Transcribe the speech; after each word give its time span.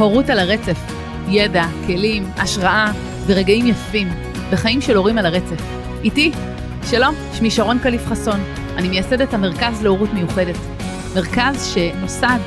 הורות 0.00 0.30
על 0.30 0.38
הרצף, 0.38 0.78
ידע, 1.28 1.64
כלים, 1.86 2.30
השראה 2.36 2.92
ורגעים 3.26 3.66
יפים 3.66 4.08
בחיים 4.52 4.80
של 4.80 4.96
הורים 4.96 5.18
על 5.18 5.26
הרצף. 5.26 5.62
איתי, 6.04 6.32
שלום, 6.90 7.14
שמי 7.32 7.50
שרון 7.50 7.78
קליף 7.78 8.06
חסון, 8.06 8.40
אני 8.76 8.88
מייסדת 8.88 9.34
המרכז 9.34 9.82
להורות 9.82 10.12
מיוחדת. 10.12 10.56
מרכז 11.14 11.74
שנוסד 11.74 12.38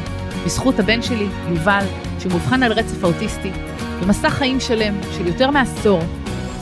בזכות 0.45 0.79
הבן 0.79 1.01
שלי, 1.01 1.27
יובל, 1.49 1.85
שהוא 2.19 2.31
מאובחן 2.31 2.63
על 2.63 2.71
רצף 2.71 3.03
האוטיסטי, 3.03 3.51
במסע 4.01 4.29
חיים 4.29 4.59
שלם 4.59 4.95
של 5.17 5.27
יותר 5.27 5.51
מעשור, 5.51 5.99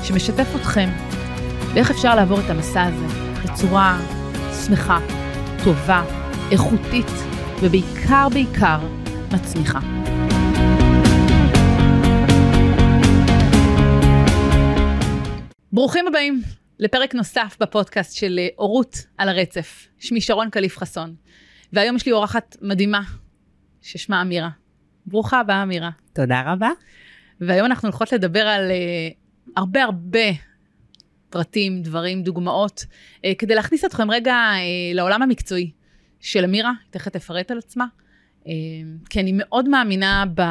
שמשתף 0.03 0.48
אתכם 0.55 0.89
באיך 1.73 1.91
אפשר 1.91 2.16
לעבור 2.16 2.39
את 2.39 2.49
המסע 2.49 2.84
הזה 2.84 3.05
בצורה 3.44 3.99
שמחה, 4.66 4.99
טובה, 5.63 6.03
איכותית, 6.52 7.12
ובעיקר 7.62 8.27
בעיקר 8.30 8.80
מצמיחה. 9.31 9.80
ברוכים 15.73 16.07
הבאים 16.07 16.41
לפרק 16.80 17.16
נוסף 17.16 17.57
בפודקאסט 17.59 18.16
של 18.16 18.39
אה, 18.39 18.48
הורות 18.55 19.05
על 19.17 19.29
הרצף. 19.29 19.88
שמי 19.99 20.21
שרון 20.21 20.49
קליף 20.49 20.77
חסון, 20.77 21.16
והיום 21.73 21.95
יש 21.95 22.05
לי 22.05 22.12
אורחת 22.12 22.57
מדהימה 22.62 23.02
ששמה 23.81 24.21
אמירה. 24.21 24.49
ברוכה 25.05 25.39
הבאה, 25.39 25.63
אמירה. 25.63 25.89
תודה 26.13 26.43
רבה. 26.45 26.70
והיום 27.41 27.65
אנחנו 27.65 27.88
הולכות 27.88 28.12
לדבר 28.12 28.48
על 28.48 28.71
uh, 28.71 29.13
הרבה 29.57 29.84
הרבה 29.84 30.20
פרטים, 31.29 31.81
דברים, 31.81 32.23
דוגמאות, 32.23 32.85
uh, 32.85 33.27
כדי 33.38 33.55
להכניס 33.55 33.85
אתכם 33.85 34.12
רגע 34.12 34.35
uh, 34.35 34.95
לעולם 34.95 35.21
המקצועי 35.21 35.71
של 36.20 36.43
אמירה, 36.43 36.71
תכף 36.90 37.12
תפרט 37.12 37.51
על 37.51 37.57
עצמה, 37.57 37.85
uh, 38.43 38.48
כי 39.09 39.20
אני 39.20 39.31
מאוד 39.34 39.70
מאמינה 39.70 40.24
ב, 40.35 40.41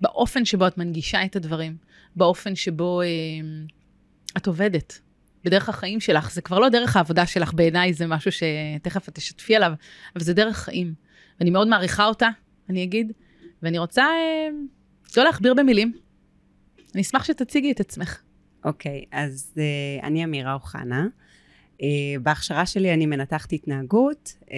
באופן 0.00 0.44
שבו 0.44 0.66
את 0.66 0.78
מנגישה 0.78 1.24
את 1.24 1.36
הדברים, 1.36 1.76
באופן 2.16 2.54
שבו 2.54 3.02
uh, 3.02 3.77
את 4.38 4.46
עובדת. 4.46 5.00
בדרך 5.44 5.68
החיים 5.68 6.00
שלך, 6.00 6.32
זה 6.32 6.42
כבר 6.42 6.58
לא 6.58 6.68
דרך 6.68 6.96
העבודה 6.96 7.26
שלך 7.26 7.54
בעיניי, 7.54 7.92
זה 7.92 8.06
משהו 8.06 8.30
שתכף 8.32 9.08
את 9.08 9.14
תשתפי 9.14 9.56
עליו, 9.56 9.72
אבל 10.16 10.24
זה 10.24 10.34
דרך 10.34 10.56
חיים. 10.56 10.94
ואני 11.40 11.50
מאוד 11.50 11.68
מעריכה 11.68 12.06
אותה, 12.06 12.28
אני 12.68 12.84
אגיד, 12.84 13.12
ואני 13.62 13.78
רוצה 13.78 14.02
אה, 14.02 14.48
לא 15.16 15.24
להכביר 15.24 15.54
במילים. 15.54 15.92
אני 16.94 17.02
אשמח 17.02 17.24
שתציגי 17.24 17.72
את 17.72 17.80
עצמך. 17.80 18.22
אוקיי, 18.64 19.04
okay, 19.04 19.08
אז 19.12 19.54
uh, 19.54 20.04
אני 20.04 20.24
אמירה 20.24 20.54
אוחנה. 20.54 21.06
Uh, 21.76 21.80
בהכשרה 22.22 22.66
שלי 22.66 22.94
אני 22.94 23.06
מנתחת 23.06 23.52
התנהגות, 23.52 24.36
uh, 24.42 24.50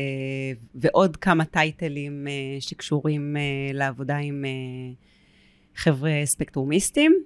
ועוד 0.74 1.16
כמה 1.16 1.44
טייטלים 1.44 2.26
uh, 2.26 2.62
שקשורים 2.62 3.36
uh, 3.36 3.76
לעבודה 3.76 4.16
עם 4.16 4.44
uh, 4.44 5.80
חבר'ה 5.80 6.12
ספקטרומיסטים. 6.24 7.24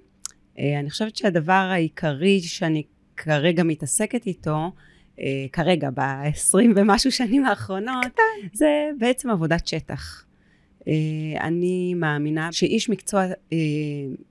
Uh, 0.57 0.61
אני 0.81 0.91
חושבת 0.91 1.17
שהדבר 1.17 1.53
העיקרי 1.53 2.41
שאני 2.41 2.83
כרגע 3.17 3.63
מתעסקת 3.63 4.27
איתו, 4.27 4.71
uh, 5.17 5.21
כרגע, 5.53 5.91
ב-20 5.95 6.57
ומשהו 6.77 7.13
שנים 7.13 7.47
האחרונות, 7.47 8.05
קטן. 8.05 8.49
זה 8.53 8.91
בעצם 8.99 9.31
עבודת 9.31 9.67
שטח. 9.69 10.25
Uh, 10.81 10.85
אני 11.41 11.95
מאמינה 11.95 12.53
שאיש 12.53 12.91
מקצוע 12.91 13.25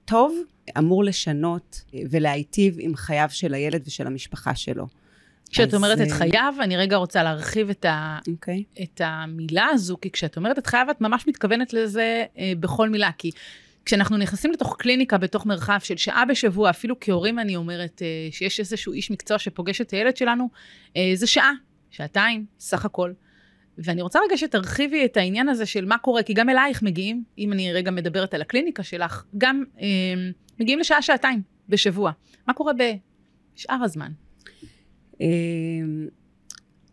טוב 0.05 0.35
אמור 0.77 1.03
לשנות 1.03 1.81
ולהיטיב 2.09 2.75
עם 2.79 2.95
חייו 2.95 3.27
של 3.31 3.53
הילד 3.53 3.81
ושל 3.87 4.07
המשפחה 4.07 4.55
שלו. 4.55 4.87
כשאת 5.53 5.73
אומרת 5.73 6.01
את 6.01 6.11
חייו, 6.11 6.53
אני 6.61 6.77
רגע 6.77 6.95
רוצה 6.95 7.23
להרחיב 7.23 7.69
את, 7.69 7.85
ה, 7.85 8.19
okay. 8.21 8.31
אוקיי. 8.31 8.63
את 8.83 9.01
המילה 9.03 9.65
הזו, 9.65 9.97
כי 10.01 10.11
כשאת 10.11 10.37
אומרת 10.37 10.57
את 10.57 10.67
חייו, 10.67 10.87
את 10.91 11.01
ממש 11.01 11.27
מתכוונת 11.27 11.73
לזה 11.73 12.25
אה, 12.37 12.53
בכל 12.59 12.89
מילה, 12.89 13.09
כי 13.17 13.31
כשאנחנו 13.85 14.17
נכנסים 14.17 14.51
לתוך 14.51 14.75
קליניקה, 14.79 15.17
בתוך 15.17 15.45
מרחב 15.45 15.79
של 15.83 15.97
שעה 15.97 16.25
בשבוע, 16.25 16.69
אפילו 16.69 16.95
כהורים 16.99 17.39
אני 17.39 17.55
אומרת 17.55 18.01
אה, 18.01 18.31
שיש 18.31 18.59
איזשהו 18.59 18.93
איש 18.93 19.11
מקצוע 19.11 19.39
שפוגש 19.39 19.81
את 19.81 19.91
הילד 19.91 20.17
שלנו, 20.17 20.49
אה, 20.97 21.11
זה 21.15 21.27
שעה, 21.27 21.51
שעתיים, 21.89 22.45
סך 22.59 22.85
הכל. 22.85 23.11
ואני 23.77 24.01
רוצה 24.01 24.19
רגע 24.27 24.37
שתרחיבי 24.37 25.05
את 25.05 25.17
העניין 25.17 25.49
הזה 25.49 25.65
של 25.65 25.85
מה 25.85 25.97
קורה, 25.97 26.23
כי 26.23 26.33
גם 26.33 26.49
אלייך 26.49 26.83
מגיעים, 26.83 27.23
אם 27.37 27.53
אני 27.53 27.73
רגע 27.73 27.91
מדברת 27.91 28.33
על 28.33 28.41
הקליניקה 28.41 28.83
שלך, 28.83 29.23
גם 29.37 29.63
אה, 29.81 29.85
מגיעים 30.59 30.79
לשעה, 30.79 31.01
שעתיים 31.01 31.41
בשבוע. 31.69 32.11
מה 32.47 32.53
קורה 32.53 32.73
בשאר 32.73 33.83
הזמן? 33.83 34.11
אה, 35.21 35.27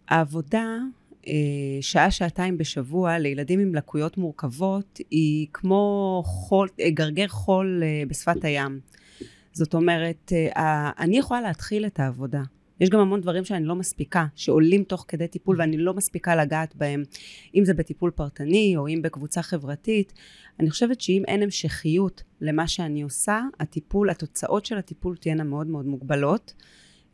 העבודה 0.09 0.65
שעה-שעתיים 1.81 2.58
בשבוע 2.58 3.19
לילדים 3.19 3.60
עם 3.60 3.75
לקויות 3.75 4.19
מורכבות 4.19 4.98
היא 5.10 5.47
כמו 5.53 6.22
חול, 6.26 6.69
אה, 6.81 6.91
גרגר 6.91 7.28
חול 7.28 7.82
אה, 7.82 8.03
בשפת 8.08 8.44
הים. 8.44 8.81
זאת 9.53 9.75
אומרת, 9.75 10.32
אני 10.98 11.19
יכולה 11.19 11.41
להתחיל 11.41 11.86
את 11.86 12.00
העבודה. 12.00 12.42
יש 12.81 12.91
גם 12.91 13.00
המון 13.00 13.20
דברים 13.20 13.44
שאני 13.44 13.64
לא 13.64 13.75
מספיקה, 13.75 14.26
שעולים 14.36 14.84
תוך 14.84 15.04
כדי 15.08 15.28
טיפול 15.28 15.56
ואני 15.58 15.76
לא 15.76 15.94
מספיקה 15.94 16.36
לגעת 16.36 16.76
בהם, 16.76 17.03
אם 17.54 17.64
זה 17.64 17.75
בטיפול 17.75 18.10
פרטני 18.10 18.75
או 18.76 18.88
אם 18.88 19.02
בקבוצה 19.02 19.42
חברתית. 19.42 20.12
אני 20.60 20.70
חושבת 20.70 21.00
שאם 21.00 21.22
אין 21.28 21.42
המשכיות 21.42 22.22
למה 22.41 22.69
שאני 22.69 23.02
עושה, 23.02 23.41
הטיפול, 23.60 24.10
התוצאות 24.10 24.66
של 24.66 24.78
הטיפול 24.78 25.16
תהיינה 25.16 25.44
מאוד 25.44 25.66
מאוד 25.66 25.87
מוגבלות. 25.87 26.54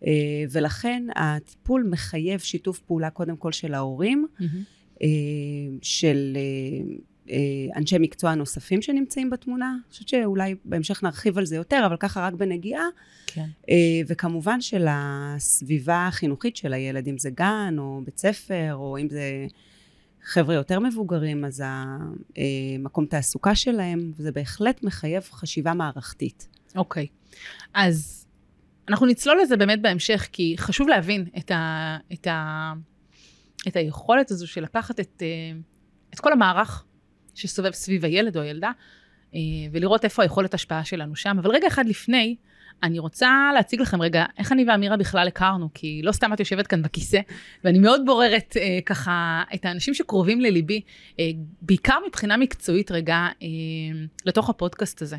אה, 0.05 0.11
ולכן 0.51 1.03
הטיפול 1.17 1.89
מחייב 1.91 2.41
שיתוף 2.41 2.79
פעולה 2.79 3.11
קודם 3.11 3.37
כל 3.37 3.53
של 3.53 3.75
ההורים, 3.75 4.27
mm-hmm. 4.41 5.05
של 5.83 6.37
אה, 7.31 7.37
אנשי 7.77 7.97
מקצוע 8.01 8.35
נוספים 8.35 8.83
שנמצאים 8.83 9.31
בתמונה. 9.31 9.71
אני 9.71 9.91
חושבת 9.91 10.09
שאולי 10.09 10.55
בהמשך 10.65 11.03
נרחיב 11.03 11.39
על 11.39 11.47
זה 11.47 11.57
יותר, 11.57 11.83
אבל 11.87 11.97
ככה 11.97 12.27
רק 12.27 12.35
בנגיעה. 12.35 12.85
כן. 13.27 13.47
וכמובן 14.07 14.61
של 14.61 14.87
הסביבה 14.91 16.07
החינוכית 16.07 16.57
של 16.57 16.73
הילד, 16.73 17.09
אם 17.09 17.19
זה 17.19 17.31
גן 17.31 17.75
או 17.79 18.01
בית 18.05 18.19
ספר, 18.19 18.75
או 18.75 18.99
אם 18.99 19.09
זה 19.11 19.47
חבר'ה 20.25 20.55
יותר 20.55 20.81
מבוגרים, 20.81 21.45
אז 21.45 21.63
המקום 21.67 23.07
תעסוקה 23.07 23.55
שלהם, 23.55 24.13
זה 24.19 24.33
בהחלט 24.33 24.83
מחייב 24.83 25.23
חשיבה 25.23 25.75
מערכתית. 25.75 26.49
אוקיי. 26.77 27.07
אז 27.75 28.26
אנחנו 28.89 29.07
נצלול 29.07 29.41
לזה 29.43 29.57
באמת 29.57 29.83
בהמשך, 29.83 30.29
כי 30.33 30.55
חשוב 30.59 30.89
להבין 30.89 31.27
את, 31.39 31.51
ה, 31.51 31.97
את, 32.13 32.27
ה, 32.27 32.73
את 33.69 33.77
היכולת 33.77 34.31
הזו 34.31 34.47
של 34.47 34.63
לקחת 34.63 35.01
את, 35.01 35.23
אה, 35.23 35.59
את 36.15 36.21
כל 36.21 36.33
המערך 36.33 36.85
שסובב 37.35 37.71
סביב 37.71 38.05
הילד 38.05 38.37
או 38.37 38.43
הילדה, 38.43 38.71
אה, 39.35 39.41
ולראות 39.73 40.05
איפה 40.05 40.23
היכולת 40.23 40.55
השפעה 40.55 40.85
שלנו 40.85 41.17
שם. 41.17 41.39
אבל 41.39 41.51
רגע 41.51 41.67
אחד 41.69 41.87
לפני, 41.87 42.37
אני 42.83 42.99
רוצה 42.99 43.51
להציג 43.55 43.81
לכם 43.81 44.03
רגע 44.03 44.25
איך 44.39 44.53
אני 44.53 44.65
ואמירה 44.69 44.97
בכלל 44.97 45.29
הכרנו, 45.29 45.69
כי 45.75 46.01
לא 46.05 46.13
סתם 46.13 46.33
את 46.33 46.41
יושבת 46.41 46.67
כאן 46.67 46.83
בכיסא, 46.83 47.21
ואני 47.65 47.79
מאוד 47.79 48.03
בוררת 48.07 48.57
אה, 48.57 48.79
ככה 48.87 49.43
את 49.55 49.65
האנשים 49.65 49.95
שקרובים 49.95 50.41
לליבי, 50.41 50.81
אה, 51.21 51.25
בעיקר 51.63 51.99
מבחינה 52.07 52.37
מקצועית 52.37 52.91
רגע, 52.91 53.17
אה, 53.43 53.49
לתוך 54.27 54.51
הפודקאסט 54.51 55.03
הזה. 55.03 55.17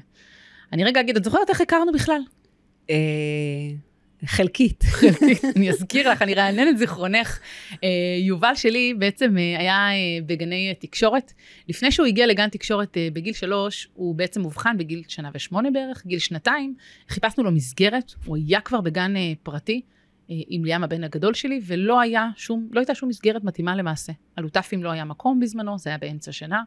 אני 0.74 0.84
רגע 0.84 1.00
אגיד, 1.00 1.18
את 1.18 1.24
זוכרת 1.24 1.50
איך 1.50 1.62
הכרנו 1.62 1.92
בכלל? 1.92 2.22
אה, 2.90 2.96
חלקית. 4.26 4.84
אני 5.56 5.70
אזכיר 5.70 6.12
לך, 6.12 6.22
אני 6.22 6.34
ארענן 6.34 6.68
את 6.68 6.78
זיכרונך. 6.78 7.40
אה, 7.84 7.90
יובל 8.20 8.56
שלי 8.56 8.94
בעצם 9.00 9.38
אה, 9.38 9.60
היה 9.60 9.90
בגני 10.26 10.74
תקשורת. 10.80 11.34
לפני 11.70 11.92
שהוא 11.92 12.06
הגיע 12.06 12.28
לגן 12.28 12.50
תקשורת 12.50 12.98
בגיל 13.14 13.34
שלוש, 13.34 13.88
הוא 13.94 14.16
בעצם 14.16 14.46
אובחן 14.46 14.78
בגיל 14.78 15.04
שנה 15.08 15.30
ושמונה 15.34 15.72
בערך, 15.72 16.06
גיל 16.06 16.20
שנתיים. 16.20 16.76
חיפשנו 17.10 17.44
לו 17.44 17.52
מסגרת, 17.52 18.14
הוא 18.26 18.38
היה 18.38 18.62
כבר 18.62 18.82
בגן 18.82 19.14
פרטי. 19.44 19.82
עם 20.30 20.66
ליאם 20.66 20.84
הבן 20.84 21.04
הגדול 21.04 21.34
שלי, 21.34 21.60
ולא 21.66 22.00
היה 22.00 22.30
שום, 22.36 22.68
לא 22.72 22.80
הייתה 22.80 22.96
שום 22.96 23.10
מסגרת 23.10 23.44
מתאימה 23.44 23.76
למעשה. 23.76 24.14
על 24.36 24.44
עוטפים 24.44 24.84
לא 24.84 24.92
היה 24.92 25.06
מקום 25.06 25.40
בזמנו, 25.40 25.78
זה 25.78 25.90
היה 25.90 25.98
באמצע 25.98 26.32
שנה, 26.32 26.64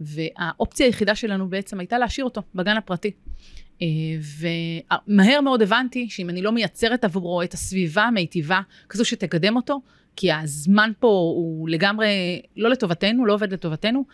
והאופציה 0.00 0.86
היחידה 0.86 1.14
שלנו 1.14 1.48
בעצם 1.48 1.80
הייתה 1.80 1.98
להשאיר 1.98 2.24
אותו 2.24 2.42
בגן 2.54 2.76
הפרטי. 2.76 3.10
אה, 3.82 3.86
ומהר 5.08 5.40
מאוד 5.40 5.62
הבנתי 5.62 6.10
שאם 6.10 6.30
אני 6.30 6.42
לא 6.42 6.52
מייצרת 6.52 7.04
עבורו 7.04 7.42
את 7.42 7.54
הסביבה 7.54 8.02
המיטיבה, 8.02 8.60
כזו 8.88 9.04
שתקדם 9.04 9.56
אותו, 9.56 9.80
כי 10.16 10.32
הזמן 10.32 10.90
פה 10.98 11.06
הוא 11.06 11.68
לגמרי 11.68 12.42
לא 12.56 12.70
לטובתנו, 12.70 13.26
לא 13.26 13.34
עובד 13.34 13.52
לטובתנו, 13.52 14.04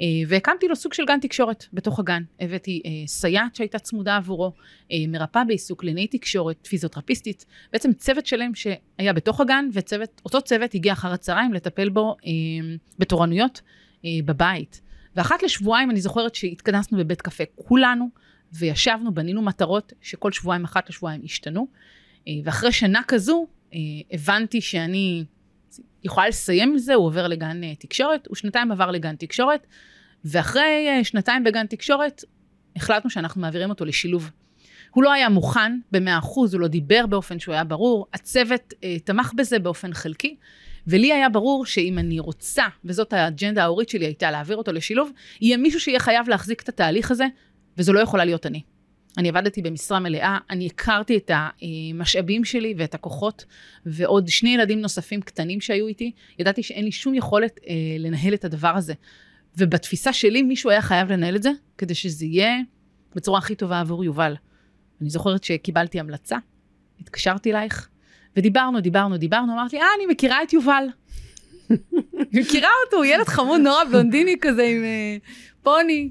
אה, 0.00 0.06
והקמתי 0.28 0.68
לו 0.68 0.76
סוג 0.76 0.92
של 0.92 1.04
גן 1.04 1.20
תקשורת 1.20 1.64
בתוך 1.72 1.98
הגן. 1.98 2.22
הבאתי 2.40 2.82
אה, 2.86 2.90
סייעת 3.06 3.54
שהייתה 3.54 3.78
צמודה 3.78 4.16
עבורו, 4.16 4.52
מרפאה 5.08 5.44
בעיסוק, 5.44 5.80
קלינאית 5.80 6.12
תקשורת, 6.12 6.66
פיזיותרפיסטית, 6.66 7.46
בעצם 7.72 7.92
צוות 7.92 8.26
שלם 8.26 8.54
שהיה 8.54 9.12
בתוך 9.12 9.40
הגן, 9.40 9.68
ואותו 9.72 10.42
צוות 10.42 10.74
הגיע 10.74 10.92
אחר 10.92 11.12
הצהריים 11.12 11.52
לטפל 11.52 11.88
בו 11.88 12.16
בתורנויות 12.98 13.60
בבית. 14.24 14.80
ואחת 15.16 15.42
לשבועיים 15.42 15.90
אני 15.90 16.00
זוכרת 16.00 16.34
שהתכנסנו 16.34 16.98
בבית 16.98 17.22
קפה, 17.22 17.44
כולנו, 17.54 18.08
וישבנו, 18.52 19.14
בנינו 19.14 19.42
מטרות 19.42 19.92
שכל 20.00 20.32
שבועיים, 20.32 20.64
אחת 20.64 20.88
לשבועיים 20.88 21.20
השתנו. 21.24 21.66
אה, 22.28 22.32
ואחרי 22.44 22.72
שנה 22.72 23.00
כזו, 23.08 23.46
אה, 23.74 23.78
הבנתי 24.12 24.60
שאני 24.60 25.24
יכולה 26.04 26.28
לסיים 26.28 26.70
עם 26.70 26.78
זה, 26.78 26.94
הוא 26.94 27.06
עובר 27.06 27.26
לגן 27.26 27.64
אה, 27.64 27.74
תקשורת, 27.74 28.26
הוא 28.26 28.36
שנתיים 28.36 28.72
עבר 28.72 28.90
לגן 28.90 29.16
תקשורת, 29.16 29.66
ואחרי 30.24 30.88
שנתיים 31.02 31.44
בגן 31.44 31.66
תקשורת, 31.66 32.24
החלטנו 32.76 33.10
שאנחנו 33.10 33.40
מעבירים 33.40 33.70
אותו 33.70 33.84
לשילוב. 33.84 34.30
הוא 34.90 35.04
לא 35.04 35.12
היה 35.12 35.28
מוכן 35.28 35.78
במאה 35.92 36.18
אחוז, 36.18 36.54
הוא 36.54 36.60
לא 36.60 36.68
דיבר 36.68 37.06
באופן 37.06 37.38
שהוא 37.38 37.52
היה 37.54 37.64
ברור, 37.64 38.06
הצוות 38.14 38.74
אה, 38.84 38.98
תמך 38.98 39.32
בזה 39.36 39.58
באופן 39.58 39.94
חלקי, 39.94 40.36
ולי 40.86 41.12
היה 41.12 41.28
ברור 41.28 41.66
שאם 41.66 41.98
אני 41.98 42.20
רוצה, 42.20 42.64
וזאת 42.84 43.12
האג'נדה 43.12 43.62
ההורית 43.62 43.88
שלי 43.88 44.04
הייתה 44.04 44.30
להעביר 44.30 44.56
אותו 44.56 44.72
לשילוב, 44.72 45.10
יהיה 45.40 45.56
מישהו 45.56 45.80
שיהיה 45.80 46.00
חייב 46.00 46.28
להחזיק 46.28 46.62
את 46.62 46.68
התהליך 46.68 47.10
הזה, 47.10 47.24
וזו 47.78 47.92
לא 47.92 48.00
יכולה 48.00 48.24
להיות 48.24 48.46
אני. 48.46 48.62
אני 49.18 49.28
עבדתי 49.28 49.62
במשרה 49.62 50.00
מלאה, 50.00 50.38
אני 50.50 50.66
הכרתי 50.66 51.16
את 51.16 51.30
המשאבים 51.34 52.44
שלי 52.44 52.74
ואת 52.78 52.94
הכוחות, 52.94 53.44
ועוד 53.86 54.28
שני 54.28 54.54
ילדים 54.54 54.80
נוספים 54.80 55.22
קטנים 55.22 55.60
שהיו 55.60 55.86
איתי, 55.86 56.12
ידעתי 56.38 56.62
שאין 56.62 56.84
לי 56.84 56.92
שום 56.92 57.14
יכולת 57.14 57.60
אה, 57.68 57.74
לנהל 57.98 58.34
את 58.34 58.44
הדבר 58.44 58.76
הזה. 58.76 58.94
ובתפיסה 59.56 60.12
שלי 60.12 60.42
מישהו 60.42 60.70
היה 60.70 60.82
חייב 60.82 61.12
לנהל 61.12 61.36
את 61.36 61.42
זה, 61.42 61.50
כדי 61.78 61.94
שזה 61.94 62.26
יהיה 62.26 62.56
בצורה 63.14 63.38
הכי 63.38 63.54
טובה 63.54 63.80
עבור 63.80 64.04
יובל. 64.04 64.34
אני 65.00 65.10
זוכרת 65.10 65.44
שקיבלתי 65.44 66.00
המלצה, 66.00 66.38
התקשרתי 67.00 67.50
אלייך, 67.50 67.88
ודיברנו, 68.40 68.80
דיברנו, 68.80 69.16
דיברנו, 69.16 69.52
אמרתי, 69.52 69.80
אה, 69.80 69.86
אני 69.96 70.06
מכירה 70.06 70.42
את 70.42 70.52
יובל. 70.52 70.84
מכירה 72.32 72.68
אותו, 72.84 72.96
הוא 72.96 73.04
ילד 73.04 73.26
חמוד 73.26 73.60
נורא 73.60 73.84
בלונדיני 73.84 74.36
כזה 74.40 74.62
עם 74.62 74.82
uh, 74.82 75.62
פוני. 75.62 76.10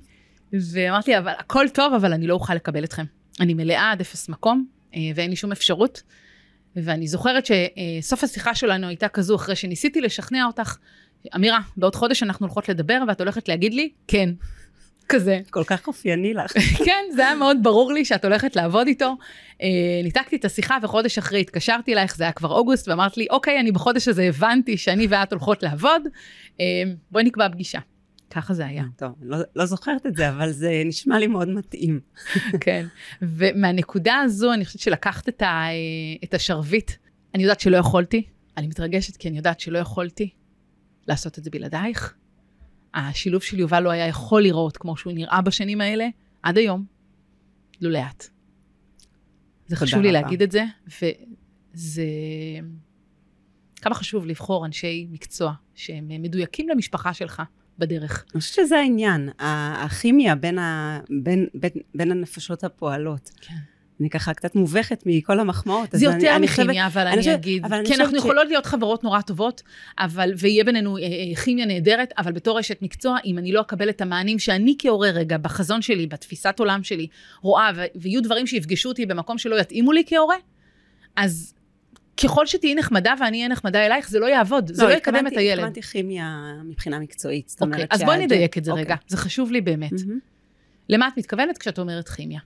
ואמרתי, 0.53 1.17
אבל 1.17 1.33
הכל 1.37 1.69
טוב, 1.73 1.93
אבל 1.93 2.13
אני 2.13 2.27
לא 2.27 2.33
אוכל 2.33 2.55
לקבל 2.55 2.83
אתכם. 2.83 3.03
אני 3.39 3.53
מלאה 3.53 3.91
עד 3.91 4.01
אפס 4.01 4.29
מקום, 4.29 4.65
uh, 4.91 4.95
ואין 5.15 5.29
לי 5.29 5.35
שום 5.35 5.51
אפשרות. 5.51 6.03
ואני 6.75 7.07
זוכרת 7.07 7.45
שסוף 7.45 8.23
השיחה 8.23 8.55
שלנו 8.55 8.87
הייתה 8.87 9.07
כזו, 9.07 9.35
אחרי 9.35 9.55
שניסיתי 9.55 10.01
לשכנע 10.01 10.45
אותך, 10.45 10.77
אמירה, 11.35 11.59
בעוד 11.77 11.95
חודש 11.95 12.23
אנחנו 12.23 12.45
הולכות 12.45 12.69
לדבר, 12.69 13.03
ואת 13.07 13.21
הולכת 13.21 13.47
להגיד 13.47 13.73
לי, 13.73 13.89
כן. 14.07 14.29
כזה. 15.09 15.39
כל 15.49 15.63
כך 15.63 15.87
אופייני 15.87 16.33
לך. 16.33 16.51
כן, 16.85 17.03
זה 17.15 17.27
היה 17.27 17.35
מאוד 17.35 17.57
ברור 17.61 17.93
לי 17.93 18.05
שאת 18.05 18.25
הולכת 18.25 18.55
לעבוד 18.55 18.87
איתו. 18.87 19.15
אה, 19.61 19.67
ניתקתי 20.03 20.35
את 20.35 20.45
השיחה, 20.45 20.77
וחודש 20.83 21.17
אחרי 21.17 21.41
התקשרתי 21.41 21.93
אלייך, 21.93 22.15
זה 22.15 22.23
היה 22.23 22.31
כבר 22.31 22.51
אוגוסט, 22.51 22.87
ואמרת 22.87 23.17
לי, 23.17 23.27
אוקיי, 23.29 23.59
אני 23.59 23.71
בחודש 23.71 24.07
הזה 24.07 24.23
הבנתי 24.23 24.77
שאני 24.77 25.07
ואת 25.09 25.33
הולכות 25.33 25.63
לעבוד, 25.63 26.01
אה, 26.59 26.65
בואי 27.11 27.23
נקבע 27.23 27.49
פגישה. 27.49 27.79
ככה 28.29 28.53
זה 28.53 28.65
היה. 28.65 28.83
טוב, 28.97 29.11
לא, 29.21 29.37
לא 29.55 29.65
זוכרת 29.65 30.05
את 30.05 30.15
זה, 30.15 30.29
אבל 30.29 30.51
זה 30.51 30.81
נשמע 30.85 31.19
לי 31.19 31.27
מאוד 31.27 31.49
מתאים. 31.49 31.99
כן, 32.65 32.85
ומהנקודה 33.21 34.15
הזו, 34.15 34.53
אני 34.53 34.65
חושבת 34.65 34.81
שלקחת 34.81 35.29
את, 35.29 35.41
ה, 35.41 35.45
אה, 35.45 35.71
את 36.23 36.33
השרביט. 36.33 36.91
אני 37.35 37.43
יודעת 37.43 37.59
שלא 37.59 37.77
יכולתי, 37.77 38.23
אני 38.57 38.67
מתרגשת 38.67 39.17
כי 39.17 39.27
אני 39.27 39.37
יודעת 39.37 39.59
שלא 39.59 39.77
יכולתי 39.77 40.29
לעשות 41.07 41.39
את 41.39 41.43
זה 41.43 41.49
בלעדייך. 41.49 42.13
השילוב 42.93 43.43
של 43.43 43.59
יובל 43.59 43.79
לא 43.79 43.89
היה 43.89 44.07
יכול 44.07 44.41
לראות 44.43 44.77
כמו 44.77 44.97
שהוא 44.97 45.13
נראה 45.13 45.41
בשנים 45.41 45.81
האלה, 45.81 46.07
עד 46.43 46.57
היום, 46.57 46.85
לא 47.81 47.91
לאט. 47.91 48.27
זה 49.67 49.75
חשוב 49.75 50.01
לי 50.01 50.11
להגיד 50.11 50.41
את 50.41 50.51
זה, 50.51 50.63
וזה... 50.87 52.03
כמה 53.81 53.95
חשוב 53.95 54.25
לבחור 54.25 54.65
אנשי 54.65 55.07
מקצוע 55.11 55.53
שהם 55.75 56.07
מדויקים 56.07 56.69
למשפחה 56.69 57.13
שלך 57.13 57.41
בדרך. 57.77 58.25
אני 58.33 58.41
חושבת 58.41 58.55
שזה 58.65 58.77
העניין, 58.77 59.29
הכימיה 59.39 60.35
בין, 60.35 60.59
ה... 60.59 60.99
בין, 61.23 61.47
בין, 61.53 61.71
בין 61.95 62.11
הנפשות 62.11 62.63
הפועלות. 62.63 63.31
כן. 63.41 63.55
אני 64.01 64.09
ככה 64.09 64.33
קצת 64.33 64.55
מובכת 64.55 65.03
מכל 65.05 65.39
המחמאות. 65.39 65.89
זה 65.91 66.05
יותר 66.05 66.37
מכימיה, 66.37 66.87
אבל 66.87 67.07
אני, 67.07 67.21
אני 67.21 67.33
אגיד. 67.33 67.65
אבל 67.65 67.81
כי 67.85 67.95
אנחנו 67.95 68.15
ש... 68.15 68.19
יכולות 68.19 68.47
להיות 68.47 68.65
חברות 68.65 69.03
נורא 69.03 69.21
טובות, 69.21 69.61
אבל, 69.99 70.33
ויהיה 70.37 70.63
בינינו 70.63 70.97
אה, 70.97 71.03
אה, 71.03 71.35
כימיה 71.35 71.65
נהדרת, 71.65 72.13
אבל 72.17 72.31
בתור 72.31 72.59
אשת 72.59 72.81
מקצוע, 72.81 73.17
אם 73.25 73.37
אני 73.37 73.51
לא 73.51 73.61
אקבל 73.61 73.89
את 73.89 74.01
המענים 74.01 74.39
שאני 74.39 74.75
כהורה 74.79 75.09
רגע, 75.09 75.37
בחזון 75.37 75.81
שלי, 75.81 76.07
בתפיסת 76.07 76.55
עולם 76.59 76.83
שלי, 76.83 77.07
רואה, 77.41 77.71
ו- 77.75 77.85
ויהיו 77.95 78.21
דברים 78.23 78.47
שיפגשו 78.47 78.89
אותי 78.89 79.05
במקום 79.05 79.37
שלא 79.37 79.59
יתאימו 79.59 79.91
לי 79.91 80.03
כהורה, 80.07 80.35
אז 81.15 81.53
ככל 82.23 82.45
שתהיי 82.45 82.75
נחמדה 82.75 83.13
ואני 83.19 83.37
אהיה 83.37 83.47
נחמדה 83.47 83.85
אלייך, 83.85 84.09
זה 84.09 84.19
לא 84.19 84.25
יעבוד, 84.25 84.69
לא, 84.69 84.75
זה 84.75 84.83
לא 84.83 84.93
יקדם 84.93 85.27
את 85.27 85.37
הילד. 85.37 85.53
התכוונתי 85.53 85.81
כימיה 85.81 86.53
מבחינה 86.63 86.99
מקצועית. 86.99 87.55
אוקיי, 87.61 87.85
אז 87.89 88.03
בואי 88.03 88.25
נדייק 88.25 88.57
את 88.57 88.63
זה 88.63 88.71
אוקיי. 88.71 88.83
רגע, 88.85 88.95
זה 89.07 89.17
חשוב 89.17 89.51
לי 89.51 89.61
באמת. 89.61 89.91
Mm-hmm. 89.91 90.29
למה 90.89 91.07
את 91.07 91.17
מתכוונת 91.17 91.57
כשאת 91.57 91.79
אומרת 91.79 92.09
כימיה? 92.09 92.39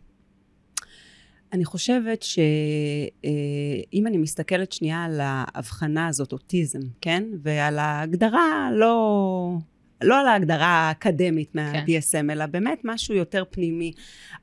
אני 1.54 1.66
חושבת 1.66 2.24
שאם 2.24 4.08
אני 4.08 4.18
מסתכלת 4.18 4.72
שנייה 4.72 5.04
על 5.04 5.20
ההבחנה 5.24 6.08
הזאת, 6.08 6.32
אוטיזם, 6.32 6.80
כן? 7.02 7.24
ועל 7.42 7.80
ההגדרה, 7.80 8.70
לא, 8.74 9.58
לא 10.04 10.20
על 10.20 10.28
ההגדרה 10.28 10.68
האקדמית 10.68 11.56
מה-DSM, 11.56 12.12
כן. 12.12 12.30
אלא 12.30 12.46
באמת 12.46 12.82
משהו 12.84 13.16
יותר 13.16 13.44
פנימי. 13.50 13.92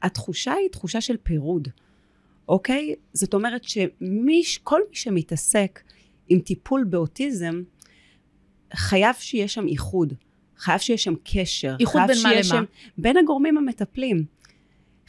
התחושה 0.03 0.53
היא 0.53 0.69
תחושה 0.69 1.01
של 1.01 1.17
פירוד, 1.23 1.69
אוקיי? 2.49 2.95
זאת 3.13 3.35
אומרת 3.35 3.65
שכל 3.65 4.81
מי 4.89 4.93
שמתעסק 4.93 5.81
עם 6.29 6.39
טיפול 6.39 6.85
באוטיזם, 6.85 7.63
חייב 8.75 9.15
שיהיה 9.19 9.49
שם 9.49 9.67
איחוד. 9.67 10.13
חייב 10.57 10.79
שיהיה 10.79 10.99
שם 10.99 11.15
קשר. 11.25 11.77
איחוד 11.81 12.03
בין 12.07 12.17
מה 12.23 12.31
למה? 12.33 12.63
בין 12.99 13.17
הגורמים 13.17 13.59
המטפלים. 13.59 14.25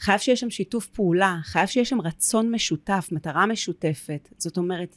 חייב 0.02 0.18
שיש 0.18 0.40
שם 0.40 0.50
שיתוף 0.50 0.86
פעולה, 0.86 1.38
חייב 1.42 1.66
שיש 1.66 1.88
שם 1.88 2.00
רצון 2.00 2.54
משותף, 2.54 3.08
מטרה 3.12 3.46
משותפת. 3.46 4.28
זאת 4.38 4.56
אומרת, 4.56 4.96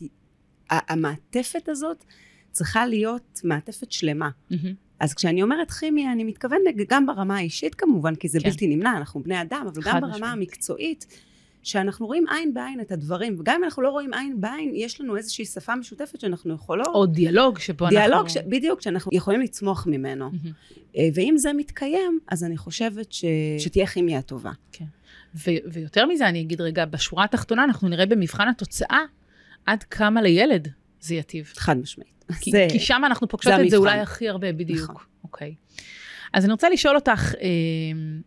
המעטפת 0.69 1.69
הזאת 1.69 2.03
צריכה 2.51 2.85
להיות 2.85 3.41
מעטפת 3.43 3.91
שלמה. 3.91 4.29
Mm-hmm. 4.29 4.55
אז 4.99 5.13
כשאני 5.13 5.43
אומרת 5.43 5.71
כימיה, 5.71 6.11
אני 6.11 6.23
מתכוונת 6.23 6.75
גם 6.89 7.05
ברמה 7.05 7.37
האישית 7.37 7.75
כמובן, 7.75 8.15
כי 8.15 8.27
זה 8.27 8.39
כן. 8.39 8.49
בלתי 8.49 8.67
נמנע, 8.67 8.97
אנחנו 8.97 9.23
בני 9.23 9.41
אדם, 9.41 9.65
אבל 9.73 9.81
גם 9.85 10.01
ברמה 10.01 10.13
משמעות. 10.13 10.33
המקצועית, 10.33 11.05
שאנחנו 11.65 12.05
רואים 12.05 12.25
עין 12.29 12.53
בעין 12.53 12.79
את 12.79 12.91
הדברים, 12.91 13.35
וגם 13.39 13.55
אם 13.55 13.63
אנחנו 13.63 13.83
לא 13.83 13.89
רואים 13.89 14.13
עין 14.13 14.41
בעין, 14.41 14.71
יש 14.75 15.01
לנו 15.01 15.17
איזושהי 15.17 15.45
שפה 15.45 15.75
משותפת 15.75 16.19
שאנחנו 16.19 16.53
יכולות... 16.53 16.87
או 16.87 17.05
דיאלוג 17.05 17.59
שבו 17.59 17.89
דיאלוג 17.89 18.17
אנחנו... 18.17 18.33
דיאלוג, 18.33 18.49
ש... 18.53 18.57
בדיוק, 18.57 18.81
שאנחנו 18.81 19.11
יכולים 19.13 19.41
לצמוח 19.41 19.87
ממנו. 19.87 20.31
Mm-hmm. 20.31 20.97
ואם 21.13 21.33
זה 21.37 21.53
מתקיים, 21.53 22.19
אז 22.27 22.43
אני 22.43 22.57
חושבת 22.57 23.13
ש... 23.13 23.25
שתהיה 23.59 23.87
כימיה 23.87 24.21
טובה. 24.21 24.51
כן. 24.71 24.85
ו- 25.35 25.71
ויותר 25.71 26.05
מזה, 26.05 26.27
אני 26.29 26.41
אגיד 26.41 26.61
רגע, 26.61 26.85
בשורה 26.85 27.23
התחתונה 27.23 27.63
אנחנו 27.63 27.87
נראה 27.87 28.05
במבחן 28.05 28.47
התוצאה 28.47 28.99
עד 29.65 29.83
כמה 29.83 30.21
לילד 30.21 30.67
זה 31.01 31.15
יטיב. 31.15 31.53
חד 31.57 31.77
משמעית. 31.77 32.25
כי, 32.41 32.51
זה, 32.51 32.67
כי 32.71 32.79
שם 32.79 33.01
אנחנו 33.05 33.27
פוגשות 33.27 33.53
את 33.65 33.69
זה 33.69 33.77
אולי 33.77 33.99
הכי 33.99 34.29
הרבה, 34.29 34.51
בדיוק. 34.51 34.89
נכון. 34.89 35.03
אוקיי. 35.23 35.55
אז 36.35 36.45
אני 36.45 36.51
רוצה 36.51 36.69
לשאול 36.69 36.95
אותך, 36.95 37.35
אה, 37.41 37.47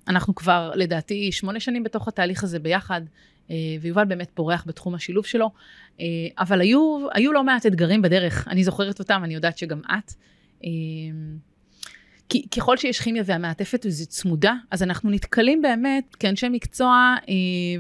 אנחנו 0.09 0.35
כבר 0.35 0.73
לדעתי 0.75 1.33
שמונה 1.33 1.61
שנים 1.61 1.83
בתוך 1.83 2.09
התהליך 2.09 2.45
הזה 2.45 2.59
ביחד, 2.59 3.01
אה, 3.51 3.57
ויובל 3.81 4.05
באמת 4.05 4.31
פורח 4.35 4.65
בתחום 4.67 4.95
השילוב 4.95 5.27
שלו, 5.27 5.51
אה, 6.01 6.07
אבל 6.39 6.61
היו, 6.61 7.07
היו 7.15 7.33
לא 7.33 7.45
מעט 7.45 7.67
אתגרים 7.67 8.03
בדרך, 8.03 8.49
אני 8.49 8.65
זוכרת 8.65 8.99
אותם, 8.99 9.21
אני 9.25 9.35
יודעת 9.35 9.59
שגם 9.59 9.81
את. 9.81 10.13
כי 12.29 12.49
ככל 12.57 12.77
שיש 12.77 13.01
כימיה 13.01 13.23
והמעטפת 13.27 13.85
הזו 13.85 14.07
צמודה, 14.07 14.55
אז 14.71 14.83
אנחנו 14.83 15.11
נתקלים 15.11 15.63
באמת 15.63 16.15
כאנשי 16.15 16.49
מקצוע, 16.49 17.15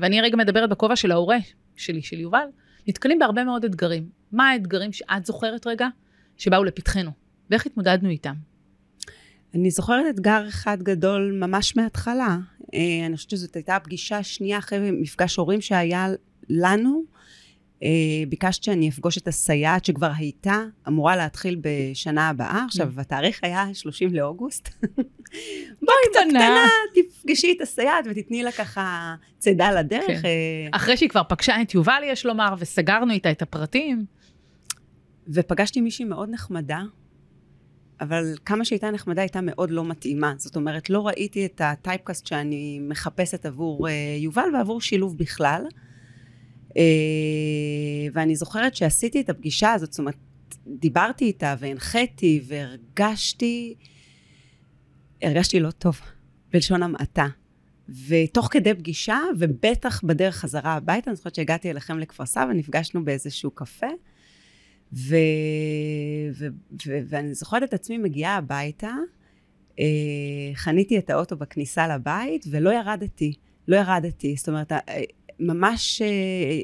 ואני 0.00 0.20
רגע 0.20 0.36
מדברת 0.36 0.70
בכובע 0.70 0.96
של 0.96 1.12
ההורה 1.12 1.38
שלי, 1.76 2.02
של 2.02 2.20
יובל, 2.20 2.46
נתקלים 2.88 3.18
בהרבה 3.18 3.44
מאוד 3.44 3.64
אתגרים. 3.64 4.08
מה 4.32 4.50
האתגרים 4.50 4.92
שאת 4.92 5.26
זוכרת 5.26 5.66
רגע, 5.66 5.88
שבאו 6.36 6.64
לפתחנו, 6.64 7.10
ואיך 7.50 7.66
התמודדנו 7.66 8.08
איתם? 8.08 8.47
אני 9.54 9.70
זוכרת 9.70 10.06
אתגר 10.10 10.48
אחד 10.48 10.82
גדול 10.82 11.38
ממש 11.40 11.76
מההתחלה. 11.76 12.36
אה, 12.74 13.06
אני 13.06 13.16
חושבת 13.16 13.30
שזאת 13.30 13.54
הייתה 13.54 13.76
הפגישה 13.76 14.18
השנייה 14.18 14.58
אחרי 14.58 14.90
מפגש 14.90 15.36
הורים 15.36 15.60
שהיה 15.60 16.08
לנו. 16.48 17.02
אה, 17.82 17.88
ביקשת 18.28 18.62
שאני 18.62 18.88
אפגוש 18.88 19.18
את 19.18 19.28
הסייעת 19.28 19.84
שכבר 19.84 20.10
הייתה 20.16 20.62
אמורה 20.88 21.16
להתחיל 21.16 21.60
בשנה 21.60 22.28
הבאה. 22.28 22.64
עכשיו, 22.64 22.92
mm. 22.96 23.00
התאריך 23.00 23.40
היה 23.42 23.74
30 23.74 24.14
לאוגוסט. 24.14 24.68
בואי, 25.82 25.96
בקטנה, 26.10 26.66
תפגשי 26.94 27.54
את 27.56 27.60
הסייעת 27.60 28.04
ותתני 28.10 28.42
לה 28.42 28.52
ככה 28.52 29.14
צידה 29.38 29.80
לדרך. 29.80 30.06
כן. 30.06 30.20
אה. 30.24 30.68
אחרי 30.72 30.96
שהיא 30.96 31.08
כבר 31.08 31.22
פגשה 31.28 31.62
את 31.62 31.74
יובל, 31.74 32.02
יש 32.04 32.26
לומר, 32.26 32.54
וסגרנו 32.58 33.12
איתה 33.12 33.30
את 33.30 33.42
הפרטים. 33.42 34.04
ופגשתי 35.28 35.80
מישהי 35.80 36.04
מאוד 36.04 36.30
נחמדה, 36.30 36.82
אבל 38.00 38.34
כמה 38.44 38.64
שהייתה 38.64 38.90
נחמדה 38.90 39.22
הייתה 39.22 39.40
מאוד 39.40 39.70
לא 39.70 39.84
מתאימה. 39.84 40.34
זאת 40.36 40.56
אומרת, 40.56 40.90
לא 40.90 41.06
ראיתי 41.06 41.46
את 41.46 41.60
הטייפקאסט 41.64 42.26
שאני 42.26 42.80
מחפשת 42.82 43.46
עבור 43.46 43.88
uh, 43.88 43.90
יובל 44.18 44.48
ועבור 44.54 44.80
שילוב 44.80 45.18
בכלל. 45.18 45.62
Uh, 46.68 46.74
ואני 48.12 48.36
זוכרת 48.36 48.76
שעשיתי 48.76 49.20
את 49.20 49.30
הפגישה 49.30 49.72
הזאת, 49.72 49.92
זאת 49.92 49.98
אומרת, 49.98 50.16
דיברתי 50.66 51.24
איתה 51.24 51.54
והנחיתי 51.58 52.40
והרגשתי, 52.46 53.74
הרגשתי 55.22 55.60
לא 55.60 55.70
טוב, 55.70 56.00
בלשון 56.52 56.82
המעטה. 56.82 57.26
ותוך 58.08 58.48
כדי 58.50 58.74
פגישה, 58.74 59.18
ובטח 59.38 60.04
בדרך 60.04 60.36
חזרה 60.36 60.74
הביתה, 60.74 61.10
אני 61.10 61.16
זוכרת 61.16 61.34
שהגעתי 61.34 61.70
אליכם 61.70 61.98
לכפר 61.98 62.26
סבא, 62.26 62.52
נפגשנו 62.52 63.04
באיזשהו 63.04 63.50
קפה, 63.50 63.86
ו... 64.92 65.16
ו... 66.32 66.46
ו... 66.86 66.98
ואני 67.08 67.34
זוכרת 67.34 67.62
את 67.62 67.74
עצמי 67.74 67.98
מגיעה 67.98 68.36
הביתה, 68.36 68.94
אה, 69.80 69.84
חניתי 70.54 70.98
את 70.98 71.10
האוטו 71.10 71.36
בכניסה 71.36 71.88
לבית 71.88 72.44
ולא 72.50 72.70
ירדתי, 72.70 73.34
לא 73.68 73.76
ירדתי. 73.76 74.34
זאת 74.36 74.48
אומרת, 74.48 74.72
אה, 74.72 74.78
ממש 75.40 76.02
אה, 76.02 76.06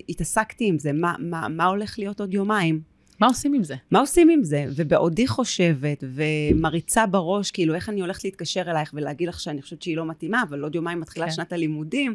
התעסקתי 0.08 0.66
עם 0.66 0.78
זה, 0.78 0.92
מה, 0.92 1.14
מה, 1.18 1.48
מה 1.48 1.64
הולך 1.64 1.98
להיות 1.98 2.20
עוד 2.20 2.34
יומיים. 2.34 2.94
מה 3.20 3.26
עושים 3.26 3.54
עם 3.54 3.64
זה? 3.64 3.74
מה 3.90 4.00
עושים 4.00 4.28
עם 4.28 4.44
זה? 4.44 4.66
ובעודי 4.76 5.26
חושבת 5.26 6.04
ומריצה 6.14 7.06
בראש, 7.06 7.50
כאילו, 7.50 7.74
איך 7.74 7.88
אני 7.88 8.00
הולכת 8.00 8.24
להתקשר 8.24 8.70
אלייך 8.70 8.90
ולהגיד 8.94 9.28
לך 9.28 9.40
שאני 9.40 9.62
חושבת 9.62 9.82
שהיא 9.82 9.96
לא 9.96 10.06
מתאימה, 10.06 10.42
אבל 10.48 10.62
עוד 10.62 10.74
יומיים 10.74 11.00
מתחילה 11.00 11.26
כן. 11.26 11.32
שנת 11.32 11.52
הלימודים. 11.52 12.14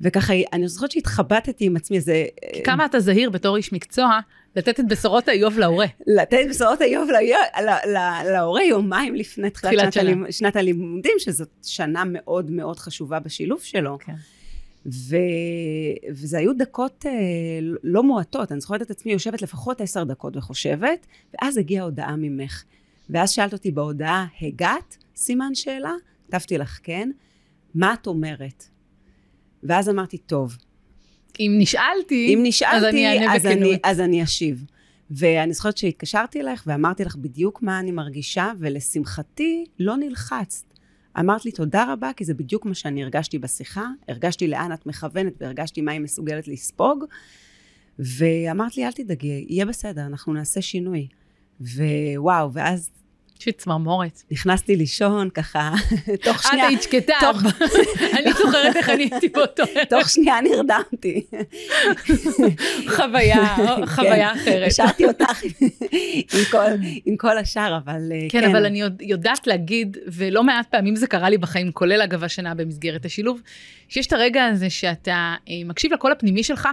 וככה, 0.00 0.32
אני 0.52 0.68
זוכרת 0.68 0.90
שהתחבטתי 0.90 1.64
עם 1.64 1.76
עצמי, 1.76 2.00
זה... 2.00 2.24
כי 2.54 2.62
כמה 2.62 2.84
אתה 2.84 3.00
זהיר 3.00 3.30
בתור 3.30 3.56
איש 3.56 3.72
מקצוע, 3.72 4.20
לתת 4.56 4.80
את 4.80 4.88
בשורות 4.88 5.28
האיוב 5.28 5.58
להורה. 5.58 5.86
לתת 6.06 6.46
בשורות 6.50 6.82
איוב 6.82 7.08
ל- 7.10 7.14
ל- 7.62 7.96
ל- 7.96 8.32
להורה 8.32 8.64
יומיים 8.64 9.14
לפני 9.14 9.50
תחילת 9.50 9.72
תחילת 9.72 9.92
שנת, 9.92 9.92
שנה. 9.92 10.02
הלימ... 10.02 10.32
שנת 10.32 10.56
הלימודים, 10.56 11.12
שזאת 11.18 11.48
שנה 11.62 12.02
מאוד 12.06 12.50
מאוד 12.50 12.78
חשובה 12.78 13.18
בשילוב 13.18 13.60
שלו. 13.60 13.98
כן. 13.98 14.14
ו... 14.86 15.16
וזה 16.10 16.38
היו 16.38 16.52
דקות 16.58 17.06
אה, 17.06 17.12
לא 17.82 18.02
מועטות, 18.02 18.52
אני 18.52 18.60
זוכרת 18.60 18.82
את 18.82 18.90
עצמי 18.90 19.12
יושבת 19.12 19.42
לפחות 19.42 19.80
עשר 19.80 20.04
דקות 20.04 20.36
וחושבת, 20.36 21.06
ואז 21.34 21.56
הגיעה 21.56 21.84
הודעה 21.84 22.16
ממך. 22.16 22.64
ואז 23.10 23.30
שאלת 23.30 23.52
אותי 23.52 23.70
בהודעה, 23.70 24.26
הגעת? 24.42 24.96
סימן 25.16 25.54
שאלה? 25.54 25.92
כתבתי 26.26 26.58
לך 26.58 26.78
כן. 26.82 27.10
מה 27.74 27.94
את 27.94 28.06
אומרת? 28.06 28.64
ואז 29.62 29.88
אמרתי, 29.88 30.18
טוב, 30.18 30.56
אם 31.40 31.54
נשאלתי, 31.58 32.34
אם 32.34 32.40
נשאלתי, 32.42 32.76
אז 32.76 32.84
אני 32.84 33.08
אענה 33.08 33.34
אז, 33.34 33.46
אני, 33.46 33.54
בכנות. 33.54 33.80
אז 33.84 34.00
אני 34.00 34.22
אשיב. 34.22 34.64
ואני 35.10 35.52
זוכרת 35.52 35.76
שהתקשרתי 35.76 36.40
אליך 36.40 36.64
ואמרתי 36.66 37.04
לך 37.04 37.16
בדיוק 37.16 37.62
מה 37.62 37.80
אני 37.80 37.90
מרגישה, 37.90 38.52
ולשמחתי 38.58 39.64
לא 39.78 39.96
נלחצת. 39.96 40.66
אמרת 41.20 41.44
לי 41.44 41.52
תודה 41.52 41.92
רבה, 41.92 42.10
כי 42.16 42.24
זה 42.24 42.34
בדיוק 42.34 42.66
מה 42.66 42.74
שאני 42.74 43.02
הרגשתי 43.02 43.38
בשיחה, 43.38 43.86
הרגשתי 44.08 44.48
לאן 44.48 44.72
את 44.72 44.86
מכוונת 44.86 45.32
והרגשתי 45.40 45.80
מה 45.80 45.92
היא 45.92 46.00
מסוגלת 46.00 46.48
לספוג, 46.48 47.04
ואמרת 47.98 48.76
לי 48.76 48.86
אל 48.86 48.92
תדאגי, 48.92 49.46
יהיה 49.48 49.66
בסדר, 49.66 50.06
אנחנו 50.06 50.32
נעשה 50.32 50.62
שינוי. 50.62 51.08
ווואו, 51.60 52.52
ואז 52.52 52.90
יש 53.40 53.46
לי 53.46 53.52
צמרמורת. 53.52 54.22
נכנסתי 54.30 54.76
לישון 54.76 55.30
ככה, 55.30 55.70
תוך 56.24 56.36
את 56.36 56.42
שנייה, 56.50 56.66
היית 56.66 56.82
שקטה, 56.82 57.14
אני 58.18 58.32
זוכרת 58.32 58.76
איך 58.76 58.90
אני 58.90 59.08
הייתי 59.12 59.28
באותו 59.28 59.62
ערב. 59.62 59.84
תוך 59.84 60.10
שנייה 60.10 60.40
נרדמתי. 60.40 61.26
חוויה, 62.96 63.56
חוויה 63.86 64.32
אחרת. 64.32 64.66
השארתי 64.66 65.04
אותך 65.04 65.40
עם 67.06 67.16
כל, 67.16 67.38
השאר, 67.38 67.78
אבל 67.84 68.12
אה, 68.12 68.26
כן, 68.28 68.44
אבל 68.50 68.66
אני 68.66 68.80
יודע- 68.80 69.04
יודעת 69.04 69.46
להגיד, 69.46 69.96
ולא 70.06 70.44
מעט 70.44 70.66
פעמים 70.70 70.96
זה 70.96 71.06
קרה 71.06 71.30
לי 71.30 71.38
בחיים, 71.38 71.72
כולל 71.72 72.02
אגב 72.02 72.24
השנה 72.24 72.54
במסגרת 72.54 73.04
השילוב, 73.04 73.40
שיש 73.88 74.06
את 74.06 74.12
הרגע 74.12 74.44
הזה 74.46 74.70
שאתה 74.70 75.34
אה, 75.48 75.54
מקשיב 75.64 75.92
לקול 75.92 76.12
הפנימי 76.12 76.42
שלך, 76.42 76.68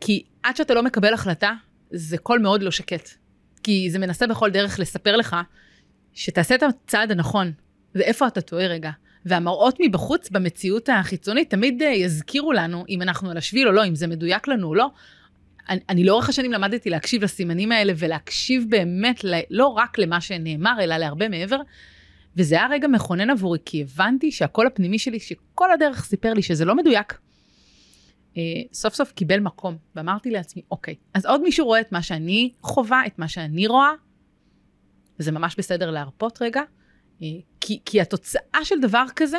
כי 0.00 0.22
עד 0.42 0.56
שאתה 0.56 0.74
לא 0.74 0.82
מקבל 0.82 1.14
החלטה, 1.14 1.52
זה 1.90 2.18
קול 2.18 2.38
מאוד 2.38 2.62
לא 2.62 2.70
שקט. 2.70 3.21
כי 3.62 3.90
זה 3.90 3.98
מנסה 3.98 4.26
בכל 4.26 4.50
דרך 4.50 4.78
לספר 4.78 5.16
לך 5.16 5.36
שתעשה 6.14 6.54
את 6.54 6.62
הצעד 6.62 7.10
הנכון, 7.10 7.52
ואיפה 7.94 8.26
אתה 8.26 8.40
טועה 8.40 8.66
רגע. 8.66 8.90
והמראות 9.24 9.76
מבחוץ 9.80 10.30
במציאות 10.30 10.88
החיצונית 10.88 11.50
תמיד 11.50 11.82
אה, 11.82 11.88
יזכירו 11.88 12.52
לנו 12.52 12.84
אם 12.88 13.02
אנחנו 13.02 13.30
על 13.30 13.36
השביל 13.36 13.68
או 13.68 13.72
לא, 13.72 13.86
אם 13.86 13.94
זה 13.94 14.06
מדויק 14.06 14.48
לנו 14.48 14.68
או 14.68 14.74
לא. 14.74 14.90
אני, 15.68 15.80
אני 15.88 16.04
לאורך 16.04 16.28
השנים 16.28 16.52
למדתי 16.52 16.90
להקשיב 16.90 17.24
לסימנים 17.24 17.72
האלה 17.72 17.92
ולהקשיב 17.96 18.66
באמת 18.68 19.24
ל, 19.24 19.34
לא 19.50 19.66
רק 19.66 19.98
למה 19.98 20.20
שנאמר, 20.20 20.76
אלא 20.80 20.96
להרבה 20.96 21.28
מעבר. 21.28 21.60
וזה 22.36 22.54
היה 22.54 22.66
רגע 22.70 22.88
מכונן 22.88 23.30
עבורי, 23.30 23.58
כי 23.64 23.82
הבנתי 23.82 24.32
שהקול 24.32 24.66
הפנימי 24.66 24.98
שלי, 24.98 25.20
שכל 25.20 25.72
הדרך 25.72 26.04
סיפר 26.04 26.34
לי 26.34 26.42
שזה 26.42 26.64
לא 26.64 26.74
מדויק, 26.74 27.18
אה, 28.36 28.42
סוף 28.72 28.94
סוף 28.94 29.12
קיבל 29.12 29.40
מקום. 29.40 29.76
ואמרתי 29.96 30.30
לעצמי, 30.30 30.62
אוקיי, 30.70 30.94
אז 31.14 31.26
עוד 31.26 31.42
מישהו 31.42 31.66
רואה 31.66 31.80
את 31.80 31.92
מה 31.92 32.02
שאני 32.02 32.52
חווה, 32.62 33.06
את 33.06 33.18
מה 33.18 33.28
שאני 33.28 33.66
רואה, 33.66 33.90
וזה 35.18 35.32
ממש 35.32 35.54
בסדר 35.58 35.90
להרפות 35.90 36.42
רגע, 36.42 36.62
אה, 37.22 37.26
כי, 37.60 37.80
כי 37.84 38.00
התוצאה 38.00 38.64
של 38.64 38.80
דבר 38.80 39.04
כזה, 39.16 39.38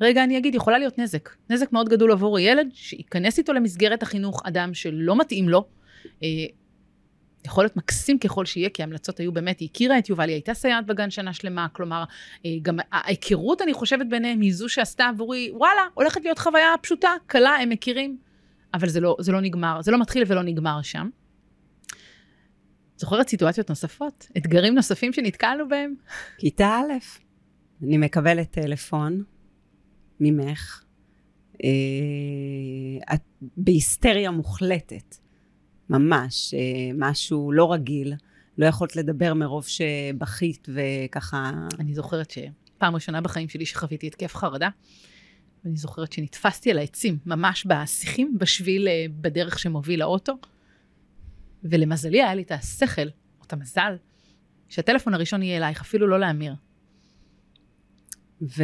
רגע, 0.00 0.24
אני 0.24 0.38
אגיד, 0.38 0.54
יכולה 0.54 0.78
להיות 0.78 0.98
נזק. 0.98 1.30
נזק 1.50 1.72
מאוד 1.72 1.88
גדול 1.88 2.12
עבור 2.12 2.38
הילד, 2.38 2.68
שייכנס 2.72 3.38
איתו 3.38 3.52
למסגרת 3.52 4.02
החינוך 4.02 4.42
אדם 4.46 4.74
שלא 4.74 5.16
מתאים 5.16 5.48
לו. 5.48 5.64
אה, 6.22 6.28
יכול 7.44 7.64
להיות 7.64 7.76
מקסים 7.76 8.18
ככל 8.18 8.44
שיהיה, 8.46 8.70
כי 8.70 8.82
ההמלצות 8.82 9.20
היו 9.20 9.32
באמת, 9.32 9.60
היא 9.60 9.68
הכירה 9.72 9.98
את 9.98 10.08
יובל, 10.08 10.28
היא 10.28 10.34
הייתה 10.34 10.54
סייעת 10.54 10.86
בגן 10.86 11.10
שנה 11.10 11.32
שלמה, 11.32 11.66
כלומר, 11.72 12.04
אה, 12.46 12.50
גם 12.62 12.78
ההיכרות, 12.92 13.62
אני 13.62 13.74
חושבת, 13.74 14.06
ביניהם 14.06 14.40
היא 14.40 14.54
זו 14.54 14.68
שעשתה 14.68 15.08
עבורי, 15.08 15.50
וואלה, 15.54 15.82
הולכת 15.94 16.20
להיות 16.24 16.38
חוויה 16.38 16.74
פשוטה, 16.82 17.10
קלה, 17.26 17.50
הם 17.50 17.68
מכירים, 17.68 18.18
אבל 18.74 18.88
זה 18.88 19.00
לא, 19.00 19.16
זה 19.20 19.32
לא 19.32 19.40
נגמר, 19.40 19.82
זה 19.82 19.90
לא 19.90 20.00
מתחיל 20.00 20.24
ולא 20.26 20.42
נגמר 20.42 20.82
שם. 20.82 21.08
זוכרת 22.96 23.28
סיטואציות 23.28 23.68
נוספות? 23.68 24.26
אתגרים 24.36 24.74
נוספים 24.74 25.12
שנתקלנו 25.12 25.68
בהם? 25.68 25.94
כיתה 26.38 26.68
א', 26.68 26.92
אני 27.82 27.98
מקבלת 27.98 28.50
טלפון 28.50 29.22
ממך, 30.20 30.84
אה, 31.64 33.14
את 33.14 33.22
בהיסטריה 33.56 34.30
מוחלטת, 34.30 35.16
ממש, 35.90 36.54
אה, 36.54 36.60
משהו 36.94 37.52
לא 37.52 37.72
רגיל, 37.72 38.14
לא 38.58 38.66
יכולת 38.66 38.96
לדבר 38.96 39.34
מרוב 39.34 39.66
שבכית 39.66 40.68
וככה, 40.74 41.52
אני 41.78 41.94
זוכרת 41.94 42.30
שפעם 42.30 42.94
ראשונה 42.94 43.20
בחיים 43.20 43.48
שלי 43.48 43.66
שחוויתי 43.66 44.06
התקף 44.06 44.34
חרדה, 44.34 44.68
ואני 45.64 45.76
זוכרת 45.76 46.12
שנתפסתי 46.12 46.70
על 46.70 46.78
העצים, 46.78 47.18
ממש 47.26 47.66
בשיחים, 47.66 48.38
בשביל, 48.38 48.88
אה, 48.88 49.06
בדרך 49.20 49.58
שמוביל 49.58 50.00
לאוטו, 50.00 50.34
ולמזלי 51.64 52.22
היה 52.22 52.34
לי 52.34 52.42
את 52.42 52.52
השכל, 52.52 53.06
או 53.40 53.44
את 53.46 53.52
המזל, 53.52 53.96
שהטלפון 54.68 55.14
הראשון 55.14 55.42
יהיה 55.42 55.56
אלייך, 55.56 55.80
אפילו 55.80 56.06
לא 56.06 56.20
להמיר. 56.20 56.54
ו... 58.42 58.62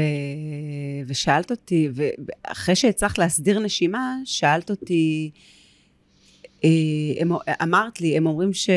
ושאלת 1.06 1.50
אותי, 1.50 1.88
ואחרי 1.94 2.76
שהצלחת 2.76 3.18
להסדיר 3.18 3.60
נשימה, 3.60 4.16
שאלת 4.24 4.70
אותי, 4.70 5.30
הם, 7.20 7.32
אמרת 7.62 8.00
לי, 8.00 8.16
הם 8.16 8.26
אומרים 8.26 8.52
ש... 8.52 8.70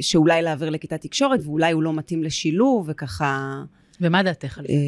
שאולי 0.00 0.42
להעביר 0.42 0.70
לכיתת 0.70 1.00
תקשורת, 1.00 1.40
ואולי 1.44 1.72
הוא 1.72 1.82
לא 1.82 1.92
מתאים 1.92 2.22
לשילוב, 2.22 2.84
וככה... 2.88 3.62
ומה 4.00 4.22
דעתך 4.22 4.58
על 4.58 4.64
זה? 4.68 4.72
אה, 4.72 4.78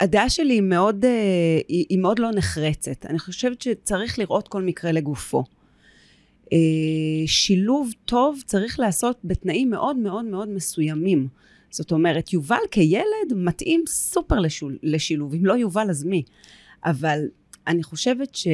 הדעה 0.00 0.30
שלי 0.30 0.54
היא 0.54 0.62
מאוד, 0.62 1.04
אה, 1.04 1.10
היא, 1.68 1.86
היא 1.88 1.98
מאוד 1.98 2.18
לא 2.18 2.30
נחרצת. 2.30 3.06
אני 3.06 3.18
חושבת 3.18 3.62
שצריך 3.62 4.18
לראות 4.18 4.48
כל 4.48 4.62
מקרה 4.62 4.92
לגופו. 4.92 5.44
אה, 6.52 6.58
שילוב 7.26 7.90
טוב 8.04 8.42
צריך 8.46 8.80
לעשות 8.80 9.18
בתנאים 9.24 9.70
מאוד 9.70 9.96
מאוד 9.96 10.24
מאוד 10.24 10.48
מסוימים. 10.48 11.28
זאת 11.70 11.92
אומרת, 11.92 12.32
יובל 12.32 12.56
כילד 12.70 13.32
מתאים 13.36 13.84
סופר 13.86 14.38
לשול, 14.38 14.78
לשילוב, 14.82 15.34
אם 15.34 15.46
לא 15.46 15.52
יובל 15.52 15.90
אז 15.90 16.04
מי? 16.04 16.22
אבל 16.84 17.20
אני 17.66 17.82
חושבת 17.82 18.34
ש, 18.34 18.46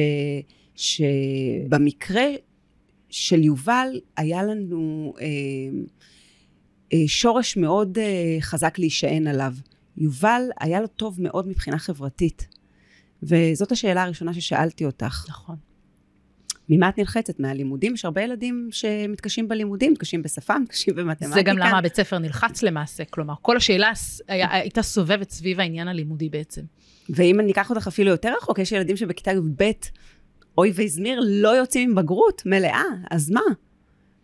שבמקרה 0.79 2.25
של 3.09 3.43
יובל 3.43 3.87
היה 4.17 4.43
לנו 4.43 5.13
אה, 5.21 5.25
אה, 6.93 7.07
שורש 7.07 7.57
מאוד 7.57 7.97
אה, 7.97 8.37
חזק 8.41 8.79
להישען 8.79 9.27
עליו. 9.27 9.53
יובל 9.97 10.41
היה 10.59 10.81
לו 10.81 10.87
טוב 10.87 11.21
מאוד 11.21 11.47
מבחינה 11.47 11.79
חברתית. 11.79 12.47
וזאת 13.23 13.71
השאלה 13.71 14.03
הראשונה 14.03 14.33
ששאלתי 14.33 14.85
אותך. 14.85 15.25
נכון. 15.29 15.55
ממה 16.69 16.89
את 16.89 16.97
נלחצת? 16.97 17.39
מהלימודים? 17.39 17.93
יש 17.93 18.05
הרבה 18.05 18.21
ילדים 18.21 18.69
שמתקשים 18.71 19.47
בלימודים, 19.47 19.91
מתקשים 19.91 20.21
בשפה, 20.21 20.59
מתקשים 20.59 20.95
במתמטיקה. 20.95 21.33
זה 21.33 21.41
גם 21.41 21.57
למה 21.57 21.77
הבית 21.77 21.95
ספר 21.95 22.17
נלחץ 22.17 22.63
למעשה, 22.63 23.05
כלומר, 23.05 23.33
כל 23.41 23.57
השאלה 23.57 23.91
היה, 24.27 24.53
הייתה 24.53 24.81
סובבת 24.81 25.29
סביב 25.29 25.59
העניין 25.59 25.87
הלימודי 25.87 26.29
בעצם. 26.29 26.61
ואם 27.09 27.39
אני 27.39 27.51
אקח 27.51 27.69
אותך 27.69 27.87
אפילו 27.87 28.11
יותר 28.11 28.33
רחוק, 28.37 28.59
יש 28.59 28.71
ילדים 28.71 28.97
שבכיתה 28.97 29.31
י"ב, 29.31 29.71
אוי 30.59 30.71
ויזמיר, 30.75 31.19
לא 31.23 31.49
יוצאים 31.49 31.89
עם 31.89 31.95
בגרות 31.95 32.43
מלאה, 32.45 32.83
אז 33.11 33.31
מה? 33.31 33.41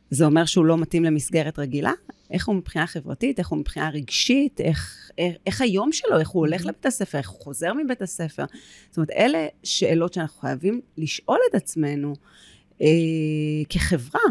זה 0.10 0.26
אומר 0.26 0.46
שהוא 0.46 0.66
לא 0.66 0.78
מתאים 0.78 1.04
למסגרת 1.04 1.60
רגילה? 1.60 1.92
איך 2.32 2.48
הוא 2.48 2.56
מבחינה 2.56 2.88
חברתית, 2.88 3.40
איך 3.40 3.48
הוא 3.48 3.60
מבחינה 3.60 3.90
רגשית, 3.90 4.62
איך, 4.62 5.12
איך, 5.18 5.36
איך 5.46 5.62
היום 5.62 5.92
שלו, 5.92 6.20
איך 6.20 6.30
הוא 6.30 6.40
הולך 6.40 6.66
לבית 6.66 6.86
הספר, 6.86 7.18
איך 7.18 7.30
הוא 7.30 7.42
חוזר 7.42 7.74
מבית 7.74 8.02
הספר. 8.02 8.46
זאת 8.90 8.98
אומרת, 8.98 9.10
אלה 9.10 9.48
שאלות 9.64 10.14
שאנחנו 10.14 10.42
חייבים 10.42 10.82
לשאול 10.98 11.40
את 11.50 11.56
עצמנו 11.56 12.14
אה, 12.82 12.88
כחברה. 13.70 14.22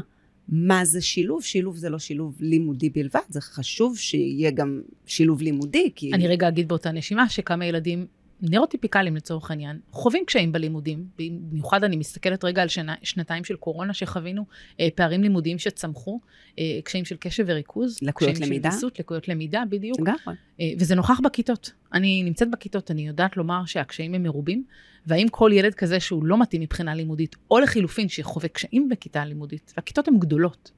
מה 0.48 0.84
זה 0.84 1.00
שילוב? 1.00 1.42
שילוב 1.42 1.76
זה 1.76 1.90
לא 1.90 1.98
שילוב 1.98 2.36
לימודי 2.40 2.90
בלבד, 2.90 3.20
זה 3.28 3.40
חשוב 3.40 3.98
שיהיה 3.98 4.50
גם 4.50 4.80
שילוב 5.06 5.42
לימודי, 5.42 5.90
כי... 5.94 6.12
אני 6.12 6.28
רגע 6.28 6.48
אגיד 6.48 6.68
באותה 6.68 6.92
נשימה 6.92 7.28
שכמה 7.28 7.66
ילדים 7.66 8.06
נאוטיפיקליים 8.50 9.16
לצורך 9.16 9.50
העניין, 9.50 9.80
חווים 9.90 10.24
קשיים 10.26 10.52
בלימודים, 10.52 11.06
במיוחד 11.18 11.84
אני 11.84 11.96
מסתכלת 11.96 12.44
רגע 12.44 12.62
על 12.62 12.68
שנה, 12.68 12.94
שנתיים 13.02 13.44
של 13.44 13.56
קורונה 13.56 13.94
שחווינו, 13.94 14.44
אה, 14.80 14.88
פערים 14.94 15.22
לימודיים 15.22 15.58
שצמחו, 15.58 16.20
אה, 16.58 16.64
קשיים 16.84 17.04
של 17.04 17.16
קשב 17.16 17.44
וריכוז, 17.46 17.98
לקויות 18.02 18.34
קשיים 18.34 18.50
למידה. 18.50 18.70
של 18.70 18.74
ויסות, 18.74 18.98
לקויות 18.98 19.28
למידה, 19.28 19.62
בדיוק. 19.68 20.00
לגמרי. 20.00 20.34
אה, 20.60 20.72
וזה 20.78 20.94
נוכח 20.94 21.20
בכיתות. 21.24 21.72
אני 21.92 22.22
נמצאת 22.22 22.50
בכיתות, 22.50 22.90
אני 22.90 23.06
יודעת 23.06 23.36
לומר 23.36 23.64
שהקשיים 23.66 24.14
הם 24.14 24.22
מרובים, 24.22 24.64
והאם 25.06 25.26
כל 25.30 25.50
ילד 25.54 25.74
כזה 25.74 26.00
שהוא 26.00 26.24
לא 26.24 26.40
מתאים 26.40 26.62
מבחינה 26.62 26.94
לימודית, 26.94 27.36
או 27.50 27.60
לחילופין 27.60 28.08
שחווה 28.08 28.48
קשיים 28.48 28.88
בכיתה 28.88 29.24
לימודית, 29.24 29.72
והכיתות 29.76 30.08
הן 30.08 30.18
גדולות. 30.18 30.70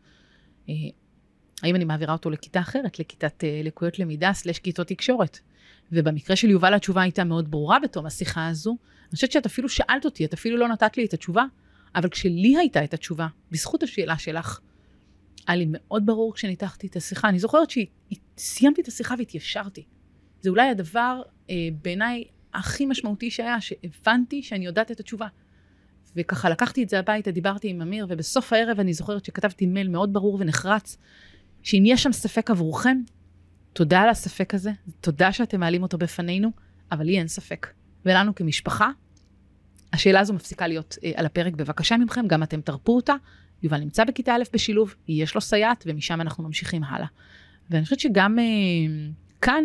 אה, 0.69 0.75
האם 1.63 1.77
אני 1.77 1.85
מעבירה 1.85 2.13
אותו 2.13 2.31
לכיתה 2.31 2.61
אחרת, 2.61 2.99
לכיתת 2.99 3.45
אה, 3.45 3.61
לקויות 3.65 3.99
למידה 3.99 4.33
סלש 4.33 4.59
כיתות 4.59 4.87
תקשורת? 4.87 5.39
ובמקרה 5.93 6.37
של 6.37 6.51
יובל 6.51 6.75
התשובה 6.75 7.03
הייתה 7.03 7.25
מאוד 7.25 7.51
ברורה 7.51 7.79
בתום 7.81 8.07
השיחה 8.07 8.49
הזו. 8.49 8.77
אני 9.09 9.15
חושבת 9.15 9.33
שאת 9.33 9.47
אפילו 9.47 9.69
שאלת 9.69 10.05
אותי, 10.05 10.25
את 10.25 10.33
אפילו 10.33 10.57
לא 10.57 10.69
נתת 10.69 10.97
לי 10.97 11.05
את 11.05 11.15
התשובה, 11.15 11.45
אבל 11.95 12.09
כשלי 12.09 12.57
הייתה 12.57 12.85
את 12.85 12.95
התשובה, 12.95 13.27
בזכות 13.51 13.83
השאלה 13.83 14.19
שלך, 14.19 14.61
היה 15.47 15.57
לי 15.57 15.67
מאוד 15.69 16.07
ברור 16.07 16.35
כשניתחתי 16.35 16.87
את 16.87 16.97
השיחה. 16.97 17.29
אני 17.29 17.39
זוכרת 17.39 17.69
שסיימתי 17.71 18.81
את 18.81 18.89
השיחה 18.89 19.15
והתיישרתי. 19.19 19.85
זה 20.41 20.51
אולי 20.51 20.69
הדבר 20.69 21.23
אה, 21.51 21.55
בעיניי 21.83 22.25
הכי 22.55 22.87
משמעותי 22.87 23.31
שהיה, 23.31 23.61
שהבנתי 23.61 24.43
שאני 24.43 24.67
יודעת 24.67 24.91
את 24.91 25.01
התשובה. 25.01 25.27
וככה 26.17 26.51
לקחתי 26.51 26.83
את 26.83 26.89
זה 26.89 26.99
הביתה, 26.99 27.31
דיברתי 27.31 27.69
עם 27.69 27.83
אמיר, 27.83 28.07
ובסוף 28.09 28.53
הערב 28.53 28.81
אני 28.81 28.95
זוכרת 28.95 29.25
שכתבתי 29.25 29.67
מייל 29.67 29.89
מאוד 29.89 30.13
ברור 30.13 30.37
ונחרץ, 30.41 30.97
שאם 31.63 31.83
יש 31.87 32.03
שם 32.03 32.13
ספק 32.13 32.51
עבורכם, 32.51 32.99
תודה 33.77 34.01
על 34.01 34.09
הספק 34.09 34.55
הזה, 34.55 34.71
תודה 35.01 35.33
שאתם 35.33 35.61
מעלים 35.61 35.83
אותו 35.83 35.99
בפנינו, 35.99 36.51
אבל 36.93 37.05
לי 37.05 37.19
אין 37.19 37.29
ספק. 37.29 37.67
ולנו 38.05 38.35
כמשפחה, 38.35 38.91
השאלה 39.93 40.21
הזו 40.21 40.35
מפסיקה 40.35 40.67
להיות 40.67 40.97
אה, 41.05 41.13
על 41.15 41.27
הפרק. 41.27 41.55
בבקשה 41.55 41.97
מכם, 41.97 42.27
גם 42.27 42.43
אתם 42.43 42.61
תרפו 42.61 42.97
אותה. 42.97 43.15
יובל 43.63 43.79
נמצא 43.79 44.05
בכיתה 44.05 44.35
א' 44.35 44.43
בשילוב, 44.53 44.95
יש 45.09 45.35
לו 45.35 45.41
סייעת, 45.41 45.85
ומשם 45.87 46.21
אנחנו 46.21 46.45
ממשיכים 46.45 46.85
הלאה. 46.85 47.07
ואני 47.71 47.85
חושבת 47.85 48.01
שגם 48.01 48.39
אה, 48.39 48.45
כאן, 49.41 49.65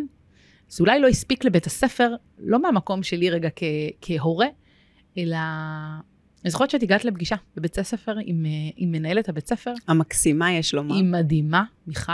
זה 0.70 0.84
אולי 0.84 1.00
לא 1.00 1.08
הספיק 1.08 1.46
לבית 1.46 1.66
הספר, 1.66 2.16
לא 2.40 2.62
מהמקום 2.62 3.04
שלי 3.04 3.30
רגע 3.30 3.50
כ- 3.56 3.64
כהורה, 4.02 4.48
אלא... 5.18 5.38
אני 6.44 6.52
זוכרת 6.52 6.70
שאת 6.70 6.84
הגעת 6.84 7.06
לפגישה 7.06 7.36
בבית 7.56 7.78
הספר 7.78 8.16
עם, 8.26 8.46
אה, 8.46 8.52
עם 8.76 8.92
מנהלת 8.92 9.30
הבית 9.30 9.48
ספר. 9.48 9.74
המקסימה, 9.88 10.52
יש 10.52 10.74
לומר. 10.74 10.96
היא 10.96 11.04
מדהימה, 11.04 11.64
מיכל. 11.88 12.12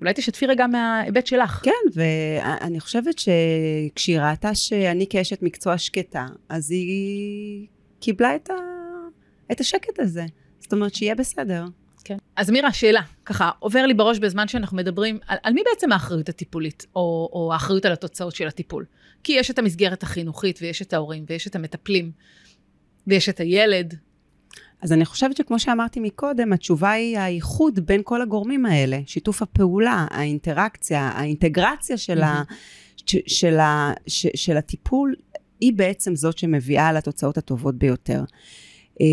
אולי 0.00 0.12
תשתפי 0.14 0.46
רגע 0.46 0.66
מההיבט 0.66 1.26
שלך. 1.26 1.60
כן, 1.64 1.70
ואני 1.94 2.80
חושבת 2.80 3.14
שכשהיא 3.18 4.20
ראתה 4.20 4.54
שאני 4.54 5.06
כאשת 5.10 5.42
מקצוע 5.42 5.78
שקטה, 5.78 6.26
אז 6.48 6.70
היא 6.70 7.66
קיבלה 8.00 8.36
את, 8.36 8.50
ה... 8.50 8.54
את 9.52 9.60
השקט 9.60 10.00
הזה. 10.00 10.24
זאת 10.60 10.72
אומרת, 10.72 10.94
שיהיה 10.94 11.14
בסדר. 11.14 11.64
כן. 12.04 12.16
אז 12.36 12.50
מירה, 12.50 12.72
שאלה, 12.72 13.00
ככה, 13.24 13.50
עובר 13.58 13.86
לי 13.86 13.94
בראש 13.94 14.18
בזמן 14.18 14.48
שאנחנו 14.48 14.76
מדברים, 14.76 15.18
על, 15.26 15.38
על 15.42 15.52
מי 15.52 15.62
בעצם 15.70 15.92
האחריות 15.92 16.28
הטיפולית, 16.28 16.86
או, 16.96 17.30
או 17.32 17.50
האחריות 17.52 17.84
על 17.84 17.92
התוצאות 17.92 18.34
של 18.34 18.46
הטיפול? 18.46 18.84
כי 19.24 19.32
יש 19.32 19.50
את 19.50 19.58
המסגרת 19.58 20.02
החינוכית, 20.02 20.58
ויש 20.62 20.82
את 20.82 20.92
ההורים, 20.92 21.24
ויש 21.28 21.46
את 21.46 21.56
המטפלים, 21.56 22.12
ויש 23.06 23.28
את 23.28 23.40
הילד. 23.40 23.94
אז 24.82 24.92
אני 24.92 25.04
חושבת 25.04 25.36
שכמו 25.36 25.58
שאמרתי 25.58 26.00
מקודם, 26.00 26.52
התשובה 26.52 26.90
היא 26.90 27.18
האיחוד 27.18 27.80
בין 27.86 28.00
כל 28.04 28.22
הגורמים 28.22 28.66
האלה, 28.66 29.00
שיתוף 29.06 29.42
הפעולה, 29.42 30.06
האינטראקציה, 30.10 31.00
האינטגרציה 31.00 31.96
של, 31.96 32.22
ה, 32.22 32.42
ש, 32.96 33.16
של, 33.26 33.58
ה, 33.58 33.92
ש, 34.06 34.26
של 34.34 34.56
הטיפול, 34.56 35.14
היא 35.60 35.72
בעצם 35.72 36.16
זאת 36.16 36.38
שמביאה 36.38 36.92
לתוצאות 36.92 37.38
הטובות 37.38 37.74
ביותר. 37.74 38.24
אה, 39.00 39.06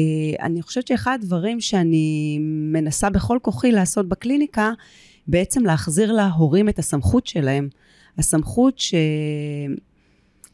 אני 0.45 0.61
חושבת 0.61 0.87
שאחד 0.87 1.17
הדברים 1.21 1.61
שאני 1.61 2.37
מנסה 2.71 3.09
בכל 3.09 3.39
כוחי 3.41 3.71
לעשות 3.71 4.09
בקליניקה, 4.09 4.71
בעצם 5.27 5.65
להחזיר 5.65 6.11
להורים 6.11 6.69
את 6.69 6.79
הסמכות 6.79 7.27
שלהם. 7.27 7.69
הסמכות 8.17 8.79
ש... 8.79 8.95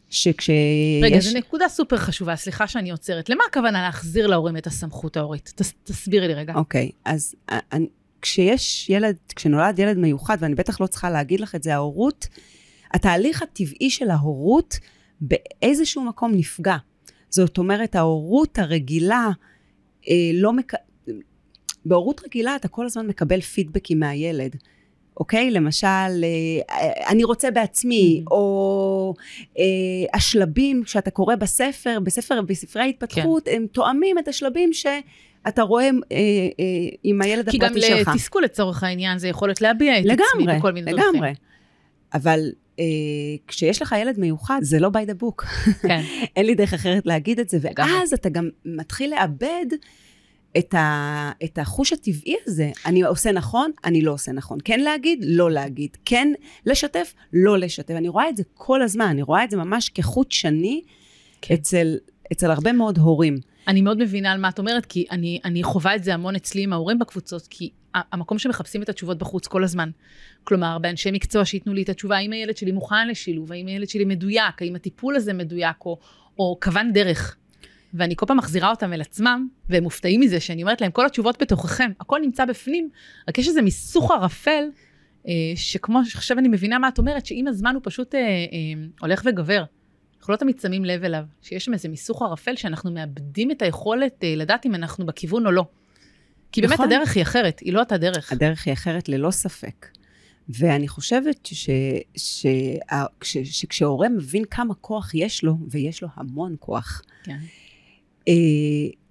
שכשיש... 0.10 1.04
רגע, 1.04 1.19
זו 1.19 1.38
נקודה 1.38 1.69
סופר 1.69 1.98
חשובה, 1.98 2.36
סליחה 2.36 2.67
שאני 2.67 2.91
עוצרת. 2.91 3.30
למה 3.30 3.43
הכוונה 3.50 3.82
להחזיר 3.82 4.28
להורים 4.28 4.58
את 4.58 4.67
הסמכות 4.67 5.17
ההורית? 5.17 5.54
תס, 5.56 5.74
תסבירי 5.84 6.28
לי 6.28 6.34
רגע. 6.34 6.54
אוקיי, 6.56 6.89
okay, 6.93 7.00
אז 7.06 7.36
אני, 7.50 7.88
כשיש 8.22 8.89
ילד, 8.89 9.15
כשנולד 9.36 9.80
ילד 9.80 9.98
מיוחד, 9.98 10.38
ואני 10.39 10.56
בטח 10.56 10.82
לא 10.82 10.88
צריכה 10.88 11.10
להגיד 11.10 11.39
לך 11.39 11.56
את 11.56 11.63
זה, 11.63 11.74
ההורות, 11.74 12.28
התהליך 12.93 13.41
הטבעי 13.41 13.89
של 13.89 14.10
ההורות 14.10 14.80
באיזשהו 15.22 16.04
מקום 16.04 16.32
נפגע. 16.36 16.78
זאת 17.30 17.58
אומרת, 17.58 17.95
ההורות 17.95 18.60
הרגילה 18.60 19.30
אה, 20.10 20.13
לא 20.34 20.54
מק... 20.54 20.74
בהורות 21.86 22.22
רגילה 22.26 22.56
אתה 22.56 22.67
כל 22.67 22.86
הזמן 22.86 23.08
מקבל 23.08 23.41
פידבקים 23.41 24.00
מהילד. 24.00 24.56
אוקיי? 25.20 25.52
למשל, 25.52 25.88
אה, 25.88 27.10
אני 27.10 27.24
רוצה 27.24 27.52
בעצמי, 27.52 28.22
mm-hmm. 28.24 28.32
או 28.32 29.14
אה, 29.58 29.64
השלבים 30.14 30.84
שאתה 30.86 31.12
קורא 31.12 31.36
בספר, 31.36 32.00
בספר, 32.04 32.42
בספרי 32.42 32.82
ההתפתחות, 32.82 33.46
כן. 33.46 33.52
הם 33.56 33.66
תואמים 33.72 34.20
את 34.20 34.28
השלבים 34.28 34.74
שאתה 34.74 35.62
רואה 35.62 35.86
אה, 35.86 35.90
אה, 36.12 36.18
עם 37.04 37.22
הילד 37.22 37.50
הפרטי 37.50 37.82
שלך. 37.82 37.98
כי 37.98 38.04
גם 38.04 38.14
לתסכול 38.14 38.44
לצורך 38.44 38.84
העניין, 38.84 39.18
זה 39.18 39.28
יכולת 39.28 39.62
להביע 39.62 40.00
את 40.00 40.06
לגמרי, 40.06 40.26
עצמי 40.34 40.58
בכל 40.58 40.72
מיני 40.72 40.92
דרכים. 40.92 41.04
לגמרי, 41.04 41.18
לגמרי. 41.18 41.34
אבל 42.14 42.40
אה, 42.80 42.86
כשיש 43.48 43.82
לך 43.82 43.96
ילד 44.02 44.20
מיוחד, 44.20 44.60
זה 44.62 44.80
לא 44.80 44.90
by 44.94 45.10
the 45.10 45.24
book. 45.24 45.46
כן. 45.82 46.02
אין 46.36 46.46
לי 46.46 46.56
דרך 46.56 46.74
אחרת 46.74 47.06
להגיד 47.06 47.40
את 47.40 47.50
זה, 47.50 47.58
ואז 47.78 48.14
אתה 48.14 48.30
גם 48.30 48.50
מתחיל 48.66 49.10
לאבד 49.10 49.66
את, 50.58 50.74
ה, 50.74 51.32
את 51.44 51.58
החוש 51.58 51.94
הטבעי 51.94 52.36
הזה. 52.46 52.72
אני 52.86 53.04
עושה 53.04 53.32
נכון, 53.32 53.72
אני 53.86 54.02
לא 54.02 54.12
עושה 54.12 54.32
נכון. 54.32 54.58
כן 54.64 54.80
להגיד, 54.80 55.20
לא 55.28 55.52
להגיד. 55.52 55.98
כן 56.06 56.34
לשתף, 56.66 57.14
לא 57.34 57.58
לשתף. 57.58 57.94
אני 57.94 58.10
רואה 58.10 58.30
את 58.30 58.38
זה 58.38 58.44
כל 58.54 58.82
הזמן, 58.82 59.06
אני 59.06 59.22
רואה 59.22 59.44
את 59.44 59.52
זה 59.52 59.58
ממש 59.58 59.90
כחוט 59.90 60.32
שני 60.32 60.82
כן. 61.42 61.54
אצל, 61.54 61.98
אצל 62.32 62.52
הרבה 62.52 62.72
מאוד 62.72 62.98
הורים. 62.98 63.38
אני 63.68 63.82
מאוד 63.82 63.98
מבינה 63.98 64.32
על 64.32 64.40
מה 64.40 64.50
את 64.50 64.60
אומרת, 64.60 64.86
כי 64.86 65.06
אני, 65.12 65.40
אני 65.46 65.64
חווה 65.64 65.96
את 65.96 66.04
זה 66.04 66.14
המון 66.14 66.36
אצלי 66.36 66.64
עם 66.64 66.74
ההורים 66.74 67.00
בקבוצות, 67.00 67.48
כי 67.50 67.70
המקום 67.94 68.40
שמחפשים 68.40 68.84
את 68.84 68.90
התשובות 68.90 69.18
בחוץ 69.18 69.48
כל 69.48 69.64
הזמן. 69.64 69.90
כלומר, 70.44 70.78
באנשי 70.78 71.12
מקצוע 71.12 71.46
שייתנו 71.46 71.74
לי 71.74 71.82
את 71.82 71.90
התשובה, 71.90 72.18
האם 72.18 72.32
הילד 72.32 72.58
שלי 72.58 72.72
מוכן 72.72 73.08
לשילוב, 73.08 73.52
האם 73.52 73.68
הילד 73.68 73.90
שלי 73.90 74.06
מדויק, 74.06 74.62
האם 74.62 74.76
הטיפול 74.76 75.16
הזה 75.16 75.34
מדויק, 75.34 75.78
או, 75.86 76.00
או 76.40 76.58
כוון 76.64 76.94
דרך. 76.94 77.36
ואני 77.93 78.15
כל 78.15 78.25
פעם 78.25 78.38
מחזירה 78.38 78.69
אותם 78.69 78.93
אל 78.93 79.02
עצמם, 79.02 79.47
והם 79.69 79.84
מופתעים 79.84 80.21
מזה 80.21 80.39
שאני 80.39 80.62
אומרת 80.63 80.82
להם, 80.82 80.91
כל 80.91 81.06
התשובות 81.06 81.41
בתוככם, 81.41 81.91
הכל 81.99 82.19
נמצא 82.21 82.45
בפנים, 82.45 82.89
רק 83.30 83.38
יש 83.38 83.47
איזה 83.47 83.62
מיסוך 83.62 84.12
ערפל, 84.12 84.63
אה, 85.28 85.34
שכמו 85.56 86.06
שעכשיו 86.06 86.39
אני 86.39 86.47
מבינה 86.47 86.80
מה 86.80 86.88
את 86.88 86.97
אומרת, 86.97 87.25
שעם 87.25 87.47
הזמן 87.47 87.75
הוא 87.75 87.82
פשוט 87.86 88.15
אה, 88.15 88.19
אה, 88.19 88.25
הולך 89.02 89.21
וגובר. 89.25 89.63
אנחנו 90.19 90.34
לא 90.34 90.38
תמיד 90.38 90.60
שמים 90.60 90.86
לב 90.86 91.04
אליו, 91.04 91.23
שיש 91.41 91.65
שם 91.65 91.73
איזה 91.73 91.89
מיסוך 91.89 92.21
ערפל 92.21 92.56
שאנחנו 92.56 92.91
מאבדים 92.91 93.52
את 93.52 93.62
היכולת 93.62 94.23
אה, 94.23 94.36
לדעת 94.36 94.65
אם 94.65 94.75
אנחנו 94.75 95.06
בכיוון 95.06 95.45
או 95.45 95.52
לא. 95.52 95.65
כי 96.52 96.62
באמת 96.62 96.73
נכון. 96.73 96.86
הדרך 96.86 97.15
היא 97.15 97.23
אחרת, 97.23 97.60
היא 97.60 97.73
לא 97.73 97.80
אותה 97.80 97.97
דרך. 97.97 98.32
הדרך 98.32 98.67
היא 98.67 98.73
אחרת 98.73 99.10
ללא 99.10 99.32
ספק. 99.32 99.88
ואני 100.49 100.88
חושבת 100.88 101.45
ש, 101.45 101.69
ש, 102.15 102.45
ש, 103.23 103.38
שכשהורה 103.38 104.10
מבין 104.10 104.45
כמה 104.45 104.73
כוח 104.73 105.12
יש 105.13 105.43
לו, 105.43 105.58
ויש 105.69 106.04
לו 106.04 106.08
המון 106.15 106.56
כוח, 106.60 107.02
כן. 107.23 107.38
אה, 108.30 108.34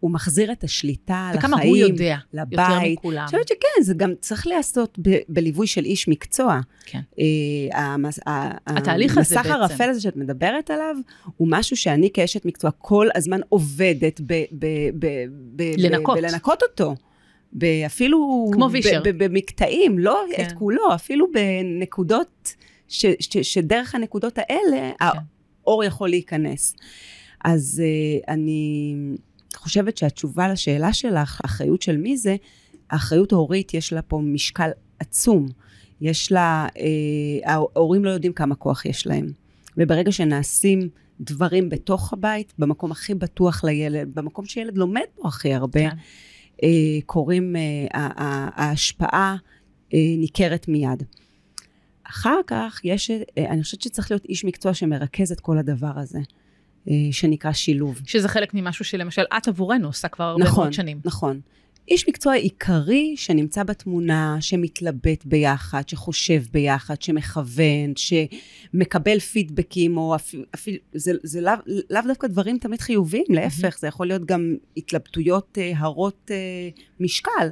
הוא 0.01 0.11
מחזיר 0.11 0.53
את 0.53 0.65
השליטה 0.65 1.31
לחיים, 1.35 1.55
וכמה 1.55 1.63
הוא 1.63 1.77
יודע, 1.77 2.17
לבית. 2.33 2.59
יותר 2.59 2.93
מכולם. 2.93 3.19
אני 3.19 3.27
חושבת 3.27 3.49
שכן, 3.49 3.83
זה 3.83 3.95
גם 3.95 4.13
צריך 4.21 4.47
להיעשות 4.47 4.99
ב, 5.03 5.17
בליווי 5.29 5.67
של 5.67 5.85
איש 5.85 6.09
מקצוע. 6.09 6.61
כן. 6.87 7.01
אה, 7.19 7.83
המס, 7.83 8.19
התהליך 8.67 9.19
הזה 9.19 9.35
בעצם. 9.35 9.51
המסך 9.51 9.61
הרפל 9.61 9.91
הזה 9.91 10.01
שאת 10.01 10.17
מדברת 10.17 10.71
עליו, 10.71 10.97
הוא 11.37 11.49
משהו 11.51 11.77
שאני 11.77 12.11
כאשת 12.15 12.45
מקצוע 12.45 12.71
כל 12.79 13.09
הזמן 13.15 13.41
עובדת 13.49 14.21
ב... 14.21 14.33
ב, 14.53 14.67
ב, 14.99 15.07
ב 15.57 15.63
לנקות. 15.79 16.19
ב, 16.19 16.21
בלנקות 16.21 16.63
אותו. 16.63 16.95
אפילו... 17.87 18.51
כמו 18.53 18.69
וישר. 18.73 19.03
במקטעים, 19.05 19.99
לא 19.99 20.25
כן. 20.37 20.43
את 20.43 20.53
כולו, 20.53 20.95
אפילו 20.95 21.27
בנקודות, 21.33 22.55
ש, 22.89 23.07
ש, 23.21 23.39
שדרך 23.39 23.95
הנקודות 23.95 24.39
האלה, 24.39 24.91
כן. 24.99 25.07
האור 25.65 25.85
יכול 25.85 26.09
להיכנס. 26.09 26.75
אז 27.45 27.83
uh, 27.85 28.25
אני 28.29 28.95
חושבת 29.57 29.97
שהתשובה 29.97 30.49
לשאלה 30.49 30.93
שלך, 30.93 31.41
האחריות 31.45 31.83
של 31.83 31.97
מי 31.97 32.17
זה, 32.17 32.37
האחריות 32.91 33.33
ההורית 33.33 33.75
יש 33.75 33.93
לה 33.93 34.03
פה 34.03 34.21
משקל 34.25 34.71
עצום. 34.99 35.47
יש 36.01 36.33
לה, 36.33 36.67
uh, 36.75 36.81
ההורים 37.45 38.05
לא 38.05 38.11
יודעים 38.11 38.33
כמה 38.33 38.55
כוח 38.55 38.85
יש 38.85 39.07
להם. 39.07 39.33
וברגע 39.77 40.13
שנעשים 40.13 40.89
דברים 41.21 41.69
בתוך 41.69 42.13
הבית, 42.13 42.53
במקום 42.59 42.93
הכי 42.93 43.15
בטוח 43.15 43.65
לילד, 43.65 44.15
במקום 44.15 44.45
שילד 44.45 44.79
לומד 44.79 45.03
בו 45.17 45.29
הכי 45.29 45.55
הרבה, 45.55 45.91
כן. 45.91 45.97
uh, 46.57 46.61
קוראים, 47.07 47.57
uh, 47.57 47.97
ההשפעה 48.57 49.37
uh, 49.91 49.95
ניכרת 50.19 50.69
מיד. 50.69 51.03
אחר 52.11 52.41
כך 52.47 52.81
יש, 52.85 53.11
אה, 53.11 53.51
אני 53.51 53.63
חושבת 53.63 53.83
שצריך 53.83 54.11
להיות 54.11 54.25
איש 54.25 54.45
מקצוע 54.45 54.75
שמרכז 54.75 55.33
את 55.33 55.41
כל 55.41 55.59
הדבר 55.59 55.93
הזה, 55.99 56.19
אה, 56.19 56.25
שנקרא 57.11 57.53
שילוב. 57.53 58.01
שזה 58.07 58.29
חלק 58.29 58.55
ממשהו 58.55 58.85
שלמשל 58.85 59.23
את 59.37 59.49
עבורנו 59.49 59.87
עושה 59.87 60.09
כבר 60.09 60.25
הרבה 60.25 60.45
נכון, 60.45 60.65
מאוד 60.65 60.73
שנים. 60.73 61.01
נכון. 61.05 61.41
איש 61.91 62.09
מקצוע 62.09 62.35
עיקרי 62.35 63.15
שנמצא 63.17 63.63
בתמונה, 63.63 64.37
שמתלבט 64.41 65.25
ביחד, 65.25 65.89
שחושב 65.89 66.43
ביחד, 66.53 67.03
שמכוון, 67.03 67.93
שמקבל 67.97 69.19
פידבקים, 69.19 69.97
או 69.97 70.15
אפילו, 70.15 70.45
אפילו 70.55 70.77
זה, 70.95 71.13
זה 71.23 71.41
לאו, 71.41 71.53
לאו 71.91 72.03
דווקא 72.07 72.27
דברים 72.27 72.59
תמיד 72.59 72.81
חיוביים, 72.81 73.25
להפך, 73.29 73.79
זה 73.79 73.87
יכול 73.87 74.07
להיות 74.07 74.25
גם 74.25 74.55
התלבטויות 74.77 75.59
אה, 75.61 75.73
הרות 75.77 76.31
אה, 76.31 76.69
משקל. 77.01 77.49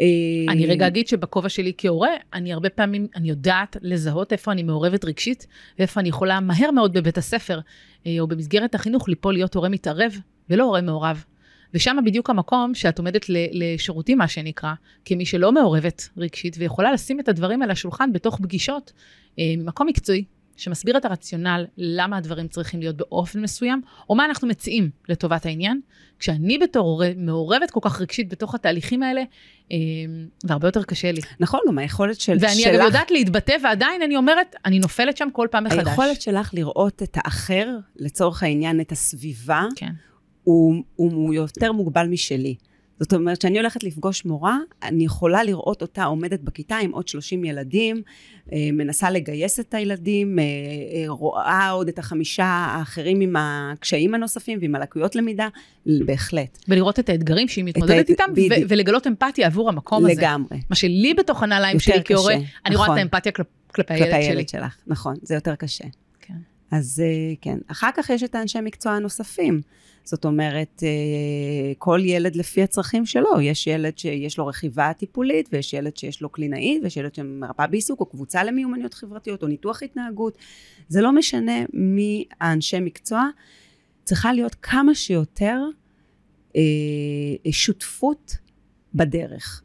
אה, 0.00 0.52
אני 0.52 0.66
רגע 0.66 0.86
אגיד 0.86 1.08
שבכובע 1.08 1.48
שלי 1.48 1.72
כהורה, 1.78 2.10
אני 2.34 2.52
הרבה 2.52 2.68
פעמים, 2.68 3.06
אני 3.16 3.28
יודעת 3.28 3.76
לזהות 3.82 4.32
איפה 4.32 4.52
אני 4.52 4.62
מעורבת 4.62 5.04
רגשית, 5.04 5.46
ואיפה 5.78 6.00
אני 6.00 6.08
יכולה 6.08 6.40
מהר 6.40 6.70
מאוד 6.70 6.92
בבית 6.92 7.18
הספר, 7.18 7.60
אה, 8.06 8.16
או 8.20 8.26
במסגרת 8.26 8.74
החינוך, 8.74 9.08
ליפול 9.08 9.34
להיות 9.34 9.54
הורה 9.54 9.68
מתערב, 9.68 10.20
ולא 10.50 10.64
הורה 10.64 10.80
מעורב. 10.80 11.24
ושם 11.74 11.96
בדיוק 12.04 12.30
המקום 12.30 12.74
שאת 12.74 12.98
עומדת 12.98 13.26
לשירותים, 13.28 14.18
מה 14.18 14.28
שנקרא, 14.28 14.72
כמי 15.04 15.26
שלא 15.26 15.52
מעורבת 15.52 16.08
רגשית, 16.16 16.56
ויכולה 16.58 16.92
לשים 16.92 17.20
את 17.20 17.28
הדברים 17.28 17.62
על 17.62 17.70
השולחן 17.70 18.12
בתוך 18.12 18.38
פגישות, 18.42 18.92
אה, 19.38 19.54
ממקום 19.58 19.86
מקצועי, 19.86 20.24
שמסביר 20.56 20.96
את 20.96 21.04
הרציונל 21.04 21.66
למה 21.76 22.16
הדברים 22.16 22.48
צריכים 22.48 22.80
להיות 22.80 22.96
באופן 22.96 23.40
מסוים, 23.40 23.82
או 24.10 24.14
מה 24.14 24.24
אנחנו 24.24 24.48
מציעים 24.48 24.90
לטובת 25.08 25.46
העניין. 25.46 25.80
כשאני 26.18 26.58
בתור 26.58 26.88
הורה 26.88 27.10
מעורבת 27.16 27.70
כל 27.70 27.80
כך 27.82 28.00
רגשית 28.00 28.28
בתוך 28.28 28.54
התהליכים 28.54 29.02
האלה, 29.02 29.22
אה, 29.72 29.76
זה 30.46 30.52
הרבה 30.52 30.68
יותר 30.68 30.82
קשה 30.82 31.12
לי. 31.12 31.20
נכון, 31.40 31.60
גם 31.68 31.78
היכולת 31.78 32.20
של, 32.20 32.36
ואני 32.40 32.54
שלך... 32.54 32.66
ואני 32.66 32.76
אגב 32.76 32.84
יודעת 32.86 33.10
להתבטא, 33.10 33.56
ועדיין 33.62 34.02
אני 34.02 34.16
אומרת, 34.16 34.56
אני 34.64 34.78
נופלת 34.78 35.16
שם 35.16 35.28
כל 35.32 35.48
פעם 35.50 35.64
מחדש. 35.64 35.86
היכולת 35.86 36.22
שלך 36.22 36.54
לראות 36.54 37.02
את 37.02 37.16
האחר, 37.24 37.68
לצורך 37.96 38.42
העניין, 38.42 38.80
את 38.80 38.92
הסביבה, 38.92 39.64
כן. 39.76 39.92
הוא, 40.42 40.82
הוא, 40.96 41.12
הוא 41.12 41.34
יותר 41.34 41.72
מוגבל 41.72 42.06
משלי. 42.06 42.54
זאת 43.00 43.12
אומרת, 43.14 43.38
כשאני 43.38 43.58
הולכת 43.58 43.84
לפגוש 43.84 44.24
מורה, 44.24 44.58
אני 44.82 45.04
יכולה 45.04 45.44
לראות 45.44 45.82
אותה 45.82 46.04
עומדת 46.04 46.40
בכיתה 46.40 46.76
עם 46.76 46.90
עוד 46.90 47.08
30 47.08 47.44
ילדים, 47.44 48.02
אה, 48.52 48.58
מנסה 48.72 49.10
לגייס 49.10 49.60
את 49.60 49.74
הילדים, 49.74 50.38
אה, 50.38 50.44
אה, 50.44 51.04
רואה 51.08 51.70
עוד 51.70 51.88
את 51.88 51.98
החמישה 51.98 52.44
האחרים 52.44 53.20
עם 53.20 53.36
הקשיים 53.38 54.14
הנוספים 54.14 54.58
ועם 54.60 54.74
הלקויות 54.74 55.16
למידה, 55.16 55.48
בהחלט. 55.86 56.58
ולראות 56.68 56.98
את 56.98 57.08
האתגרים 57.08 57.48
שהיא 57.48 57.64
מתמודדת 57.64 58.10
איתם, 58.10 58.24
ו- 58.36 58.68
ולגלות 58.68 59.06
אמפתיה 59.06 59.46
עבור 59.46 59.68
המקום 59.68 59.98
לגמרי. 59.98 60.12
הזה. 60.12 60.22
לגמרי. 60.22 60.60
מה 60.70 60.76
שלי 60.76 61.14
בתוך 61.14 61.42
הנעליים 61.42 61.80
שלי 61.80 62.00
כהורה, 62.04 62.34
אני 62.34 62.44
נכון. 62.66 62.76
רואה 62.76 62.92
את 62.92 62.98
האמפתיה 62.98 63.32
כל, 63.32 63.42
כלפי 63.74 63.94
הילד 63.94 64.06
שלי. 64.06 64.12
כלפי 64.14 64.28
הילד 64.30 64.48
שלך, 64.48 64.76
נכון, 64.86 65.14
זה 65.22 65.34
יותר 65.34 65.54
קשה. 65.54 65.84
כן. 66.20 66.34
אז 66.70 67.02
כן. 67.40 67.58
אחר 67.68 67.90
כך 67.96 68.10
יש 68.10 68.22
את 68.22 68.34
האנשי 68.34 68.58
מקצוע 68.60 68.92
הנוספים. 68.92 69.60
זאת 70.06 70.24
אומרת, 70.24 70.82
אה, 70.82 71.72
כל 71.78 72.00
ילד 72.04 72.36
לפי 72.36 72.62
הצרכים 72.62 73.06
שלו. 73.06 73.40
יש 73.40 73.66
ילד 73.66 73.98
שיש 73.98 74.38
לו 74.38 74.46
רכיבה 74.46 74.92
טיפולית, 74.92 75.48
ויש 75.52 75.72
ילד 75.72 75.96
שיש 75.96 76.22
לו 76.22 76.28
קלינאית, 76.28 76.82
ויש 76.82 76.96
ילד 76.96 77.14
שמרפאה 77.14 77.66
בעיסוק, 77.66 78.00
או 78.00 78.06
קבוצה 78.06 78.44
למיומנויות 78.44 78.94
חברתיות, 78.94 79.42
או 79.42 79.48
ניתוח 79.48 79.82
התנהגות. 79.82 80.38
זה 80.88 81.00
לא 81.00 81.12
משנה 81.12 81.64
מי 81.72 82.24
האנשי 82.40 82.80
מקצוע. 82.80 83.28
צריכה 84.04 84.32
להיות 84.32 84.56
כמה 84.62 84.94
שיותר 84.94 85.60
אה, 86.56 86.62
שותפות 87.50 88.36
בדרך. 88.94 89.62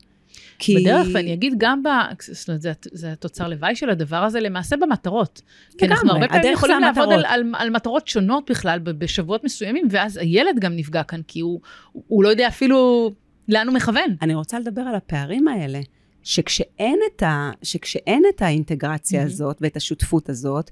כי... 0.61 0.75
בדרך, 0.75 1.07
ואני 1.13 1.33
אגיד 1.33 1.53
גם, 1.57 1.83
ב... 1.83 1.87
זאת 2.21 2.47
אומרת, 2.47 2.61
זה, 2.61 2.71
זה 2.91 3.11
התוצר 3.11 3.47
לוואי 3.47 3.75
של 3.75 3.89
הדבר 3.89 4.17
הזה, 4.17 4.39
למעשה 4.39 4.75
במטרות. 4.77 5.41
כי 5.77 5.85
אנחנו 5.85 6.11
הרבה 6.11 6.27
פעמים 6.27 6.53
יכולים 6.53 6.79
לעבוד 6.79 7.11
על, 7.13 7.25
על, 7.25 7.43
על 7.57 7.69
מטרות 7.69 8.07
שונות 8.07 8.49
בכלל 8.49 8.79
בשבועות 8.79 9.43
מסוימים, 9.43 9.87
ואז 9.89 10.17
הילד 10.17 10.59
גם 10.59 10.75
נפגע 10.75 11.03
כאן, 11.03 11.21
כי 11.27 11.39
הוא, 11.39 11.61
הוא 11.91 12.23
לא 12.23 12.29
יודע 12.29 12.47
אפילו 12.47 13.11
לאן 13.49 13.67
הוא 13.67 13.75
מכוון. 13.75 14.15
אני 14.21 14.35
רוצה 14.35 14.59
לדבר 14.59 14.81
על 14.81 14.95
הפערים 14.95 15.47
האלה. 15.47 15.79
שכשאין 16.23 16.99
את, 17.07 17.23
ה, 17.23 17.51
שכשאין 17.63 18.23
את 18.35 18.41
האינטגרציה 18.41 19.21
mm-hmm. 19.21 19.25
הזאת 19.25 19.57
ואת 19.61 19.75
השותפות 19.75 20.29
הזאת, 20.29 20.71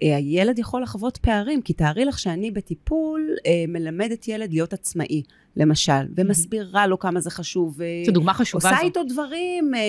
הילד 0.00 0.58
יכול 0.58 0.82
לחוות 0.82 1.16
פערים, 1.16 1.62
כי 1.62 1.72
תארי 1.72 2.04
לך 2.04 2.18
שאני 2.18 2.50
בטיפול 2.50 3.30
אה, 3.46 3.64
מלמדת 3.68 4.28
ילד 4.28 4.52
להיות 4.52 4.72
עצמאי, 4.72 5.22
למשל, 5.56 6.06
ומסבירה 6.16 6.86
לו 6.86 6.98
כמה 6.98 7.20
זה 7.20 7.30
חשוב. 7.30 7.78
זו 8.06 8.12
דוגמה 8.12 8.34
חשובה 8.34 8.68
עושה 8.68 8.80
זו. 8.80 8.86
איתו 8.86 9.02
דברים, 9.04 9.74
אה, 9.74 9.80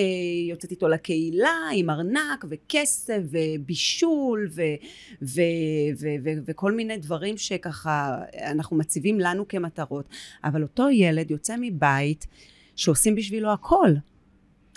יוצאת 0.50 0.70
איתו 0.70 0.88
לקהילה 0.88 1.58
עם 1.72 1.90
ארנק 1.90 2.44
וכסף 2.50 3.20
ובישול 3.30 4.48
ו, 4.54 4.62
ו, 5.22 5.40
ו, 6.00 6.06
ו, 6.24 6.30
וכל 6.46 6.72
מיני 6.72 6.96
דברים 6.96 7.36
שככה 7.36 8.16
אנחנו 8.50 8.76
מציבים 8.76 9.20
לנו 9.20 9.48
כמטרות. 9.48 10.08
אבל 10.44 10.62
אותו 10.62 10.88
ילד 10.90 11.30
יוצא 11.30 11.54
מבית 11.60 12.26
שעושים 12.76 13.14
בשבילו 13.14 13.52
הכל. 13.52 13.90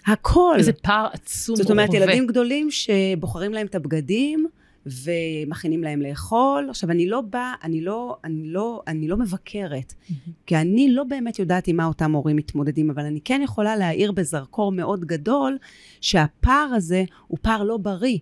הכל. 0.05 0.55
איזה 0.57 0.73
פער 0.73 1.07
עצום. 1.13 1.55
זאת 1.55 1.71
אומרת, 1.71 1.93
ילדים 1.93 2.27
גדולים 2.27 2.71
שבוחרים 2.71 3.53
להם 3.53 3.65
את 3.65 3.75
הבגדים, 3.75 4.47
ומכינים 4.85 5.83
להם 5.83 6.01
לאכול. 6.01 6.67
עכשיו, 6.69 6.91
אני 6.91 7.09
לא 7.09 7.21
באה, 7.21 7.53
אני 7.63 7.81
לא, 7.81 8.17
אני 8.23 8.43
לא, 8.45 8.81
אני 8.87 9.07
לא 9.07 9.17
מבקרת, 9.17 9.93
mm-hmm. 9.93 10.29
כי 10.45 10.55
אני 10.55 10.91
לא 10.91 11.03
באמת 11.03 11.39
יודעת 11.39 11.67
עם 11.67 11.77
מה 11.77 11.85
אותם 11.85 12.11
הורים 12.11 12.35
מתמודדים, 12.35 12.89
אבל 12.89 13.05
אני 13.05 13.21
כן 13.21 13.41
יכולה 13.43 13.75
להאיר 13.75 14.11
בזרקור 14.11 14.71
מאוד 14.71 15.05
גדול, 15.05 15.57
שהפער 16.01 16.69
הזה 16.75 17.03
הוא 17.27 17.37
פער 17.41 17.63
לא 17.63 17.77
בריא. 17.77 18.17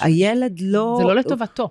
הילד 0.00 0.60
לא... 0.60 0.96
זה 0.98 1.04
לא 1.04 1.14
לטובתו. 1.14 1.62
הוא, 1.62 1.70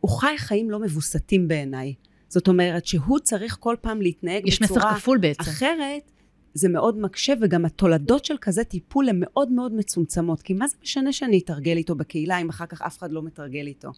הוא 0.00 0.10
חי 0.10 0.34
חיים 0.38 0.70
לא 0.70 0.78
מבוסתים 0.78 1.48
בעיניי. 1.48 1.94
זאת 2.28 2.48
אומרת 2.48 2.86
שהוא 2.86 3.18
צריך 3.18 3.56
כל 3.60 3.76
פעם 3.80 4.02
להתנהג 4.02 4.48
יש 4.48 4.62
בצורה... 4.62 4.80
יש 4.80 4.86
מסר 4.86 4.98
כפול 4.98 5.18
בעצם. 5.18 5.42
אחרת, 5.42 6.10
זה 6.54 6.68
מאוד 6.68 6.98
מקשה, 6.98 7.32
וגם 7.40 7.64
התולדות 7.64 8.24
של 8.24 8.34
כזה 8.40 8.64
טיפול 8.64 9.08
הן 9.08 9.16
מאוד 9.20 9.52
מאוד 9.52 9.72
מצומצמות. 9.72 10.42
כי 10.42 10.54
מה 10.54 10.68
זה 10.68 10.76
משנה 10.82 11.12
שאני 11.12 11.38
אתרגל 11.38 11.76
איתו 11.76 11.94
בקהילה, 11.94 12.38
אם 12.38 12.48
אחר 12.48 12.66
כך 12.66 12.82
אף 12.82 12.98
אחד 12.98 13.12
לא 13.12 13.22
מתרגל 13.22 13.66
איתו? 13.66 13.90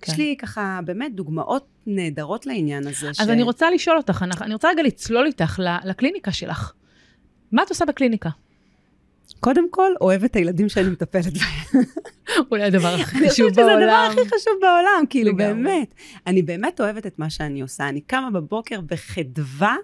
כן. 0.00 0.12
יש 0.12 0.18
לי 0.18 0.36
ככה 0.38 0.80
באמת 0.84 1.14
דוגמאות 1.14 1.66
נהדרות 1.86 2.46
לעניין 2.46 2.86
הזה. 2.86 3.08
אז 3.08 3.16
ש... 3.16 3.20
אני 3.20 3.42
רוצה 3.42 3.70
לשאול 3.70 3.96
אותך, 3.96 4.24
אני 4.40 4.54
רוצה 4.54 4.68
רגע 4.68 4.82
לצלול 4.82 5.26
איתך 5.26 5.60
לקליניקה 5.84 6.32
שלך. 6.32 6.72
מה 7.52 7.62
את 7.62 7.68
עושה 7.68 7.84
בקליניקה? 7.84 8.30
קודם 9.40 9.70
כל, 9.70 9.92
אוהבת 10.00 10.30
את 10.30 10.36
הילדים 10.36 10.68
שאני 10.68 10.88
מטפלת 10.88 11.32
בהם. 11.32 11.84
אולי 12.50 12.62
הדבר 12.62 12.88
הכי 12.88 13.30
חשוב 13.30 13.52
בעולם. 13.56 13.78
אני 13.78 14.10
חושבת 14.10 14.12
שזה 14.12 14.12
הדבר 14.12 14.20
הכי 14.22 14.28
חשוב 14.28 14.52
בעולם, 14.60 15.04
כאילו, 15.10 15.36
באמת. 15.36 15.94
אני 16.26 16.42
באמת 16.42 16.80
אוהבת 16.80 17.06
את 17.06 17.18
מה 17.18 17.30
שאני 17.30 17.60
עושה. 17.60 17.88
אני 17.88 18.00
קמה 18.00 18.30
בבוקר 18.30 18.80
בחדווה. 18.80 19.76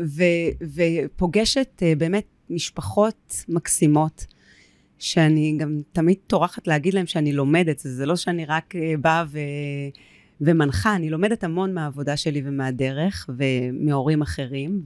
ו- 0.00 0.64
ופוגשת 0.74 1.82
uh, 1.82 1.98
באמת 1.98 2.24
משפחות 2.50 3.44
מקסימות, 3.48 4.26
שאני 4.98 5.56
גם 5.58 5.80
תמיד 5.92 6.16
טורחת 6.26 6.66
להגיד 6.66 6.94
להם 6.94 7.06
שאני 7.06 7.32
לומדת, 7.32 7.78
זה 7.78 8.06
לא 8.06 8.16
שאני 8.16 8.44
רק 8.44 8.74
uh, 8.74 9.00
באה 9.00 9.24
ו... 9.28 9.38
ומנחה, 10.40 10.96
אני 10.96 11.10
לומדת 11.10 11.44
המון 11.44 11.74
מהעבודה 11.74 12.16
שלי 12.16 12.42
ומהדרך 12.44 13.30
ומהורים 13.36 14.22
אחרים 14.22 14.82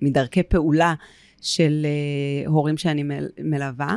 ומדרכי 0.00 0.42
פעולה 0.42 0.94
של 1.40 1.86
uh, 2.46 2.48
הורים 2.48 2.76
שאני 2.76 3.02
מל- 3.02 3.30
מלווה. 3.40 3.96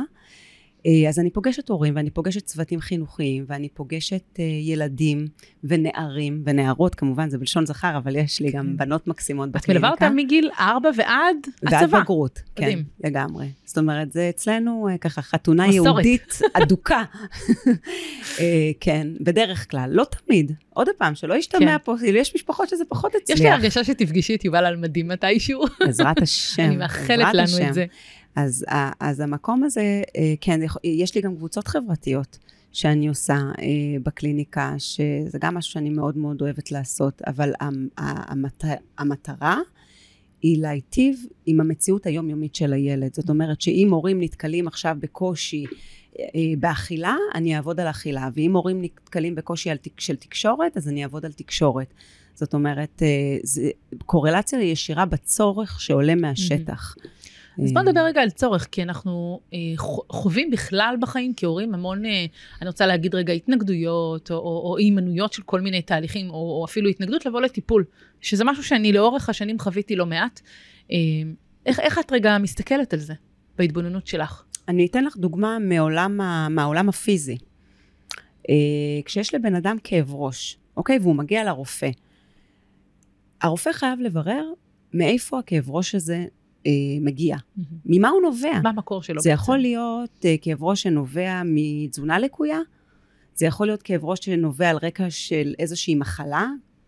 אה, 0.86 1.08
אז 1.08 1.18
אני 1.18 1.30
פוגשת 1.30 1.68
הורים 1.68 1.96
ואני 1.96 2.10
פוגשת 2.10 2.46
צוותים 2.46 2.80
חינוכיים 2.80 3.44
ואני 3.48 3.68
פוגשת 3.68 4.22
uh, 4.34 4.40
ילדים 4.40 5.26
ונערים 5.64 6.42
ונערות 6.46 6.94
כמובן 6.94 7.30
זה 7.30 7.38
בלשון 7.38 7.66
זכר 7.66 7.96
אבל 7.96 8.16
יש 8.16 8.40
לי 8.40 8.50
גם 8.50 8.66
כן. 8.66 8.76
בנות 8.76 9.06
מקסימות 9.06 9.50
בקליניקה. 9.50 9.72
את 9.72 9.76
מלווה 9.76 9.90
אותם 9.90 10.16
מגיל 10.16 10.50
ארבע 10.58 10.90
ועד 10.96 11.36
הצבא. 11.62 11.76
ועד 11.80 12.02
בגרות, 12.02 12.42
כן, 12.54 12.78
לגמרי. 13.04 13.46
זאת 13.64 13.78
אומרת 13.78 14.12
זה 14.12 14.28
אצלנו 14.28 14.88
uh, 14.94 14.98
ככה 14.98 15.22
חתונה. 15.22 15.66
יהודית 15.66 16.40
אדוקה. 16.62 17.02
כן, 18.80 19.06
בדרך 19.20 19.70
כלל, 19.70 19.90
לא 19.92 20.04
תמיד. 20.04 20.52
עוד 20.70 20.88
פעם, 20.98 21.14
שלא 21.14 21.34
ישתמע 21.34 21.78
כן. 21.78 21.84
פה, 21.84 21.94
כאילו 22.00 22.18
יש 22.18 22.34
משפחות 22.34 22.68
שזה 22.68 22.84
פחות 22.88 23.14
אצליח. 23.14 23.38
יש 23.38 23.42
לי 23.44 23.50
הרגשה 23.50 23.84
שתפגשי 23.84 24.34
את 24.34 24.44
יובל 24.44 24.64
על 24.64 24.76
מדים 24.76 25.08
מתישהו. 25.08 25.64
בעזרת 25.80 26.22
השם. 26.22 26.62
אני 26.62 26.76
מאחלת 26.76 27.34
לנו 27.34 27.42
השם. 27.42 27.68
את 27.68 27.74
זה. 27.74 27.86
אז, 28.36 28.64
אז 29.00 29.20
המקום 29.20 29.64
הזה, 29.64 30.02
אה, 30.16 30.34
כן, 30.40 30.60
יש 30.84 31.14
לי 31.14 31.20
גם 31.20 31.36
קבוצות 31.36 31.68
חברתיות 31.68 32.38
שאני 32.72 33.08
עושה 33.08 33.34
אה, 33.34 33.98
בקליניקה, 34.02 34.74
שזה 34.78 35.38
גם 35.40 35.54
משהו 35.54 35.72
שאני 35.72 35.90
מאוד 35.90 36.16
מאוד 36.16 36.42
אוהבת 36.42 36.72
לעשות, 36.72 37.22
אבל 37.26 37.52
המת, 37.98 38.64
המטרה 38.98 39.58
היא 40.42 40.62
להיטיב 40.62 41.26
עם 41.46 41.60
המציאות 41.60 42.06
היומיומית 42.06 42.54
של 42.54 42.72
הילד. 42.72 43.14
זאת 43.14 43.30
אומרת 43.30 43.60
שאם 43.60 43.88
הורים 43.92 44.22
נתקלים 44.22 44.68
עכשיו 44.68 44.96
בקושי 45.00 45.64
אה, 46.18 46.24
באכילה, 46.58 47.16
אני 47.34 47.56
אעבוד 47.56 47.80
על 47.80 47.90
אכילה, 47.90 48.28
ואם 48.34 48.56
הורים 48.56 48.82
נתקלים 48.82 49.34
בקושי 49.34 49.70
של 49.98 50.16
תקשורת, 50.16 50.76
אז 50.76 50.88
אני 50.88 51.02
אעבוד 51.02 51.24
על 51.24 51.32
תקשורת. 51.32 51.94
זאת 52.34 52.54
אומרת, 52.54 53.02
זה 53.42 53.70
קורלציה 54.06 54.62
ישירה 54.62 55.04
בצורך 55.04 55.80
שעולה 55.80 56.14
מהשטח. 56.14 56.94
Mm-hmm. 56.98 57.21
אז 57.64 57.72
בוא 57.72 57.82
נדבר 57.82 58.00
רגע 58.00 58.22
על 58.22 58.30
צורך, 58.30 58.68
כי 58.70 58.82
אנחנו 58.82 59.40
אה, 59.52 59.58
חווים 60.10 60.50
בכלל 60.50 60.96
בחיים 61.00 61.32
כהורים 61.36 61.74
המון, 61.74 62.06
אה, 62.06 62.26
אני 62.60 62.68
רוצה 62.68 62.86
להגיד 62.86 63.14
רגע, 63.14 63.32
התנגדויות, 63.32 64.30
או, 64.30 64.36
או, 64.36 64.70
או 64.70 64.76
הימנויות 64.78 65.32
של 65.32 65.42
כל 65.42 65.60
מיני 65.60 65.82
תהליכים, 65.82 66.30
או, 66.30 66.34
או 66.34 66.64
אפילו 66.64 66.88
התנגדות 66.88 67.26
לבוא 67.26 67.40
לטיפול, 67.40 67.84
שזה 68.20 68.44
משהו 68.44 68.64
שאני 68.64 68.92
לאורך 68.92 69.28
השנים 69.28 69.58
חוויתי 69.58 69.96
לא 69.96 70.06
מעט. 70.06 70.40
אה, 70.92 70.96
איך, 71.66 71.80
איך 71.80 71.98
את 71.98 72.12
רגע 72.12 72.38
מסתכלת 72.38 72.92
על 72.94 73.00
זה 73.00 73.14
בהתבוננות 73.58 74.06
שלך? 74.06 74.42
אני 74.68 74.86
אתן 74.86 75.04
לך 75.04 75.16
דוגמה 75.16 75.58
מעולם, 75.58 76.20
ה, 76.20 76.48
מהעולם 76.48 76.88
הפיזי. 76.88 77.36
אה, 78.48 78.54
כשיש 79.04 79.34
לבן 79.34 79.54
אדם 79.54 79.76
כאב 79.84 80.14
ראש, 80.14 80.58
אוקיי? 80.76 80.98
והוא 80.98 81.16
מגיע 81.16 81.44
לרופא, 81.44 81.90
הרופא 83.42 83.72
חייב 83.72 84.00
לברר 84.00 84.44
מאיפה 84.94 85.38
הכאב 85.38 85.70
ראש 85.70 85.94
הזה 85.94 86.24
אה, 86.66 86.72
מגיע. 87.00 87.36
Mm-hmm. 87.36 87.62
ממה 87.86 88.08
הוא 88.08 88.22
נובע? 88.22 88.60
מה 88.62 88.70
המקור 88.70 89.02
שלו? 89.02 89.20
זה 89.20 89.30
בעצם? 89.30 89.42
יכול 89.42 89.58
להיות 89.58 90.24
אה, 90.24 90.34
כאב 90.40 90.64
ראש 90.64 90.82
שנובע 90.82 91.42
מתזונה 91.44 92.18
לקויה, 92.18 92.58
זה 93.34 93.46
יכול 93.46 93.66
להיות 93.66 93.82
כאב 93.82 94.04
ראש 94.04 94.18
שנובע 94.22 94.70
על 94.70 94.76
רקע 94.82 95.10
של 95.10 95.54
איזושהי 95.58 95.94
מחלה, 95.94 96.46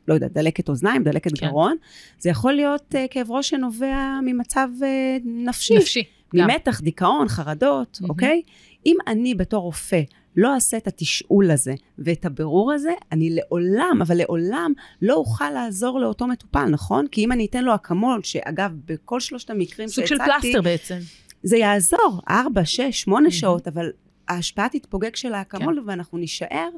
לא 0.08 0.14
יודעת, 0.14 0.32
דלקת 0.32 0.68
אוזניים, 0.68 1.02
דלקת 1.02 1.38
כן. 1.38 1.46
גרון, 1.46 1.76
זה 2.18 2.30
יכול 2.30 2.52
להיות 2.52 2.94
אה, 2.94 3.06
כאב 3.10 3.30
ראש 3.30 3.48
שנובע 3.48 4.18
ממצב 4.22 4.68
אה, 4.82 5.16
נפשי. 5.24 5.76
נפשי. 5.76 6.02
ממתח, 6.34 6.78
גם. 6.80 6.84
דיכאון, 6.84 7.28
חרדות, 7.28 8.00
mm-hmm. 8.02 8.08
אוקיי? 8.08 8.42
אם 8.87 8.96
אני 9.06 9.34
בתור 9.34 9.62
רופא 9.62 10.02
לא 10.37 10.55
אעשה 10.55 10.77
את 10.77 10.87
התשאול 10.87 11.51
הזה 11.51 11.75
ואת 11.99 12.25
הבירור 12.25 12.73
הזה, 12.73 12.92
אני 13.12 13.31
לעולם, 13.31 13.99
אבל 14.03 14.16
לעולם 14.16 14.73
לא 15.03 15.14
אוכל 15.14 15.51
לעזור 15.51 16.01
לאותו 16.01 16.27
מטופל, 16.27 16.64
נכון? 16.64 17.07
כי 17.11 17.25
אם 17.25 17.33
אני 17.33 17.47
אתן 17.47 17.64
לו 17.64 17.75
אקמול, 17.75 18.23
שאגב, 18.23 18.73
בכל 18.85 19.20
שלושת 19.20 19.51
המקרים 19.51 19.88
שהצגתי... 19.88 20.09
סוג 20.09 20.27
של 20.27 20.33
פלסטר 20.40 20.62
בעצם. 20.62 20.99
זה 21.42 21.57
יעזור, 21.57 22.20
ארבע, 22.31 22.64
שש, 22.64 23.01
שמונה 23.01 23.31
שעות, 23.31 23.68
אבל 23.68 23.90
ההשפעה 24.29 24.68
תתפוגג 24.68 25.16
של 25.16 25.35
האקמול, 25.35 25.81
כן. 25.83 25.88
ואנחנו 25.88 26.18
נישאר 26.18 26.68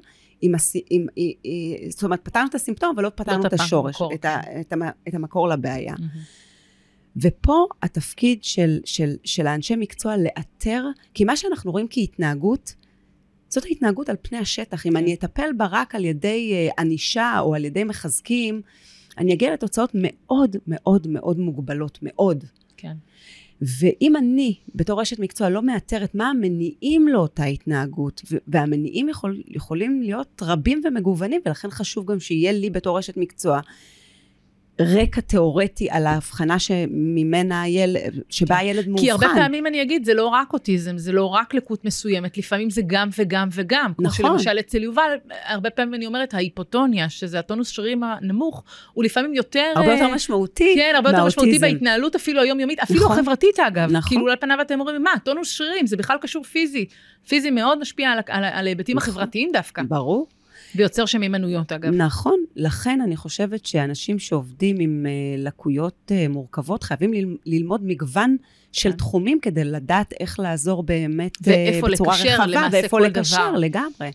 עם, 0.42 0.54
הס... 0.54 0.76
עם, 0.76 0.82
עם, 0.90 1.06
עם... 1.44 1.90
זאת 1.90 2.04
אומרת, 2.04 2.20
פתרנו 2.22 2.48
את 2.48 2.54
הסימפטום, 2.54 2.92
אבל 2.94 3.02
לא 3.02 3.10
פתרנו 3.14 3.42
לא 3.42 3.48
את 3.48 3.52
השורש, 3.52 3.96
את, 4.14 4.24
ה... 4.24 4.40
כן. 4.42 4.60
את, 4.60 4.72
המ... 4.72 4.82
את 5.08 5.14
המקור 5.14 5.48
לבעיה. 5.48 5.94
ופה 7.16 7.66
התפקיד 7.82 8.44
של, 8.44 8.78
של, 8.84 9.16
של 9.24 9.46
האנשי 9.46 9.76
מקצוע 9.76 10.16
לאתר, 10.16 10.84
כי 11.14 11.24
מה 11.24 11.36
שאנחנו 11.36 11.72
רואים 11.72 11.86
כהתנהגות, 11.90 12.74
זאת 13.48 13.64
ההתנהגות 13.64 14.08
על 14.08 14.16
פני 14.22 14.38
השטח. 14.38 14.86
אם 14.86 14.90
כן. 14.90 14.96
אני 14.96 15.14
אטפל 15.14 15.52
בה 15.56 15.66
רק 15.70 15.94
על 15.94 16.04
ידי 16.04 16.52
אה, 16.52 16.82
ענישה 16.82 17.40
או 17.40 17.54
על 17.54 17.64
ידי 17.64 17.84
מחזקים, 17.84 18.62
אני 19.18 19.32
אגיע 19.32 19.52
לתוצאות 19.52 19.90
מאוד 19.94 20.56
מאוד 20.66 21.06
מאוד 21.06 21.38
מוגבלות, 21.38 21.98
מאוד. 22.02 22.44
כן. 22.76 22.94
ואם 23.62 24.16
אני, 24.16 24.54
בתור 24.74 25.02
אשת 25.02 25.18
מקצוע, 25.18 25.48
לא 25.48 25.62
מאתרת 25.62 26.14
מה 26.14 26.30
המניעים 26.30 27.08
לאותה 27.08 27.44
התנהגות, 27.44 28.22
והמניעים 28.48 29.08
יכול, 29.08 29.42
יכולים 29.46 30.02
להיות 30.02 30.42
רבים 30.42 30.82
ומגוונים, 30.84 31.40
ולכן 31.46 31.70
חשוב 31.70 32.12
גם 32.12 32.20
שיהיה 32.20 32.52
לי 32.52 32.70
בתור 32.70 32.98
אשת 32.98 33.16
מקצוע 33.16 33.60
רקע 34.80 35.20
תיאורטי 35.20 35.90
על 35.90 36.06
ההבחנה 36.06 36.58
שממנה 36.58 37.62
הילד, 37.62 38.00
שבה 38.30 38.54
כן. 38.54 38.60
הילד 38.60 38.88
מאובחן. 38.88 39.04
כי 39.04 39.10
הרבה 39.10 39.26
פעמים 39.34 39.66
אני 39.66 39.82
אגיד, 39.82 40.04
זה 40.04 40.14
לא 40.14 40.26
רק 40.26 40.52
אוטיזם, 40.52 40.98
זה 40.98 41.12
לא 41.12 41.24
רק 41.24 41.54
לקות 41.54 41.84
מסוימת, 41.84 42.38
לפעמים 42.38 42.70
זה 42.70 42.82
גם 42.86 43.08
וגם 43.18 43.48
וגם. 43.52 43.92
נכון. 43.98 44.04
כמו 44.04 44.38
שלמשל 44.38 44.58
אצל 44.58 44.82
יובל, 44.82 45.10
הרבה 45.44 45.70
פעמים 45.70 45.94
אני 45.94 46.06
אומרת, 46.06 46.34
ההיפוטוניה, 46.34 47.08
שזה 47.08 47.38
הטונוס 47.38 47.68
שרירים 47.68 48.02
הנמוך, 48.02 48.64
הוא 48.92 49.04
לפעמים 49.04 49.34
יותר... 49.34 49.72
הרבה 49.76 49.92
יותר 49.92 50.14
משמעותי 50.14 50.72
כן, 50.76 50.92
הרבה 50.94 51.10
יותר 51.10 51.24
משמעותי 51.24 51.58
בהתנהלות 51.58 52.14
אפילו 52.14 52.40
היומיומית, 52.40 52.78
אפילו 52.78 53.04
נכון. 53.04 53.18
החברתית 53.18 53.60
אגב. 53.60 53.90
נכון. 53.92 54.08
כאילו 54.08 54.28
על 54.28 54.36
פניו 54.40 54.60
אתם 54.60 54.80
אומרים, 54.80 55.02
מה, 55.02 55.12
טונוס 55.24 55.48
שרירים, 55.50 55.86
זה 55.86 55.96
בכלל 55.96 56.16
קשור 56.20 56.44
פיזי. 56.44 56.84
פיזי 57.28 57.50
מאוד 57.50 57.78
משפיע 57.78 58.10
על 58.28 58.44
ההיבטים 58.44 58.96
נכון. 58.96 59.08
החברתיים 59.08 59.50
דווקא. 59.52 59.82
ברור. 59.88 60.26
ויוצר 60.74 61.06
שם 61.06 61.22
הימנויות, 61.22 61.72
אגב. 61.72 61.94
נכון, 61.94 62.44
לכן 62.56 63.00
אני 63.00 63.16
חושבת 63.16 63.66
שאנשים 63.66 64.18
שעובדים 64.18 64.76
עם 64.80 65.06
uh, 65.06 65.40
לקויות 65.40 66.12
uh, 66.12 66.28
מורכבות 66.28 66.82
חייבים 66.82 67.36
ללמוד 67.46 67.84
מגוון 67.84 68.36
של 68.72 68.90
כן. 68.90 68.96
תחומים 68.96 69.38
כדי 69.42 69.64
לדעת 69.64 70.12
איך 70.20 70.40
לעזור 70.40 70.82
באמת 70.82 71.36
uh, 71.36 71.86
בצורה 71.92 72.16
רחבה, 72.24 72.68
ואיפה 72.72 73.00
לקשר 73.00 73.48
דבר. 73.48 73.58
לגמרי. 73.58 74.10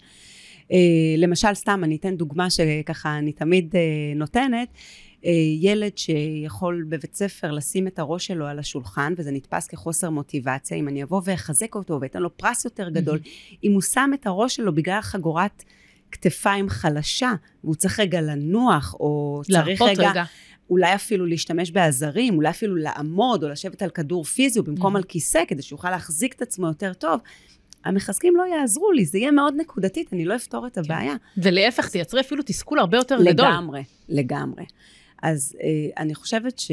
למשל, 1.17 1.53
סתם, 1.53 1.81
אני 1.83 1.95
אתן 1.95 2.15
דוגמה 2.15 2.49
שככה 2.49 3.17
אני 3.17 3.31
תמיד 3.31 3.75
נותנת. 4.15 4.67
ילד 5.61 5.97
שיכול 5.97 6.85
בבית 6.89 7.15
ספר 7.15 7.51
לשים 7.51 7.87
את 7.87 7.99
הראש 7.99 8.27
שלו 8.27 8.47
על 8.47 8.59
השולחן, 8.59 9.13
וזה 9.17 9.31
נתפס 9.31 9.67
כחוסר 9.67 10.09
מוטיבציה, 10.09 10.77
אם 10.77 10.87
אני 10.87 11.03
אבוא 11.03 11.21
ואחזק 11.25 11.75
אותו 11.75 11.99
ואתן 12.01 12.21
לו 12.21 12.37
פרס 12.37 12.65
יותר 12.65 12.89
גדול, 12.89 13.19
mm-hmm. 13.23 13.57
אם 13.63 13.71
הוא 13.73 13.81
שם 13.81 14.11
את 14.13 14.27
הראש 14.27 14.55
שלו 14.55 14.75
בגלל 14.75 15.01
חגורת 15.01 15.63
כתפיים 16.11 16.69
חלשה, 16.69 17.31
והוא 17.63 17.75
צריך 17.75 17.99
רגע 17.99 18.21
לנוח, 18.21 18.95
או 18.99 19.41
צריך 19.51 19.81
רגע, 19.81 20.09
רגע, 20.09 20.23
אולי 20.69 20.95
אפילו 20.95 21.25
להשתמש 21.25 21.71
בעזרים, 21.71 22.35
אולי 22.35 22.49
אפילו 22.49 22.75
לעמוד, 22.75 23.43
או 23.43 23.49
לשבת 23.49 23.81
על 23.81 23.89
כדור 23.89 24.23
פיזי, 24.23 24.59
או 24.59 24.63
במקום 24.63 24.95
mm-hmm. 24.95 24.99
על 24.99 25.03
כיסא, 25.03 25.43
כדי 25.47 25.61
שיוכל 25.61 25.89
להחזיק 25.89 26.33
את 26.33 26.41
עצמו 26.41 26.67
יותר 26.67 26.93
טוב. 26.93 27.19
המחזקים 27.85 28.33
לא 28.35 28.43
יעזרו 28.43 28.91
לי, 28.91 29.05
זה 29.05 29.17
יהיה 29.17 29.31
מאוד 29.31 29.53
נקודתית, 29.57 30.13
אני 30.13 30.25
לא 30.25 30.35
אפתור 30.35 30.67
את 30.67 30.75
כן. 30.75 30.81
הבעיה. 30.81 31.15
ולהפך, 31.37 31.89
תייצרי 31.89 32.21
אפילו 32.21 32.43
תסכול 32.45 32.79
הרבה 32.79 32.97
יותר 32.97 33.17
לגמרי, 33.17 33.33
גדול. 33.33 33.47
לגמרי, 33.47 33.83
לגמרי. 34.09 34.65
אז 35.21 35.55
אה, 35.61 36.01
אני 36.03 36.15
חושבת 36.15 36.59
ש, 36.59 36.71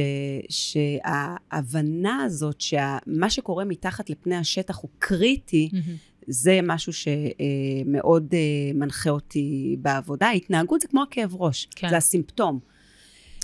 שההבנה 0.49 2.23
הזאת, 2.23 2.61
שמה 2.61 3.31
שקורה 3.31 3.65
מתחת 3.65 4.11
לפני 4.11 4.37
השטח 4.37 4.79
הוא 4.79 4.91
קריטי, 4.99 5.71
mm-hmm. 5.73 6.18
זה 6.29 6.61
משהו 6.63 6.93
שמאוד 6.93 8.35
אה, 8.35 8.39
מנחה 8.75 9.11
אותי 9.11 9.77
בעבודה. 9.79 10.31
התנהגות 10.31 10.81
זה 10.81 10.89
כמו 10.89 11.03
הכאב 11.03 11.35
ראש, 11.35 11.69
כן. 11.77 11.89
זה 11.89 11.97
הסימפטום. 11.97 12.59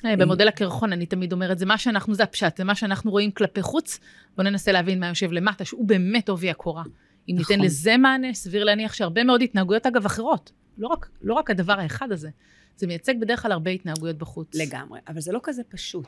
אה, 0.04 0.16
במודל 0.16 0.48
הקרחון 0.48 0.92
אני 0.92 1.06
תמיד 1.06 1.32
אומרת, 1.32 1.58
זה 1.58 1.66
מה 1.66 1.78
שאנחנו, 1.78 2.14
זה 2.14 2.22
הפשט, 2.22 2.56
זה 2.56 2.64
מה 2.64 2.74
שאנחנו 2.74 3.10
רואים 3.10 3.30
כלפי 3.30 3.62
חוץ, 3.62 4.00
בואו 4.36 4.50
ננסה 4.50 4.72
להבין 4.72 5.00
מה 5.00 5.08
יושב 5.08 5.32
למטה, 5.32 5.64
שהוא 5.64 5.84
באמת 5.84 6.28
עובי 6.28 6.50
הקורה. 6.50 6.82
אם 7.28 7.36
נכון. 7.38 7.56
ניתן 7.56 7.66
לזה 7.66 7.96
מענה, 7.96 8.34
סביר 8.34 8.64
להניח 8.64 8.92
שהרבה 8.92 9.24
מאוד 9.24 9.42
התנהגויות, 9.42 9.86
אגב, 9.86 10.06
אחרות. 10.06 10.52
לא 10.78 10.88
רק, 10.88 11.08
לא 11.22 11.34
רק 11.34 11.50
הדבר 11.50 11.80
האחד 11.80 12.12
הזה, 12.12 12.28
זה 12.76 12.86
מייצג 12.86 13.20
בדרך 13.20 13.42
כלל 13.42 13.52
הרבה 13.52 13.70
התנהגויות 13.70 14.18
בחוץ. 14.18 14.54
לגמרי, 14.54 15.00
אבל 15.08 15.20
זה 15.20 15.32
לא 15.32 15.40
כזה 15.42 15.62
פשוט. 15.68 16.06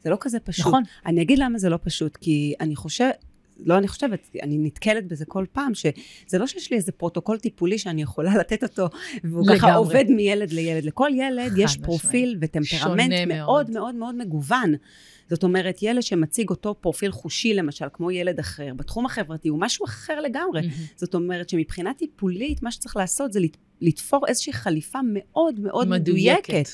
זה 0.00 0.10
לא 0.10 0.16
כזה 0.20 0.40
פשוט. 0.40 0.66
נכון. 0.66 0.82
אני 1.06 1.22
אגיד 1.22 1.38
למה 1.38 1.58
זה 1.58 1.68
לא 1.68 1.78
פשוט, 1.82 2.16
כי 2.16 2.54
אני 2.60 2.76
חושבת, 2.76 3.24
לא 3.58 3.78
אני 3.78 3.88
חושבת, 3.88 4.28
אני 4.42 4.58
נתקלת 4.58 5.08
בזה 5.08 5.24
כל 5.24 5.44
פעם, 5.52 5.74
שזה 5.74 6.38
לא 6.38 6.46
שיש 6.46 6.70
לי 6.70 6.76
איזה 6.76 6.92
פרוטוקול 6.92 7.38
טיפולי 7.38 7.78
שאני 7.78 8.02
יכולה 8.02 8.36
לתת 8.40 8.62
אותו, 8.62 8.88
והוא 9.24 9.42
לגמרי. 9.42 9.58
ככה 9.58 9.74
עובד 9.74 10.04
מילד 10.08 10.52
לילד. 10.52 10.84
לכל 10.84 11.10
ילד 11.14 11.52
יש 11.56 11.76
פרופיל 11.76 12.38
וטמפרמנט 12.40 13.12
מאוד 13.28 13.70
מאוד 13.70 13.94
מאוד 13.94 14.14
מגוון. 14.14 14.74
זאת 15.30 15.42
אומרת, 15.42 15.82
ילד 15.82 16.02
שמציג 16.02 16.50
אותו 16.50 16.74
פרופיל 16.80 17.12
חושי, 17.12 17.54
למשל, 17.54 17.86
כמו 17.92 18.10
ילד 18.10 18.38
אחר, 18.38 18.74
בתחום 18.76 19.06
החברתי, 19.06 19.48
הוא 19.48 19.60
משהו 19.60 19.86
אחר 19.86 20.20
לגמרי. 20.20 20.60
Mm-hmm. 20.60 20.96
זאת 20.96 21.14
אומרת 21.14 21.48
שמבחינה 21.48 21.94
טיפולית, 21.94 22.62
מה 22.62 22.70
שצריך 22.70 22.96
לעשות 22.96 23.32
זה 23.32 23.40
לתפור 23.80 24.26
איזושהי 24.28 24.52
חליפה 24.52 24.98
מאוד 25.12 25.60
מאוד 25.60 25.88
מדויקת. 25.88 26.50
מדויקת. 26.50 26.70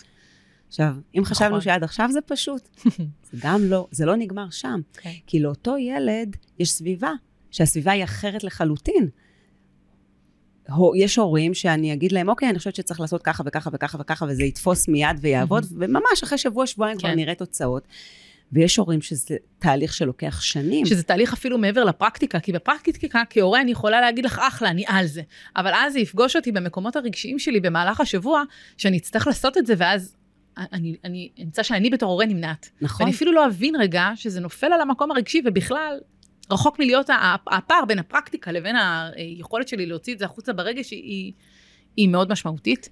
עכשיו, 0.68 0.94
אם 1.14 1.20
נכון. 1.20 1.24
חשבנו 1.24 1.60
שעד 1.60 1.84
עכשיו 1.84 2.08
זה 2.12 2.20
פשוט, 2.20 2.68
זה 3.30 3.38
גם 3.40 3.64
לא, 3.64 3.86
זה 3.90 4.06
לא 4.06 4.16
נגמר 4.16 4.50
שם. 4.50 4.80
Okay. 4.92 4.96
אוקיי. 4.96 5.20
כי 5.26 5.40
לאותו 5.40 5.76
ילד 5.76 6.36
יש 6.58 6.70
סביבה, 6.70 7.12
שהסביבה 7.50 7.92
היא 7.92 8.04
אחרת 8.04 8.44
לחלוטין. 8.44 9.08
יש 10.96 11.16
הורים 11.16 11.54
שאני 11.54 11.92
אגיד 11.92 12.12
להם, 12.12 12.28
אוקיי, 12.28 12.50
אני 12.50 12.58
חושבת 12.58 12.74
שצריך 12.74 13.00
לעשות 13.00 13.22
ככה 13.22 13.42
וככה 13.46 13.70
וככה 13.72 13.98
וככה, 14.00 14.26
וזה 14.28 14.44
יתפוס 14.44 14.88
מיד 14.88 15.16
ויעבוד, 15.20 15.66
וממש 15.70 16.22
אחרי 16.22 16.38
שבוע, 16.38 16.66
שבועיים 16.66 16.98
כבר 16.98 17.08
כן. 17.08 17.16
נראה 17.16 17.34
תוצאות. 17.34 17.88
ויש 18.52 18.76
הורים 18.76 19.02
שזה 19.02 19.36
תהליך 19.58 19.92
שלוקח 19.92 20.40
שנים. 20.40 20.86
שזה 20.86 21.02
תהליך 21.02 21.32
אפילו 21.32 21.58
מעבר 21.58 21.84
לפרקטיקה, 21.84 22.40
כי 22.40 22.52
בפרקטיקה, 22.52 23.22
כהורה, 23.30 23.60
אני 23.60 23.70
יכולה 23.70 24.00
להגיד 24.00 24.24
לך, 24.24 24.40
אחלה, 24.48 24.68
אני 24.68 24.84
על 24.86 25.06
זה. 25.06 25.22
אבל 25.56 25.72
אז 25.74 25.92
זה 25.92 25.98
יפגוש 25.98 26.36
אותי 26.36 26.52
במקומות 26.52 26.96
הרגשיים 26.96 27.38
שלי 27.38 27.60
במהלך 27.60 28.00
השבוע, 28.00 28.42
שאני 28.76 28.96
אצטרך 28.96 29.26
לעשות 29.26 29.58
את 29.58 29.66
זה, 29.66 29.74
ואז 29.78 30.16
אני, 30.72 30.96
אני 31.04 31.28
אמצא 31.42 31.62
שאני 31.62 31.90
בתור 31.90 32.12
הורה 32.12 32.26
נמנעת. 32.26 32.70
נכון. 32.80 33.04
ואני 33.04 33.16
אפילו 33.16 33.32
לא 33.32 33.46
אבין 33.46 33.76
רגע 33.76 34.10
שזה 34.14 34.40
נופל 34.40 34.66
על 34.66 34.80
המקום 34.80 35.10
הרגשי, 35.10 35.42
ובכלל, 35.44 35.98
רחוק 36.50 36.78
מלהיות 36.78 37.10
הפער 37.46 37.84
בין 37.84 37.98
הפרקטיקה 37.98 38.52
לבין 38.52 38.76
היכולת 39.16 39.68
שלי 39.68 39.86
להוציא 39.86 40.14
את 40.14 40.18
זה 40.18 40.24
החוצה 40.24 40.52
ברגש, 40.52 40.90
היא, 40.90 41.32
היא 41.96 42.08
מאוד 42.08 42.32
משמעותית. 42.32 42.88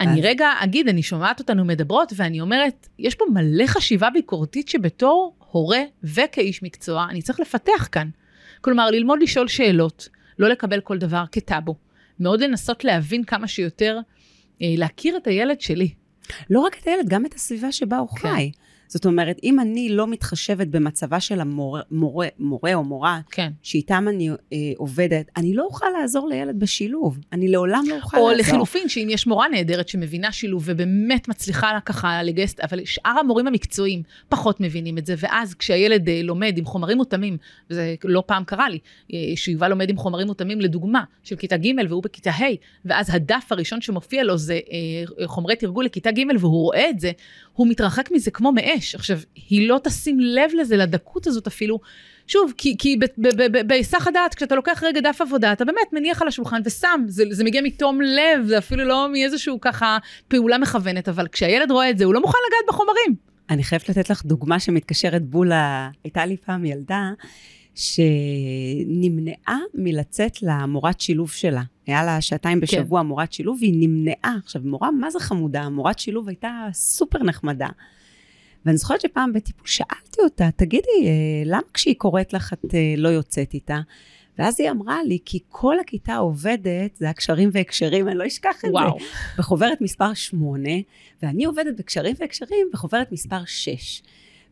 אני 0.00 0.22
רגע 0.22 0.48
אגיד, 0.60 0.88
אני 0.88 1.02
שומעת 1.02 1.40
אותנו 1.40 1.64
מדברות, 1.64 2.12
ואני 2.16 2.40
אומרת, 2.40 2.88
יש 2.98 3.14
פה 3.14 3.24
מלא 3.32 3.66
חשיבה 3.66 4.10
ביקורתית 4.10 4.68
שבתור 4.68 5.36
הורה 5.38 5.80
וכאיש 6.02 6.62
מקצוע, 6.62 7.06
אני 7.10 7.22
צריך 7.22 7.40
לפתח 7.40 7.88
כאן. 7.92 8.08
כלומר, 8.60 8.90
ללמוד 8.90 9.22
לשאול 9.22 9.48
שאלות, 9.48 10.08
לא 10.38 10.48
לקבל 10.48 10.80
כל 10.80 10.98
דבר 10.98 11.24
כטאבו. 11.32 11.74
מאוד 12.20 12.40
לנסות 12.40 12.84
להבין 12.84 13.24
כמה 13.24 13.48
שיותר, 13.48 13.98
אה, 14.62 14.74
להכיר 14.76 15.16
את 15.16 15.26
הילד 15.26 15.60
שלי. 15.60 15.88
לא 16.50 16.60
רק 16.60 16.76
את 16.82 16.86
הילד, 16.86 17.08
גם 17.08 17.26
את 17.26 17.34
הסביבה 17.34 17.72
שבה 17.72 17.98
הוא 17.98 18.08
כן. 18.08 18.16
חי. 18.34 18.50
זאת 18.88 19.06
אומרת, 19.06 19.36
אם 19.42 19.60
אני 19.60 19.88
לא 19.88 20.06
מתחשבת 20.06 20.66
במצבה 20.66 21.20
של 21.20 21.40
המורה 21.40 21.82
מורה, 21.90 22.28
מורה 22.38 22.74
או 22.74 22.84
מורה, 22.84 23.20
כן. 23.30 23.52
שאיתם 23.62 24.06
אני 24.08 24.28
אה, 24.30 24.56
עובדת, 24.76 25.26
אני 25.36 25.54
לא 25.54 25.64
אוכל 25.64 25.86
לעזור 26.00 26.28
לילד 26.28 26.60
בשילוב. 26.60 27.18
אני 27.32 27.48
לעולם 27.48 27.84
לא 27.88 27.96
אוכל 27.96 28.16
או 28.16 28.22
לעזור. 28.22 28.40
לחילופין, 28.40 28.88
שאם 28.88 29.08
יש 29.10 29.26
מורה 29.26 29.48
נהדרת 29.48 29.88
שמבינה 29.88 30.32
שילוב 30.32 30.62
ובאמת 30.66 31.28
מצליחה 31.28 31.72
לה 31.72 31.80
ככה 31.80 32.22
לגייס, 32.22 32.54
אבל 32.62 32.84
שאר 32.84 33.18
המורים 33.20 33.46
המקצועיים 33.46 34.02
פחות 34.28 34.60
מבינים 34.60 34.98
את 34.98 35.06
זה, 35.06 35.14
ואז 35.18 35.54
כשהילד 35.54 36.08
אה, 36.08 36.20
לומד 36.22 36.58
עם 36.58 36.64
חומרים 36.64 36.96
מותאמים, 36.96 37.36
וזה 37.70 37.94
לא 38.04 38.22
פעם 38.26 38.44
קרה 38.44 38.68
לי, 38.68 38.78
אה, 39.12 39.18
שיובל 39.36 39.68
לומד 39.68 39.90
עם 39.90 39.96
חומרים 39.96 40.26
מותאמים 40.26 40.60
לדוגמה, 40.60 41.04
של 41.22 41.36
כיתה 41.36 41.56
ג' 41.56 41.66
והוא 41.88 42.02
בכיתה 42.02 42.30
ה', 42.30 42.44
ואז 42.84 43.14
הדף 43.14 43.46
הראשון 43.50 43.80
שמופיע 43.80 44.24
לו 44.24 44.38
זה 44.38 44.54
אה, 44.54 45.26
חומרי 45.26 45.56
תרגול 45.56 45.84
לכיתה 45.84 46.10
ג' 46.10 46.22
והוא 46.40 46.62
רואה 46.62 46.90
את 46.90 47.00
זה, 47.00 47.12
הוא 47.56 47.66
מתרחק 47.68 48.10
מזה 48.10 48.30
כמו 48.30 48.52
מאש. 48.52 48.94
עכשיו, 48.94 49.18
היא 49.48 49.68
לא 49.68 49.80
תשים 49.84 50.20
לב 50.20 50.50
לזה, 50.60 50.76
לדקות 50.76 51.26
הזאת 51.26 51.46
אפילו. 51.46 51.78
שוב, 52.26 52.52
כי, 52.56 52.76
כי 52.78 52.98
בהיסח 53.66 54.06
הדעת, 54.06 54.34
כשאתה 54.34 54.54
לוקח 54.54 54.82
רגע 54.82 55.00
דף 55.00 55.20
עבודה, 55.20 55.52
אתה 55.52 55.64
באמת 55.64 55.92
מניח 55.92 56.22
על 56.22 56.28
השולחן 56.28 56.60
ושם, 56.64 57.04
זה, 57.08 57.24
זה 57.30 57.44
מגיע 57.44 57.60
מתום 57.62 58.00
לב, 58.00 58.46
זה 58.46 58.58
אפילו 58.58 58.84
לא 58.84 59.08
מאיזשהו 59.12 59.60
ככה 59.60 59.98
פעולה 60.28 60.58
מכוונת, 60.58 61.08
אבל 61.08 61.28
כשהילד 61.28 61.70
רואה 61.70 61.90
את 61.90 61.98
זה, 61.98 62.04
הוא 62.04 62.14
לא 62.14 62.20
מוכן 62.20 62.38
לגעת 62.48 62.74
בחומרים. 62.74 63.14
אני 63.50 63.64
חייבת 63.64 63.88
לתת 63.88 64.10
לך 64.10 64.24
דוגמה 64.24 64.60
שמתקשרת 64.60 65.22
בול, 65.22 65.52
ה- 65.52 65.90
הייתה 66.04 66.26
לי 66.26 66.36
פעם 66.36 66.64
ילדה 66.64 67.10
שנמנעה 67.76 69.58
מלצאת 69.74 70.42
למורת 70.42 71.00
שילוב 71.00 71.30
שלה. 71.30 71.62
היה 71.86 72.04
לה 72.04 72.20
שעתיים 72.20 72.60
בשבוע 72.60 73.00
כן. 73.00 73.06
מורת 73.06 73.32
שילוב, 73.32 73.58
והיא 73.60 73.74
נמנעה. 73.76 74.36
עכשיו, 74.44 74.62
מורה, 74.64 74.90
מה 74.90 75.10
זה 75.10 75.20
חמודה? 75.20 75.68
מורת 75.68 75.98
שילוב 75.98 76.28
הייתה 76.28 76.68
סופר 76.72 77.22
נחמדה. 77.22 77.68
ואני 78.66 78.76
זוכרת 78.76 79.00
שפעם 79.00 79.32
בטיפול 79.32 79.66
שאלתי 79.66 80.20
אותה, 80.24 80.48
תגידי, 80.56 80.88
אה, 81.04 81.42
למה 81.44 81.62
כשהיא 81.74 81.94
קוראת 81.98 82.32
לך 82.32 82.52
את 82.52 82.74
אה, 82.74 82.94
לא 82.96 83.08
יוצאת 83.08 83.54
איתה? 83.54 83.80
ואז 84.38 84.60
היא 84.60 84.70
אמרה 84.70 85.02
לי, 85.04 85.18
כי 85.24 85.38
כל 85.48 85.80
הכיתה 85.80 86.16
עובדת, 86.16 86.96
זה 86.96 87.10
הקשרים 87.10 87.48
והקשרים, 87.52 88.08
אני 88.08 88.18
לא 88.18 88.26
אשכח 88.26 88.64
את 88.64 88.70
וואו. 88.70 88.98
זה, 88.98 89.04
בחוברת 89.38 89.80
מספר 89.80 90.14
8, 90.14 90.68
ואני 91.22 91.44
עובדת 91.44 91.78
בקשרים 91.78 92.14
והקשרים 92.18 92.66
בחוברת 92.72 93.12
מספר 93.12 93.44
6. 93.46 94.02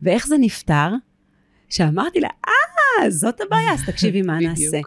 ואיך 0.01 0.27
זה 0.27 0.37
נפתר? 0.37 0.89
שאמרתי 1.69 2.19
לה, 2.19 2.29
אה, 2.47 3.09
זאת 3.09 3.41
הבעיה, 3.41 3.73
אז 3.73 3.85
תקשיבי 3.85 4.21
מה. 4.21 4.39
נעשה. 4.49 4.79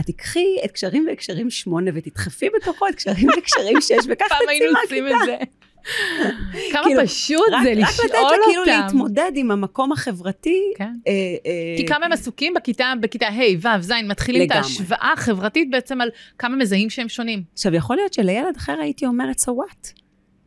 את 0.00 0.06
תיקחי 0.06 0.56
את 0.64 0.70
קשרים 0.70 1.04
והקשרים 1.08 1.50
8 1.50 1.90
ותדחפי 1.94 2.46
בתוכו 2.56 2.88
את 2.88 2.94
קשרים 2.94 3.28
והקשרים 3.28 3.80
6 3.80 3.92
וכך 4.08 4.28
פעם 4.28 4.38
תצאי 4.42 4.54
היינו 4.54 4.78
עושים 4.84 5.04
מהכיתה. 5.04 5.34
את 5.34 5.38
זה. 5.40 5.60
כמה 6.72 6.82
כאילו, 6.84 7.02
פשוט 7.02 7.46
רק, 7.52 7.62
זה 7.62 7.70
רק 7.70 7.76
לתת 7.78 8.04
לשאול 8.04 8.30
לה 8.30 8.36
כאילו 8.46 8.60
אותם. 8.60 8.84
להתמודד 8.84 9.32
עם 9.34 9.50
המקום 9.50 9.92
החברתי. 9.92 10.72
כן. 10.76 10.92
אה, 11.06 11.12
אה, 11.46 11.76
כי 11.76 11.86
כמה 11.86 12.06
הם 12.06 12.12
עסוקים 12.12 12.54
בכיתה, 12.54 12.92
בכיתה 13.00 13.28
ה', 13.28 13.78
ו', 13.78 13.82
ז', 13.82 13.92
מתחילים 14.04 14.42
את. 14.42 14.56
ההשוואה 14.56 15.12
החברתית 15.12 15.70
בעצם 15.70 16.00
על 16.00 16.08
כמה 16.38 16.56
מזהים 16.56 16.90
שהם 16.90 17.08
שונים. 17.08 17.42
עכשיו, 17.52 17.74
יכול 17.74 17.96
להיות 17.96 18.14
שלילד 18.14 18.56
אחר 18.56 18.80
הייתי 18.80 19.06
אומרת, 19.06 19.36
so 19.36 19.50
what? 19.50 20.00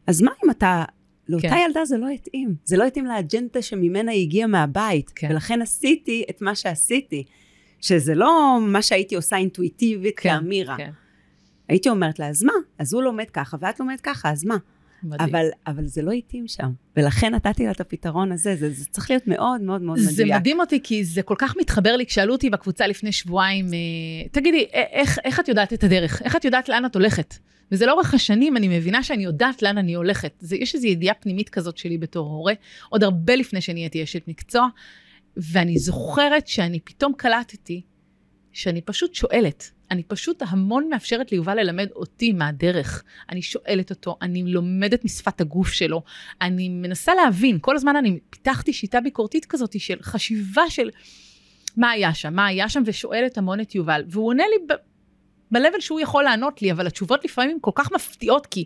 אז 0.07 0.21
מה 0.21 0.31
אם 0.45 0.49
אתה... 0.49 0.83
לאותה 1.29 1.49
כן. 1.49 1.57
ילדה 1.67 1.86
זה 1.86 1.97
לא 1.97 2.07
התאים. 2.07 2.55
זה 2.65 2.77
לא 2.77 2.83
התאים 2.83 3.05
לאג'נדה 3.05 3.62
שממנה 3.62 4.12
היא 4.12 4.21
הגיעה 4.21 4.47
מהבית. 4.47 5.12
כן. 5.15 5.27
ולכן 5.31 5.62
עשיתי 5.62 6.23
את 6.29 6.41
מה 6.41 6.55
שעשיתי. 6.55 7.23
שזה 7.83 8.15
לא 8.15 8.59
מה 8.62 8.81
שהייתי 8.81 9.15
עושה 9.15 9.36
אינטואיטיבית 9.38 10.19
כן, 10.19 10.29
כאמירה. 10.29 10.77
כן. 10.77 10.91
הייתי 11.67 11.89
אומרת 11.89 12.19
לה, 12.19 12.27
אז 12.27 12.43
מה? 12.43 12.53
אז 12.79 12.93
הוא 12.93 13.03
לומד 13.03 13.29
ככה, 13.29 13.57
ואת 13.59 13.79
לומדת 13.79 14.01
ככה, 14.01 14.31
אז 14.31 14.45
מה? 14.45 14.57
מדהים. 15.03 15.29
אבל, 15.29 15.45
אבל 15.67 15.86
זה 15.86 16.01
לא 16.01 16.12
התאים 16.12 16.47
שם. 16.47 16.71
ולכן 16.97 17.36
נתתי 17.36 17.65
לה 17.65 17.71
את 17.71 17.81
הפתרון 17.81 18.31
הזה. 18.31 18.55
זה, 18.55 18.69
זה 18.71 18.86
צריך 18.86 19.09
להיות 19.09 19.27
מאוד 19.27 19.62
מאוד 19.62 19.81
מאוד 19.81 19.97
זה 19.99 20.12
מדויק. 20.12 20.36
מדהים 20.39 20.59
אותי, 20.59 20.79
כי 20.83 21.03
זה 21.03 21.21
כל 21.21 21.36
כך 21.38 21.55
מתחבר 21.57 21.95
לי, 21.95 22.05
כשאלו 22.05 22.33
אותי 22.33 22.49
בקבוצה 22.49 22.88
לפני 22.88 23.12
שבועיים, 23.12 23.65
אה, 23.73 24.29
תגידי, 24.31 24.65
איך, 24.73 25.19
איך 25.23 25.39
את 25.39 25.47
יודעת 25.47 25.73
את 25.73 25.83
הדרך? 25.83 26.21
איך 26.21 26.36
את 26.36 26.45
יודעת 26.45 26.69
לאן 26.69 26.86
את 26.86 26.95
הולכת? 26.95 27.36
וזה 27.71 27.86
לאורך 27.86 28.13
השנים, 28.13 28.58
אני 28.58 28.78
מבינה 28.78 29.04
שאני 29.04 29.23
יודעת 29.23 29.62
לאן 29.62 29.78
אני 29.78 29.93
הולכת. 29.93 30.34
זה, 30.39 30.56
יש 30.56 30.76
איזו 30.76 30.88
ידיעה 30.88 31.15
פנימית 31.15 31.49
כזאת 31.49 31.78
שלי 31.78 31.97
בתור 31.97 32.28
הורה, 32.28 32.54
עוד 32.89 33.04
הרבה 33.04 33.36
לפני 33.36 33.62
שנהייתי 33.62 34.04
אשת 34.04 34.28
מקצוע, 34.28 34.67
ואני 35.38 35.78
זוכרת 35.78 36.47
שאני 36.47 36.80
פתאום 36.80 37.13
קלטתי 37.17 37.82
שאני 38.52 38.82
פשוט 38.82 39.13
שואלת. 39.13 39.71
אני 39.91 40.04
פשוט 40.04 40.43
המון 40.47 40.89
מאפשרת 40.89 41.32
ליובל 41.32 41.60
ללמד 41.60 41.88
אותי 41.95 42.34
מהדרך. 42.34 43.04
אני 43.30 43.41
שואלת 43.41 43.89
אותו, 43.89 44.17
אני 44.21 44.43
לומדת 44.43 45.06
משפת 45.06 45.41
הגוף 45.41 45.69
שלו, 45.69 46.04
אני 46.41 46.69
מנסה 46.69 47.15
להבין, 47.15 47.58
כל 47.62 47.76
הזמן 47.76 47.95
אני 47.95 48.19
פיתחתי 48.30 48.73
שיטה 48.73 49.02
ביקורתית 49.02 49.45
כזאת 49.45 49.80
של 49.80 49.97
חשיבה 50.02 50.69
של 50.69 50.89
מה 51.78 51.89
היה 51.89 52.13
שם, 52.13 52.34
מה 52.34 52.45
היה 52.45 52.69
שם, 52.69 52.84
ושואלת 52.86 53.38
המון 53.38 53.60
את 53.60 53.76
יובל. 53.76 54.04
והוא 54.08 54.28
עונה 54.28 54.43
לי 54.49 54.76
ב-level 55.53 55.81
שהוא 55.81 55.99
יכול 55.99 56.23
לענות 56.23 56.61
לי, 56.61 56.71
אבל 56.71 56.87
התשובות 56.87 57.25
לפעמים 57.25 57.59
כל 57.61 57.71
כך 57.75 57.91
מפתיעות, 57.91 58.45
כי, 58.45 58.65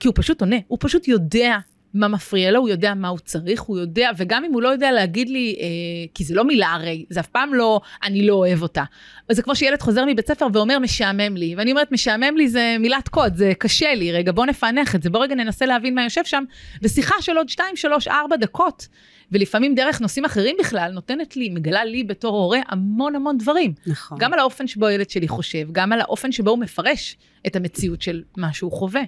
כי 0.00 0.08
הוא 0.08 0.14
פשוט 0.16 0.40
עונה, 0.40 0.56
הוא 0.66 0.78
פשוט 0.80 1.08
יודע 1.08 1.58
מה 1.94 2.08
מפריע 2.08 2.50
לו, 2.50 2.60
הוא 2.60 2.68
יודע 2.68 2.94
מה 2.94 3.08
הוא 3.08 3.18
צריך, 3.18 3.60
הוא 3.60 3.78
יודע, 3.78 4.10
וגם 4.16 4.44
אם 4.44 4.52
הוא 4.52 4.62
לא 4.62 4.68
יודע 4.68 4.92
להגיד 4.92 5.28
לי, 5.28 5.56
אה, 5.60 5.66
כי 6.14 6.24
זה 6.24 6.34
לא 6.34 6.44
מילה 6.44 6.72
הרי, 6.72 7.04
זה 7.10 7.20
אף 7.20 7.26
פעם 7.26 7.54
לא, 7.54 7.80
אני 8.02 8.26
לא 8.26 8.34
אוהב 8.34 8.62
אותה. 8.62 8.84
זה 9.32 9.42
כמו 9.42 9.54
שילד 9.54 9.82
חוזר 9.82 10.04
מבית 10.04 10.28
ספר 10.28 10.46
ואומר, 10.52 10.78
משעמם 10.78 11.36
לי. 11.36 11.54
ואני 11.56 11.70
אומרת, 11.70 11.92
משעמם 11.92 12.36
לי 12.36 12.48
זה 12.48 12.76
מילת 12.80 13.08
קוד, 13.08 13.36
זה 13.36 13.52
קשה 13.58 13.94
לי, 13.94 14.12
רגע, 14.12 14.32
בוא 14.32 14.46
נפענח 14.46 14.94
את 14.94 15.02
זה, 15.02 15.10
בוא 15.10 15.22
רגע 15.22 15.34
ננסה 15.34 15.66
להבין 15.66 15.94
מה 15.94 16.04
יושב 16.04 16.24
שם. 16.24 16.44
ושיחה 16.82 17.14
של 17.20 17.36
עוד 17.36 17.48
2, 17.48 17.76
3, 17.76 18.08
4 18.08 18.36
דקות, 18.36 18.88
ולפעמים 19.32 19.74
דרך 19.74 20.00
נושאים 20.00 20.24
אחרים 20.24 20.56
בכלל, 20.60 20.90
נותנת 20.92 21.36
לי, 21.36 21.48
מגלה 21.48 21.84
לי 21.84 22.04
בתור 22.04 22.36
הורה 22.36 22.60
המון 22.68 23.14
המון 23.14 23.38
דברים. 23.38 23.72
נכון. 23.86 24.18
גם 24.18 24.32
על 24.32 24.38
האופן 24.38 24.66
שבו 24.66 24.86
הילד 24.86 25.10
שלי 25.10 25.28
חושב, 25.28 25.68
גם 25.72 25.92
על 25.92 26.00
האופן 26.00 26.32
שבו 26.32 26.50
הוא 26.50 26.58
מפרש 26.58 27.16
את 27.46 27.56
המציאות 27.56 28.02
של 28.02 28.22
מה 28.36 28.52
שהוא 28.52 28.72
חווה. 28.72 29.02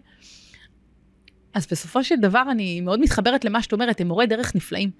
אז 1.56 1.66
בסופו 1.70 2.04
של 2.04 2.14
דבר 2.20 2.42
אני 2.50 2.80
מאוד 2.80 3.00
מתחברת 3.00 3.44
למה 3.44 3.62
שאת 3.62 3.72
אומרת, 3.72 4.00
הם 4.00 4.08
מורי 4.08 4.26
דרך 4.26 4.54
נפלאים. 4.54 4.90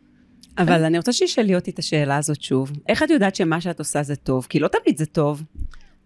אבל 0.59 0.85
אני 0.85 0.99
רוצה 0.99 1.12
שישאלי 1.12 1.55
אותי 1.55 1.71
את 1.71 1.79
השאלה 1.79 2.16
הזאת 2.16 2.42
שוב. 2.42 2.73
איך 2.88 3.03
את 3.03 3.11
יודעת 3.11 3.37
שמה 3.37 3.61
שאת 3.61 3.79
עושה 3.79 4.03
זה 4.03 4.16
טוב? 4.16 4.47
כי 4.49 4.59
לא 4.59 4.69
תמיד 4.69 4.99
זה 4.99 5.07
טוב. 5.07 5.42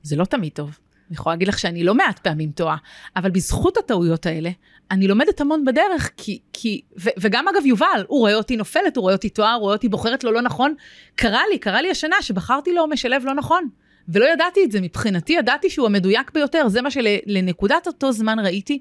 זה 0.03 0.17
לא 0.17 0.25
תמיד 0.25 0.53
טוב. 0.53 0.79
אני 1.09 1.15
יכולה 1.15 1.35
להגיד 1.35 1.49
לך 1.49 1.59
שאני 1.59 1.85
לא 1.85 1.95
מעט 1.95 2.19
פעמים 2.19 2.51
טועה, 2.51 2.77
אבל 3.17 3.31
בזכות 3.31 3.77
הטעויות 3.77 4.27
האלה, 4.27 4.51
אני 4.91 5.09
לומדת 5.09 5.41
המון 5.41 5.65
בדרך, 5.65 6.11
כי, 6.17 6.39
כי 6.53 6.81
ו, 7.01 7.09
וגם 7.21 7.49
אגב 7.49 7.67
יובל, 7.67 8.05
הוא 8.09 8.19
רואה 8.19 8.35
אותי 8.35 8.57
נופלת, 8.57 8.97
הוא 8.97 9.03
רואה 9.03 9.15
אותי 9.15 9.29
טועה, 9.29 9.55
הוא 9.55 9.61
רואה 9.61 9.73
אותי 9.73 9.89
בוחרת 9.89 10.25
לו 10.25 10.33
לא 10.33 10.43
נכון. 10.43 10.75
קרה 11.15 11.43
לי, 11.53 11.59
קרה 11.59 11.83
לי 11.83 11.91
השנה 11.91 12.17
שבחרתי 12.23 12.73
לו 12.73 12.87
משלב 12.87 13.25
לא 13.25 13.35
נכון, 13.35 13.69
ולא 14.09 14.25
ידעתי 14.33 14.65
את 14.65 14.73
זה. 14.73 14.81
מבחינתי 14.81 15.33
ידעתי 15.33 15.71
שהוא 15.71 15.87
המדויק 15.87 16.31
ביותר, 16.35 16.69
זה 16.69 16.83
מה 16.83 16.91
שלנקודת 16.91 17.87
אותו 17.87 18.13
זמן 18.13 18.39
ראיתי. 18.39 18.81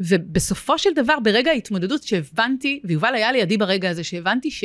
ובסופו 0.00 0.78
של 0.78 0.90
דבר, 0.94 1.20
ברגע 1.20 1.50
ההתמודדות 1.50 2.02
שהבנתי, 2.02 2.80
ויובל 2.84 3.14
היה 3.14 3.32
לידי 3.32 3.56
ברגע 3.56 3.90
הזה, 3.90 4.04
שהבנתי 4.04 4.50
ש, 4.50 4.64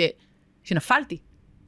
שנפלתי, 0.63 1.17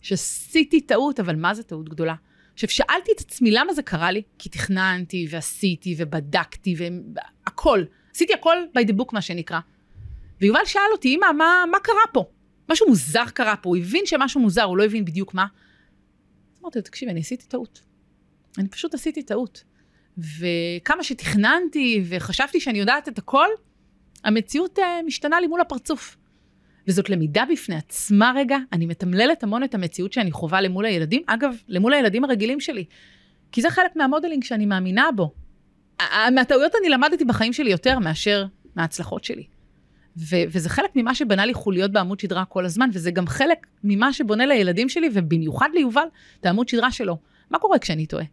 שעשיתי 0.01 0.81
טעות, 0.81 1.19
אבל 1.19 1.35
מה 1.35 1.53
זה 1.53 1.63
טעות 1.63 1.89
גדולה? 1.89 2.15
עכשיו, 2.53 2.69
שאלתי 2.69 3.11
את 3.15 3.19
עצמי 3.19 3.51
למה 3.51 3.73
זה 3.73 3.81
קרה 3.81 4.11
לי, 4.11 4.21
כי 4.39 4.49
תכננתי 4.49 5.27
ועשיתי 5.29 5.95
ובדקתי 5.97 6.75
והכל. 6.77 7.83
עשיתי 8.15 8.33
הכל 8.33 8.57
by 8.77 8.81
the 8.81 8.93
book, 8.93 9.09
מה 9.13 9.21
שנקרא. 9.21 9.59
ויובל 10.41 10.65
שאל 10.65 10.81
אותי, 10.91 11.15
אמא, 11.15 11.31
מה, 11.37 11.63
מה 11.71 11.79
קרה 11.79 11.95
פה? 12.13 12.25
משהו 12.69 12.87
מוזר 12.87 13.25
קרה 13.33 13.55
פה, 13.55 13.69
הוא 13.69 13.77
הבין 13.77 14.05
שמשהו 14.05 14.41
מוזר, 14.41 14.63
הוא 14.63 14.77
לא 14.77 14.83
הבין 14.83 15.05
בדיוק 15.05 15.33
מה. 15.33 15.45
אמרתי 16.61 16.79
לו, 16.79 16.83
תקשיב, 16.83 17.09
אני 17.09 17.19
עשיתי 17.19 17.45
טעות. 17.47 17.81
אני 18.57 18.67
פשוט 18.67 18.93
עשיתי 18.93 19.23
טעות. 19.23 19.63
וכמה 20.17 21.03
שתכננתי 21.03 22.03
וחשבתי 22.05 22.59
שאני 22.59 22.79
יודעת 22.79 23.07
את 23.07 23.17
הכל, 23.17 23.47
המציאות 24.23 24.79
uh, 24.79 24.81
משתנה 25.05 25.39
לי 25.39 25.47
מול 25.47 25.61
הפרצוף. 25.61 26.17
וזאת 26.87 27.09
למידה 27.09 27.43
בפני 27.51 27.75
עצמה 27.75 28.33
רגע, 28.35 28.57
אני 28.73 28.85
מתמללת 28.85 29.43
המון 29.43 29.63
את 29.63 29.75
המציאות 29.75 30.13
שאני 30.13 30.31
חווה 30.31 30.61
למול 30.61 30.85
הילדים, 30.85 31.21
אגב, 31.27 31.55
למול 31.67 31.93
הילדים 31.93 32.23
הרגילים 32.23 32.59
שלי. 32.59 32.85
כי 33.51 33.61
זה 33.61 33.69
חלק 33.69 33.95
מהמודלינג 33.95 34.43
שאני 34.43 34.65
מאמינה 34.65 35.09
בו. 35.15 35.33
מהטעויות 36.35 36.71
אני 36.81 36.89
למדתי 36.89 37.25
בחיים 37.25 37.53
שלי 37.53 37.71
יותר 37.71 37.99
מאשר 37.99 38.45
מההצלחות 38.75 39.23
שלי. 39.23 39.43
ו- 40.17 40.43
וזה 40.47 40.69
חלק 40.69 40.89
ממה 40.95 41.15
שבנה 41.15 41.45
לי 41.45 41.53
חוליות 41.53 41.91
בעמוד 41.91 42.19
שדרה 42.19 42.45
כל 42.45 42.65
הזמן, 42.65 42.89
וזה 42.93 43.11
גם 43.11 43.27
חלק 43.27 43.67
ממה 43.83 44.13
שבונה 44.13 44.45
לילדים 44.45 44.89
שלי, 44.89 45.09
ובמיוחד 45.13 45.69
ליובל, 45.73 46.05
את 46.39 46.45
העמוד 46.45 46.69
שדרה 46.69 46.91
שלו. 46.91 47.17
מה 47.49 47.59
קורה 47.59 47.79
כשאני 47.79 48.05
טועה? 48.05 48.25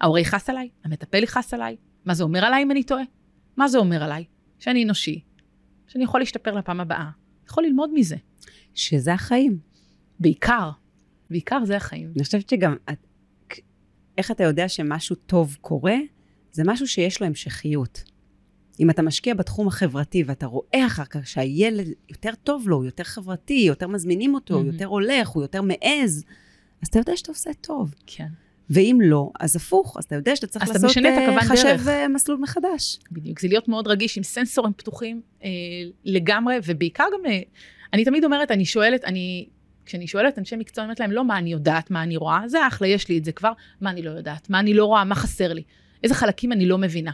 ההורה 0.00 0.20
יכעס 0.20 0.50
עליי? 0.50 0.68
המטפל 0.84 1.22
יכעס 1.22 1.54
עליי? 1.54 1.76
מה 2.04 2.14
זה 2.14 2.24
אומר 2.24 2.44
עליי 2.44 2.62
אם 2.62 2.70
אני 2.70 2.82
טועה? 2.82 3.02
מה 3.56 3.68
זה 3.68 3.78
אומר 3.78 4.02
עליי? 4.02 4.24
שאני 4.58 4.84
אנושי, 4.84 5.20
שאני 5.88 6.04
יכול 6.04 6.20
להשתפר 6.20 6.54
לפעם 6.54 6.80
הבאה, 6.80 7.10
יכול 7.46 7.64
ללמוד 7.64 7.90
מזה. 7.94 8.16
שזה 8.74 9.12
החיים. 9.12 9.58
בעיקר, 10.20 10.70
בעיקר 11.30 11.64
זה 11.64 11.76
החיים. 11.76 12.12
אני 12.16 12.24
חושבת 12.24 12.48
שגם, 12.48 12.76
את, 12.92 12.98
איך 14.18 14.30
אתה 14.30 14.44
יודע 14.44 14.68
שמשהו 14.68 15.16
טוב 15.16 15.56
קורה? 15.60 15.96
זה 16.52 16.62
משהו 16.66 16.86
שיש 16.86 17.20
לו 17.20 17.26
המשכיות. 17.26 18.02
אם 18.80 18.90
אתה 18.90 19.02
משקיע 19.02 19.34
בתחום 19.34 19.68
החברתי 19.68 20.22
ואתה 20.26 20.46
רואה 20.46 20.86
אחר 20.86 21.04
כך 21.04 21.26
שהילד 21.26 21.86
יותר 22.08 22.30
טוב 22.44 22.68
לו, 22.68 22.76
הוא 22.76 22.84
יותר 22.84 23.04
חברתי, 23.04 23.64
יותר 23.66 23.88
מזמינים 23.88 24.34
אותו, 24.34 24.54
הוא 24.54 24.62
מהמם. 24.62 24.72
יותר 24.72 24.86
הולך, 24.86 25.28
הוא 25.28 25.42
יותר 25.42 25.62
מעז, 25.62 26.24
אז 26.82 26.88
אתה 26.88 26.98
יודע 26.98 27.16
שאתה 27.16 27.32
עושה 27.32 27.50
טוב. 27.60 27.94
כן. 28.06 28.28
ואם 28.70 28.98
לא, 29.02 29.30
אז 29.40 29.56
הפוך, 29.56 29.96
אז 29.98 30.04
אתה 30.04 30.14
יודע 30.14 30.36
שאתה 30.36 30.46
צריך 30.46 30.68
לעשות, 30.68 30.90
משנה 30.90 31.08
הכוון 31.08 31.40
חשב 31.40 31.64
דרך. 31.64 31.88
אה, 31.88 32.08
מסלול 32.08 32.38
מחדש. 32.38 32.98
בדיוק, 33.12 33.40
זה 33.40 33.48
להיות 33.48 33.68
מאוד 33.68 33.88
רגיש 33.88 34.16
עם 34.16 34.22
סנסורים 34.22 34.72
פתוחים 34.72 35.20
אה, 35.44 35.48
לגמרי, 36.04 36.56
ובעיקר 36.64 37.04
גם, 37.14 37.30
אה, 37.30 37.40
אני 37.92 38.04
תמיד 38.04 38.24
אומרת, 38.24 38.50
אני 38.50 38.64
שואלת, 38.64 39.04
אני, 39.04 39.46
כשאני 39.86 40.06
שואלת 40.06 40.38
אנשי 40.38 40.56
מקצוע, 40.56 40.84
אני 40.84 40.86
אומרת 40.86 41.00
להם, 41.00 41.12
לא 41.12 41.24
מה 41.24 41.38
אני 41.38 41.52
יודעת, 41.52 41.90
מה 41.90 42.02
אני 42.02 42.16
רואה, 42.16 42.40
זה 42.46 42.66
אחלה, 42.66 42.88
יש 42.88 43.08
לי 43.08 43.18
את 43.18 43.24
זה 43.24 43.32
כבר, 43.32 43.52
מה 43.80 43.90
אני 43.90 44.02
לא 44.02 44.10
יודעת, 44.10 44.50
מה 44.50 44.60
אני 44.60 44.74
לא 44.74 44.84
רואה, 44.84 45.04
מה 45.04 45.14
חסר 45.14 45.52
לי, 45.52 45.62
איזה 46.04 46.14
חלקים 46.14 46.52
אני 46.52 46.66
לא 46.66 46.78
מבינה. 46.78 47.12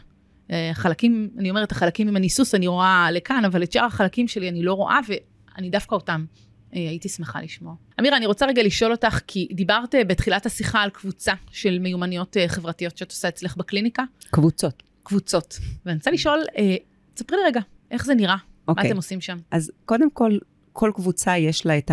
חלקים, 0.72 1.30
אני 1.38 1.50
אומרת, 1.50 1.72
החלקים 1.72 2.09
עם 2.09 2.16
הניסוס 2.16 2.55
אני 2.55 2.66
רואה 2.66 3.09
לכאן, 3.11 3.44
אבל 3.44 3.62
את 3.62 3.72
שאר 3.72 3.84
החלקים 3.84 4.28
שלי 4.28 4.48
אני 4.48 4.62
לא 4.62 4.74
רואה, 4.74 4.98
ואני 5.09 5.70
דווקא 5.70 5.94
אותם 5.94 6.24
הייתי 6.73 7.09
שמחה 7.09 7.43
לשמוע. 7.43 7.75
אמירה, 8.01 8.16
אני 8.16 8.27
רוצה 8.27 8.47
רגע 8.47 8.62
לשאול 8.62 8.93
אותך, 8.93 9.20
כי 9.27 9.49
דיברת 9.53 9.95
אה, 9.95 10.05
בתחילת 10.05 10.47
השיחה 10.47 10.81
על 10.81 10.91
קבוצה 10.91 11.33
של 11.51 11.79
מיומנויות 11.79 12.37
אה, 12.37 12.49
חברתיות 12.49 12.99
שאת 12.99 13.11
עושה 13.11 13.29
אצלך 13.29 13.57
בקליניקה. 13.57 14.03
קבוצות. 14.31 14.83
קבוצות. 15.03 15.59
ואני 15.87 15.97
רוצה 15.97 16.11
לשאול, 16.11 16.45
אה, 16.59 16.77
תספרי 17.14 17.39
לי 17.39 17.45
רגע, 17.47 17.61
איך 17.91 18.05
זה 18.05 18.14
נראה? 18.14 18.37
מה 18.37 18.39
אוקיי. 18.68 18.87
אתם 18.87 18.97
עושים 18.97 19.20
שם? 19.20 19.39
אז 19.51 19.73
קודם 19.85 20.11
כל, 20.11 20.39
כל 20.73 20.91
קבוצה 20.95 21.39
יש 21.39 21.66
לה 21.66 21.79
את 21.79 21.91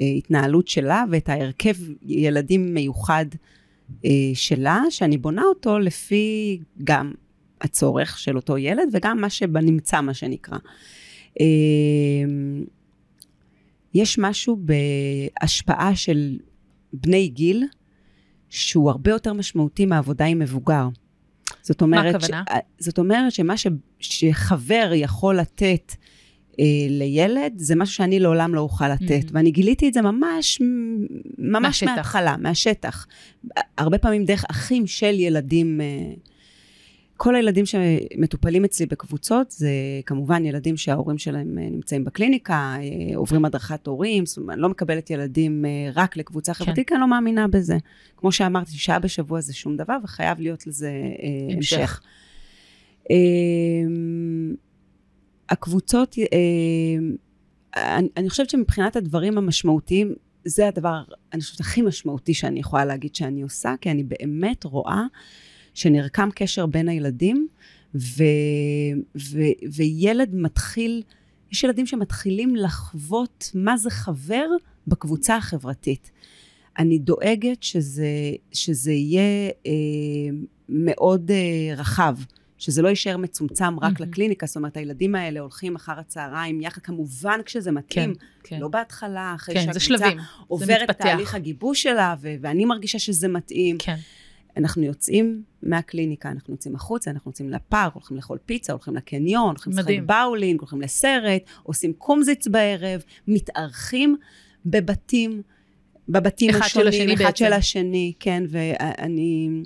ההתנהלות 0.00 0.68
שלה 0.68 1.04
ואת 1.10 1.28
ההרכב 1.28 1.74
ילדים 2.02 2.74
מיוחד 2.74 3.26
אה, 4.04 4.10
שלה, 4.34 4.82
שאני 4.90 5.18
בונה 5.18 5.42
אותו 5.42 5.78
לפי 5.78 6.58
גם 6.84 7.12
הצורך 7.60 8.18
של 8.18 8.36
אותו 8.36 8.58
ילד 8.58 8.88
וגם 8.92 9.20
מה 9.20 9.30
שבנמצא, 9.30 10.00
מה 10.00 10.14
שנקרא. 10.14 10.58
יש 13.94 14.18
משהו 14.18 14.58
בהשפעה 15.40 15.96
של 15.96 16.38
בני 16.92 17.28
גיל, 17.28 17.64
שהוא 18.48 18.90
הרבה 18.90 19.10
יותר 19.10 19.32
משמעותי 19.32 19.86
מהעבודה 19.86 20.24
עם 20.24 20.38
מבוגר. 20.38 20.88
זאת 21.62 21.82
אומרת, 21.82 22.14
הכוונה? 22.14 22.44
ש, 22.50 22.84
זאת 22.84 22.98
אומרת 22.98 23.32
שמה 23.32 23.56
ש, 23.56 23.66
שחבר 24.00 24.90
יכול 24.94 25.36
לתת 25.36 25.92
אה, 26.60 26.64
לילד, 26.88 27.52
זה 27.56 27.76
משהו 27.76 27.94
שאני 27.94 28.20
לעולם 28.20 28.54
לא 28.54 28.60
אוכל 28.60 28.88
לתת. 28.88 29.10
מהמם. 29.10 29.30
ואני 29.32 29.50
גיליתי 29.50 29.88
את 29.88 29.94
זה 29.94 30.02
ממש, 30.02 30.60
ממש 31.38 31.62
מהשטח. 31.62 31.86
מההתחלה, 31.86 32.36
מהשטח. 32.36 33.06
הרבה 33.78 33.98
פעמים 33.98 34.24
דרך 34.24 34.44
אחים 34.50 34.86
של 34.86 35.20
ילדים. 35.20 35.80
אה, 35.80 36.14
כל 37.16 37.34
הילדים 37.34 37.64
שמטופלים 37.66 38.64
אצלי 38.64 38.86
בקבוצות, 38.86 39.50
זה 39.50 39.70
כמובן 40.06 40.44
ילדים 40.44 40.76
שההורים 40.76 41.18
שלהם 41.18 41.58
אה, 41.58 41.68
נמצאים 41.70 42.04
בקליניקה, 42.04 42.76
אה, 42.78 43.16
עוברים 43.16 43.44
הדרכת 43.44 43.86
הורים, 43.86 44.26
זאת 44.26 44.38
אומרת, 44.38 44.54
אני 44.54 44.62
לא 44.62 44.68
מקבלת 44.68 45.10
ילדים 45.10 45.64
אה, 45.64 45.90
רק 45.94 46.16
לקבוצה 46.16 46.54
חברתית, 46.54 46.88
כי 46.88 46.94
אני 46.94 47.00
לא 47.00 47.08
מאמינה 47.08 47.48
בזה. 47.48 47.78
כמו 48.16 48.32
שאמרתי, 48.32 48.72
שעה 48.72 48.98
בשבוע 48.98 49.40
זה 49.40 49.54
שום 49.54 49.76
דבר, 49.76 49.96
וחייב 50.04 50.40
להיות 50.40 50.66
לזה 50.66 50.92
המשך. 51.56 51.78
המשך. 51.78 52.00
הקבוצות, 55.50 56.16
אני, 57.76 58.08
אני 58.16 58.30
חושבת 58.30 58.50
שמבחינת 58.50 58.96
הדברים 58.96 59.38
המשמעותיים, 59.38 60.14
זה 60.44 60.68
הדבר, 60.68 61.02
אני 61.32 61.40
חושבת, 61.40 61.60
הכי 61.60 61.82
משמעותי 61.82 62.34
שאני 62.34 62.60
יכולה 62.60 62.84
להגיד 62.84 63.14
שאני 63.14 63.42
עושה, 63.42 63.74
כי 63.80 63.90
אני 63.90 64.02
באמת 64.02 64.64
רואה 64.64 65.02
שנרקם 65.74 66.28
קשר 66.34 66.66
בין 66.66 66.88
הילדים, 66.88 67.48
ו, 67.94 68.24
ו, 69.16 69.38
וילד 69.72 70.34
מתחיל, 70.34 71.02
יש 71.52 71.64
ילדים 71.64 71.86
שמתחילים 71.86 72.56
לחוות 72.56 73.50
מה 73.54 73.76
זה 73.76 73.90
חבר 73.90 74.46
בקבוצה 74.86 75.36
החברתית. 75.36 76.10
אני 76.78 76.98
דואגת 76.98 77.62
שזה, 77.62 78.06
שזה 78.52 78.92
יהיה 78.92 79.50
אה, 79.66 79.72
מאוד 80.68 81.30
אה, 81.30 81.74
רחב. 81.76 82.16
שזה 82.58 82.82
לא 82.82 82.88
יישאר 82.88 83.16
מצומצם 83.16 83.78
רק 83.80 84.00
מהמם. 84.00 84.10
לקליניקה, 84.10 84.46
זאת 84.46 84.56
אומרת, 84.56 84.76
הילדים 84.76 85.14
האלה 85.14 85.40
הולכים 85.40 85.76
אחר 85.76 85.92
הצהריים 85.98 86.60
יחד, 86.60 86.80
כמובן 86.82 87.40
כשזה 87.44 87.70
כן, 87.70 87.74
מתאים, 87.76 88.14
כן. 88.42 88.60
לא 88.60 88.68
בהתחלה, 88.68 89.32
אחרי 89.36 89.54
כן, 89.54 89.72
שהקבוצה. 89.72 90.08
עוברת. 90.46 90.90
תהליך 90.90 91.34
הגיבוש 91.34 91.82
שלה, 91.82 92.14
ו- 92.20 92.34
ואני 92.40 92.64
מרגישה 92.64 92.98
שזה 92.98 93.28
מתאים. 93.28 93.76
כן. 93.78 93.96
אנחנו 94.56 94.82
יוצאים 94.82 95.42
מהקליניקה, 95.62 96.30
אנחנו 96.30 96.54
יוצאים 96.54 96.74
החוצה, 96.74 97.10
אנחנו 97.10 97.30
יוצאים 97.30 97.50
לפארק, 97.50 97.94
הולכים 97.94 98.16
לאכול 98.16 98.38
פיצה, 98.46 98.72
הולכים 98.72 98.96
לקניון, 98.96 99.48
הולכים 99.48 99.72
לשחק. 99.72 99.94
באולינג, 100.06 100.60
הולכים 100.60 100.80
לסרט, 100.80 101.42
עושים 101.62 101.92
קומזיץ 101.92 102.48
בערב, 102.48 103.02
מתארחים 103.28 104.16
בבתים, 104.66 105.42
בבתים 106.08 106.50
אחד 106.50 106.68
של 106.68 106.88
השונים, 106.88 107.08
השני 107.08 107.14
אחד 107.14 107.24
בעצם. 107.24 107.44
של 107.44 107.52
השני, 107.52 108.12
כן, 108.20 108.42
ואני 108.48 109.62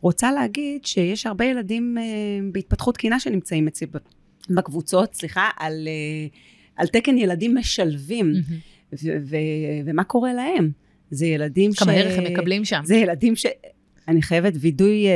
רוצה 0.00 0.32
להגיד 0.32 0.84
שיש 0.84 1.26
הרבה 1.26 1.44
ילדים 1.44 1.98
אה, 1.98 2.04
בהתפתחות 2.52 2.94
תקינה 2.94 3.20
שנמצאים 3.20 3.68
אצלי 3.68 3.86
בקבוצות, 4.50 5.14
סליחה, 5.14 5.48
על, 5.56 5.88
אה, 5.88 6.26
על 6.76 6.86
תקן 6.86 7.18
ילדים 7.18 7.54
משלבים, 7.54 8.26
מהמם. 8.26 8.42
ו- 8.92 9.16
ו- 9.30 9.36
ומה 9.84 10.04
קורה 10.04 10.32
להם? 10.32 10.70
זה 11.10 11.26
ילדים 11.26 11.70
כמה 11.72 11.92
ערך 11.92 12.18
הם 12.18 12.24
מקבלים 12.24 12.64
שם. 12.64 12.80
זה 12.84 12.96
ילדים 12.96 13.36
ש... 13.36 13.46
אני 14.08 14.22
חייבת 14.22 14.52
וידוי 14.60 15.06
אה, 15.06 15.12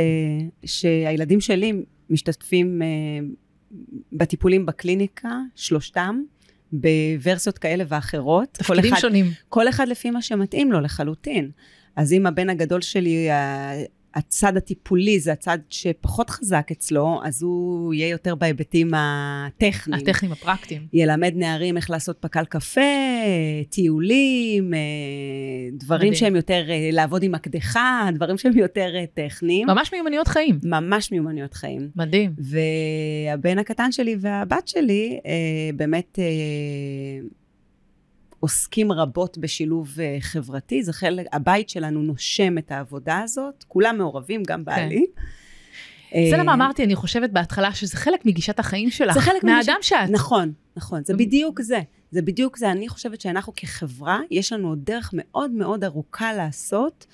שהילדים 0.64 1.40
שלי 1.40 1.72
משתתפים 2.10 2.82
אה, 2.82 2.86
בטיפולים 4.12 4.66
בקליניקה, 4.66 5.38
שלושתם, 5.54 6.22
בוורסיות 6.72 7.58
כאלה 7.58 7.84
ואחרות. 7.88 8.56
כל 8.56 8.74
תפקידים 8.74 8.92
אחד, 8.92 9.00
שונים. 9.00 9.26
כל 9.48 9.68
אחד 9.68 9.88
לפי 9.88 10.10
מה 10.10 10.22
שמתאים 10.22 10.72
לו 10.72 10.80
לחלוטין. 10.80 11.50
אז 11.96 12.12
אם 12.12 12.26
הבן 12.26 12.50
הגדול 12.50 12.80
שלי, 12.80 13.28
הצד 14.14 14.56
הטיפולי 14.56 15.20
זה 15.20 15.32
הצד 15.32 15.58
שפחות 15.70 16.30
חזק 16.30 16.68
אצלו, 16.72 17.20
אז 17.24 17.42
הוא 17.42 17.94
יהיה 17.94 18.08
יותר 18.08 18.34
בהיבטים 18.34 18.90
הטכניים. 18.96 20.02
הטכניים 20.02 20.32
הפרקטיים. 20.32 20.86
ילמד 20.92 21.32
נערים 21.36 21.76
איך 21.76 21.90
לעשות 21.90 22.16
פקל 22.20 22.44
קפה, 22.44 22.80
טיולים, 23.70 24.74
אה, 24.74 24.78
דברים 25.72 26.00
מדהים. 26.00 26.14
שהם 26.14 26.36
יותר, 26.36 26.70
אה, 26.70 26.88
לעבוד 26.92 27.22
עם 27.22 27.32
מקדחה, 27.32 28.08
דברים 28.14 28.38
שהם 28.38 28.58
יותר 28.58 28.90
אה, 28.94 29.04
טכניים. 29.14 29.66
ממש 29.66 29.92
מיומנויות 29.92 30.28
חיים. 30.28 30.58
ממש 30.64 31.12
מיומנויות 31.12 31.54
חיים. 31.54 31.88
מדהים. 31.96 32.34
והבן 32.38 33.58
הקטן 33.58 33.92
שלי 33.92 34.16
והבת 34.20 34.68
שלי 34.68 35.18
באמת 35.76 36.18
עוסקים 38.44 38.92
רבות 38.92 39.38
בשילוב 39.38 40.00
אה, 40.00 40.16
חברתי. 40.20 40.82
זה 40.82 40.92
חלק, 40.92 41.26
הבית 41.32 41.68
שלנו 41.68 42.02
נושם 42.02 42.58
את 42.58 42.72
העבודה 42.72 43.20
הזאת, 43.20 43.64
כולם 43.68 43.98
מעורבים, 43.98 44.42
גם 44.42 44.64
בעלי. 44.64 45.06
זה 46.10 46.36
אה, 46.36 46.38
למה 46.38 46.54
אמרתי, 46.54 46.84
אני 46.84 46.94
חושבת 46.94 47.30
בהתחלה, 47.30 47.74
שזה 47.74 47.96
חלק 47.96 48.26
מגישת 48.26 48.58
החיים 48.58 48.90
שלך. 48.90 49.14
זה 49.14 49.20
חלק 49.20 49.44
מהאדם 49.44 49.76
שאת. 49.80 50.10
נכון, 50.10 50.52
נכון, 50.76 51.04
זה 51.04 51.14
בדיוק 51.14 51.60
זה. 51.60 51.80
זה 52.10 52.22
בדיוק 52.22 52.56
זה. 52.56 52.70
אני 52.70 52.88
חושבת 52.88 53.20
שאנחנו 53.20 53.52
כחברה, 53.56 54.20
יש 54.30 54.52
לנו 54.52 54.68
עוד 54.68 54.84
דרך 54.84 55.10
מאוד 55.12 55.50
מאוד 55.50 55.84
ארוכה 55.84 56.32
לעשות 56.32 57.06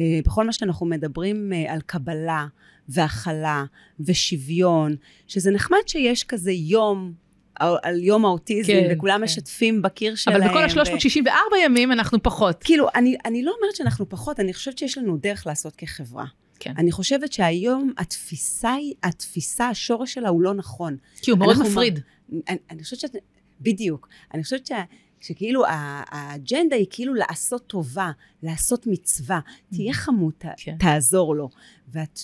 אה, 0.00 0.20
בכל 0.24 0.46
מה 0.46 0.52
שאנחנו 0.52 0.86
מדברים 0.86 1.52
על 1.68 1.80
קבלה 1.80 2.46
והכלה 2.88 3.64
ושוויון, 4.00 4.96
שזה 5.26 5.50
נחמד 5.50 5.78
שיש 5.86 6.24
כזה 6.24 6.52
יום. 6.52 7.25
על, 7.60 8.02
יום 8.02 8.24
האוטיזם, 8.24 8.72
כן, 8.72 8.88
וכולם 8.92 9.18
כן. 9.18 9.24
משתפים 9.24 9.82
בקיר 9.82 10.14
שלהם. 10.14 10.42
אבל 10.42 10.50
בכל 10.50 10.58
ו- 10.78 10.80
ה-364 10.80 11.56
ימים 11.64 11.92
אנחנו 11.92 12.22
פחות. 12.22 12.62
כאילו, 12.64 12.86
אני, 12.94 13.16
אני 13.24 13.42
לא 13.42 13.54
אומרת 13.60 13.76
שאנחנו 13.76 14.08
פחות, 14.08 14.40
אני 14.40 14.54
חושבת 14.54 14.78
שיש 14.78 14.98
לנו 14.98 15.16
דרך 15.16 15.46
לעשות 15.46 15.76
כחברה. 15.76 16.24
כן. 16.60 16.72
אני 16.78 16.92
חושבת 16.92 17.32
שהיום 17.32 17.92
התפיסה 17.98 18.72
היא, 18.72 18.94
התפיסה, 19.02 19.68
השורש 19.68 20.14
שלה 20.14 20.28
הוא 20.28 20.42
לא 20.42 20.54
נכון. 20.54 20.96
כי 21.22 21.30
הוא 21.30 21.38
מאוד 21.38 21.56
מפריד. 21.62 22.00
אני, 22.48 22.58
אני 22.70 22.82
חושבת 22.82 23.00
שאת... 23.00 23.16
בדיוק. 23.60 24.08
אני 24.34 24.42
חושבת 24.42 24.66
שה, 24.66 24.82
שכאילו 25.20 25.64
האג'נדה 25.66 26.76
היא 26.76 26.86
כאילו 26.90 27.14
לעשות 27.14 27.66
טובה, 27.66 28.10
לעשות 28.42 28.86
מצווה. 28.86 29.40
תהיה 29.70 29.92
חמוד, 29.92 30.32
ת, 30.38 30.44
כן. 30.56 30.76
תעזור 30.78 31.34
לו. 31.34 31.48
ואת... 31.88 32.20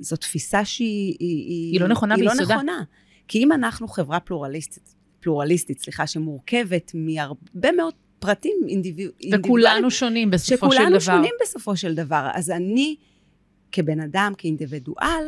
זו 0.00 0.16
תפיסה 0.16 0.64
שהיא... 0.64 1.16
היא, 1.20 1.72
היא 1.72 1.80
לא 1.80 1.88
נכונה 1.88 2.14
היא 2.14 2.24
ביסודה. 2.28 2.54
לא 2.54 2.54
נכונה. 2.54 2.82
כי 3.28 3.38
אם 3.38 3.52
אנחנו 3.52 3.88
חברה 3.88 4.20
פלורליסטית, 4.20 4.94
פלורליסטית, 5.20 5.80
סליחה, 5.80 6.06
שמורכבת 6.06 6.92
מהרבה 6.94 7.72
מאוד 7.76 7.94
פרטים 8.18 8.56
אינדיבידואליים, 8.68 9.40
וכולנו 9.40 9.90
שונים 9.90 10.30
בסופו 10.30 10.72
של 10.72 10.78
דבר. 10.78 10.84
שכולנו 10.84 11.00
שונים 11.00 11.32
בסופו 11.42 11.76
של 11.76 11.94
דבר. 11.94 12.28
אז 12.34 12.50
אני, 12.50 12.96
כבן 13.72 14.00
אדם, 14.00 14.32
כאינדיבידואל, 14.38 15.24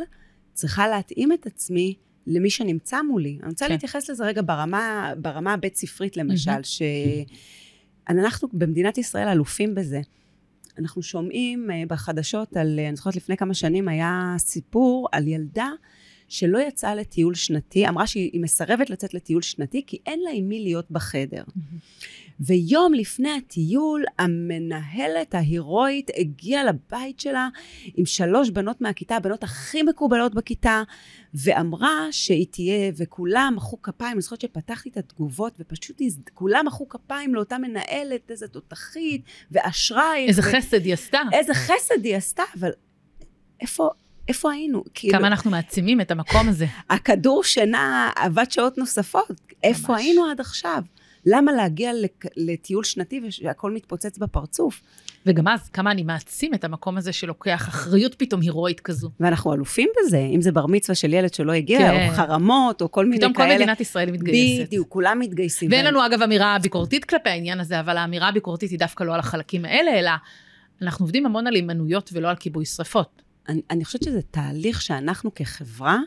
צריכה 0.53 0.87
להתאים 0.87 1.31
את 1.31 1.45
עצמי 1.45 1.95
למי 2.27 2.49
שנמצא 2.49 3.01
מולי. 3.01 3.37
אני 3.41 3.49
רוצה 3.49 3.65
כן. 3.65 3.71
להתייחס 3.71 4.09
לזה 4.09 4.25
רגע 4.25 4.41
ברמה, 4.45 5.13
ברמה 5.17 5.53
הבית 5.53 5.75
ספרית, 5.75 6.17
למשל, 6.17 6.51
מהמם. 6.51 6.63
שאנחנו 8.07 8.47
במדינת 8.53 8.97
ישראל 8.97 9.27
אלופים 9.27 9.75
בזה. 9.75 10.01
אנחנו 10.79 11.01
שומעים 11.01 11.71
אה, 11.71 11.83
בחדשות 11.87 12.57
על, 12.57 12.79
אה, 12.79 12.87
אני 12.87 12.95
זוכרת 12.95 13.15
לפני 13.15 13.37
כמה 13.37 13.53
שנים 13.53 13.87
היה 13.87 14.35
סיפור 14.37 15.07
על 15.11 15.27
ילדה 15.27 15.69
שלא 16.29 16.59
יצאה 16.59 16.95
לטיול 16.95 17.35
שנתי, 17.35 17.87
אמרה 17.87 18.07
שהיא 18.07 18.41
מסרבת 18.41 18.89
לצאת 18.89 19.13
לטיול 19.13 19.41
שנתי 19.41 19.83
כי 19.87 19.97
אין 20.05 20.19
לה 20.23 20.29
עם 20.33 20.49
מי 20.49 20.59
להיות 20.63 20.91
בחדר. 20.91 21.43
ויום 22.39 22.93
לפני 22.93 23.29
הטיול, 23.31 24.03
המנהלת 24.19 25.35
ההירואית 25.35 26.11
הגיעה 26.17 26.63
לבית 26.63 27.19
שלה 27.19 27.49
עם 27.95 28.05
שלוש 28.05 28.49
בנות 28.49 28.81
מהכיתה, 28.81 29.15
הבנות 29.15 29.43
הכי 29.43 29.83
מקובלות 29.83 30.35
בכיתה, 30.35 30.83
ואמרה 31.33 32.07
שהיא 32.11 32.47
תהיה, 32.51 32.91
וכולם 32.97 33.53
מחאו 33.55 33.81
כפיים, 33.81 34.13
אני 34.13 34.21
זוכרת 34.21 34.41
שפתחתי 34.41 34.89
את 34.89 34.97
התגובות, 34.97 35.53
ופשוט 35.59 36.01
כולם 36.33 36.65
מחאו 36.67 36.89
כפיים 36.89 37.35
לאותה 37.35 37.57
מנהלת, 37.57 38.31
איזה 38.31 38.47
תותחית, 38.47 39.21
ואשראי. 39.51 40.25
איזה 40.27 40.41
ו... 40.41 40.45
חסד 40.45 40.85
היא 40.85 40.93
עשתה. 40.93 41.21
איזה 41.33 41.53
חסד 41.53 42.05
היא 42.05 42.15
עשתה, 42.15 42.43
אבל 42.59 42.71
איפה... 43.61 43.89
איפה 44.29 44.51
היינו? 44.51 44.83
כאילו, 44.93 45.17
כמה 45.17 45.27
אנחנו 45.27 45.51
מעצימים 45.51 46.01
את 46.01 46.11
המקום 46.11 46.49
הזה. 46.49 46.65
הכדור 46.89 47.43
שינה 47.43 48.11
עבד 48.15 48.51
שעות 48.51 48.77
נוספות. 48.77 49.41
איפה 49.63 49.93
ממש. 49.93 50.01
היינו 50.01 50.25
עד 50.25 50.39
עכשיו? 50.39 50.81
למה 51.25 51.51
להגיע 51.51 51.91
לטיול 52.37 52.83
שנתי 52.83 53.21
ושהכול 53.27 53.73
מתפוצץ 53.73 54.17
בפרצוף? 54.17 54.81
וגם 55.25 55.47
אז, 55.47 55.69
כמה 55.69 55.91
אני 55.91 56.03
מעצים 56.03 56.53
את 56.53 56.63
המקום 56.63 56.97
הזה 56.97 57.13
שלוקח 57.13 57.67
אחריות 57.69 58.15
פתאום 58.15 58.41
הירואית 58.41 58.79
כזו. 58.79 59.09
ואנחנו 59.19 59.53
אלופים 59.53 59.89
בזה, 59.99 60.17
אם 60.17 60.41
זה 60.41 60.51
בר 60.51 60.65
מצווה 60.65 60.95
של 60.95 61.13
ילד 61.13 61.33
שלא 61.33 61.51
הגיע, 61.51 61.79
כן. 61.79 62.07
או 62.09 62.15
חרמות, 62.15 62.81
או 62.81 62.91
כל 62.91 63.05
מיני 63.05 63.21
כאלה. 63.21 63.33
פתאום 63.33 63.47
כל 63.47 63.53
מדינת 63.55 63.81
ישראל 63.81 64.11
מתגייסת. 64.11 64.67
בדיוק, 64.67 64.89
כולם 64.89 65.19
מתגייסים. 65.19 65.71
ואין 65.71 65.85
לנו 65.85 66.05
אגב 66.05 66.21
אמירה 66.21 66.57
ביקורתית 66.61 67.05
כלפי 67.05 67.29
העניין 67.29 67.59
הזה, 67.59 67.79
אבל 67.79 67.97
האמירה 67.97 68.27
הביקורתית 68.27 68.71
היא 68.71 68.79
דווקא 68.79 69.03
לא 69.03 69.13
על 69.13 69.19
החלקים 69.19 69.65
האלה, 69.65 69.99
אלא 69.99 70.11
אנחנו 70.81 71.03
עובדים 71.03 71.25
המון 71.25 71.47
על 71.47 71.55
הימנויות 71.55 72.09
ולא 72.13 72.29
על 72.29 72.35
כיבוי 72.35 72.65
שרפות. 72.65 73.21
אני, 73.47 73.61
אני 73.69 73.85
חושבת 73.85 74.03
שזה 74.03 74.21
תהליך 74.21 74.81
שאנחנו 74.81 75.33
כחברה, 75.35 75.99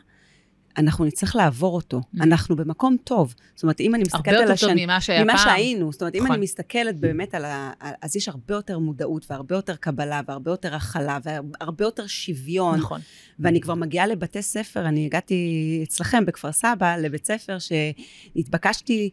אנחנו 0.77 1.05
נצטרך 1.05 1.35
לעבור 1.35 1.75
אותו. 1.75 2.01
Mm. 2.01 2.23
אנחנו 2.23 2.55
במקום 2.55 2.97
טוב. 3.03 3.35
זאת 3.55 3.63
אומרת, 3.63 3.79
אם 3.79 3.95
אני 3.95 4.03
מסתכלת 4.03 4.27
על 4.27 4.33
השן... 4.33 4.39
הרבה 4.41 4.51
יותר 4.51 4.67
טוב 4.67 4.83
ממה 4.83 5.01
שהיה 5.01 5.23
ממה 5.23 5.33
פעם. 5.37 5.47
ממה 5.47 5.55
שהיינו. 5.55 5.91
זאת 5.91 6.01
אומרת, 6.01 6.15
אם 6.15 6.19
נכון. 6.23 6.31
אני 6.31 6.43
מסתכלת 6.43 6.99
באמת 6.99 7.35
על 7.35 7.45
ה... 7.45 7.71
אז 8.01 8.15
יש 8.15 8.29
הרבה 8.29 8.53
יותר 8.53 8.79
מודעות, 8.79 9.25
והרבה 9.29 9.55
יותר 9.55 9.75
קבלה, 9.75 10.21
והרבה 10.27 10.51
יותר 10.51 10.75
הכלה, 10.75 11.17
והרבה 11.23 11.85
יותר 11.85 12.07
שוויון. 12.07 12.79
נכון. 12.79 13.01
ואני 13.39 13.61
כבר 13.61 13.73
מגיעה 13.73 14.07
לבתי 14.07 14.41
ספר, 14.41 14.87
אני 14.87 15.05
הגעתי 15.05 15.79
אצלכם 15.83 16.25
בכפר 16.25 16.51
סבא, 16.51 16.97
לבית 16.97 17.25
ספר 17.27 17.57
שהתבקשתי 17.59 19.09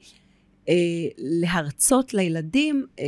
אה, 0.69 0.75
להרצות 1.19 2.15
לילדים, 2.15 2.87
אה, 2.99 3.05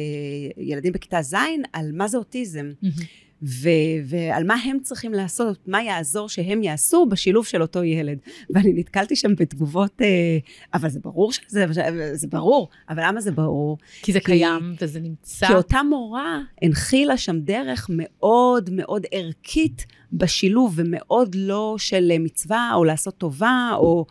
ילדים 0.56 0.92
בכיתה 0.92 1.22
ז', 1.22 1.34
על 1.72 1.90
מה 1.92 2.08
זה 2.08 2.16
אוטיזם. 2.18 2.72
Mm-hmm. 2.84 3.02
ו- 3.42 3.68
ועל 4.04 4.44
מה 4.44 4.54
הם 4.54 4.78
צריכים 4.82 5.12
לעשות, 5.12 5.58
מה 5.66 5.82
יעזור 5.82 6.28
שהם 6.28 6.62
יעשו 6.62 7.06
בשילוב 7.06 7.46
של 7.46 7.62
אותו 7.62 7.84
ילד. 7.84 8.18
ואני 8.50 8.72
נתקלתי 8.72 9.16
שם 9.16 9.34
בתגובות, 9.34 10.02
אה, 10.02 10.38
אבל 10.74 10.88
זה 10.88 11.00
ברור 11.00 11.32
שזה, 11.32 11.66
זה 12.14 12.26
ברור, 12.26 12.68
אבל 12.88 13.02
למה 13.06 13.20
זה 13.20 13.30
ברור? 13.30 13.78
כי 14.02 14.12
זה 14.12 14.20
כי, 14.20 14.24
קיים 14.24 14.74
וזה 14.80 15.00
נמצא. 15.00 15.46
כי 15.46 15.52
אותה 15.52 15.82
מורה 15.82 16.40
הנחילה 16.62 17.16
שם 17.16 17.40
דרך 17.40 17.90
מאוד 17.92 18.70
מאוד 18.72 19.06
ערכית 19.12 19.86
בשילוב, 20.12 20.72
ומאוד 20.76 21.34
לא 21.34 21.74
של 21.78 22.12
מצווה 22.18 22.70
או 22.74 22.84
לעשות 22.84 23.18
טובה, 23.18 23.70
או... 23.74 24.06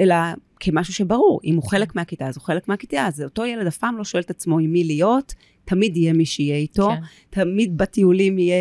אלא 0.00 0.14
כמשהו 0.60 0.94
שברור, 0.94 1.40
אם 1.44 1.56
הוא 1.56 1.70
חלק 1.70 1.94
מהכיתה, 1.94 2.26
אז 2.26 2.36
הוא 2.36 2.44
חלק 2.44 2.68
מהכיתה, 2.68 3.06
אז 3.06 3.22
אותו 3.22 3.44
ילד 3.44 3.66
אף 3.66 3.78
פעם 3.78 3.98
לא 3.98 4.04
שואל 4.04 4.22
את 4.22 4.30
עצמו 4.30 4.58
עם 4.58 4.72
מי 4.72 4.84
להיות, 4.84 5.34
תמיד 5.66 5.96
יהיה 5.96 6.12
מי 6.12 6.26
שיהיה 6.26 6.56
איתו, 6.56 6.88
כן. 6.88 7.00
תמיד 7.30 7.78
בטיולים 7.78 8.38
יהיה 8.38 8.56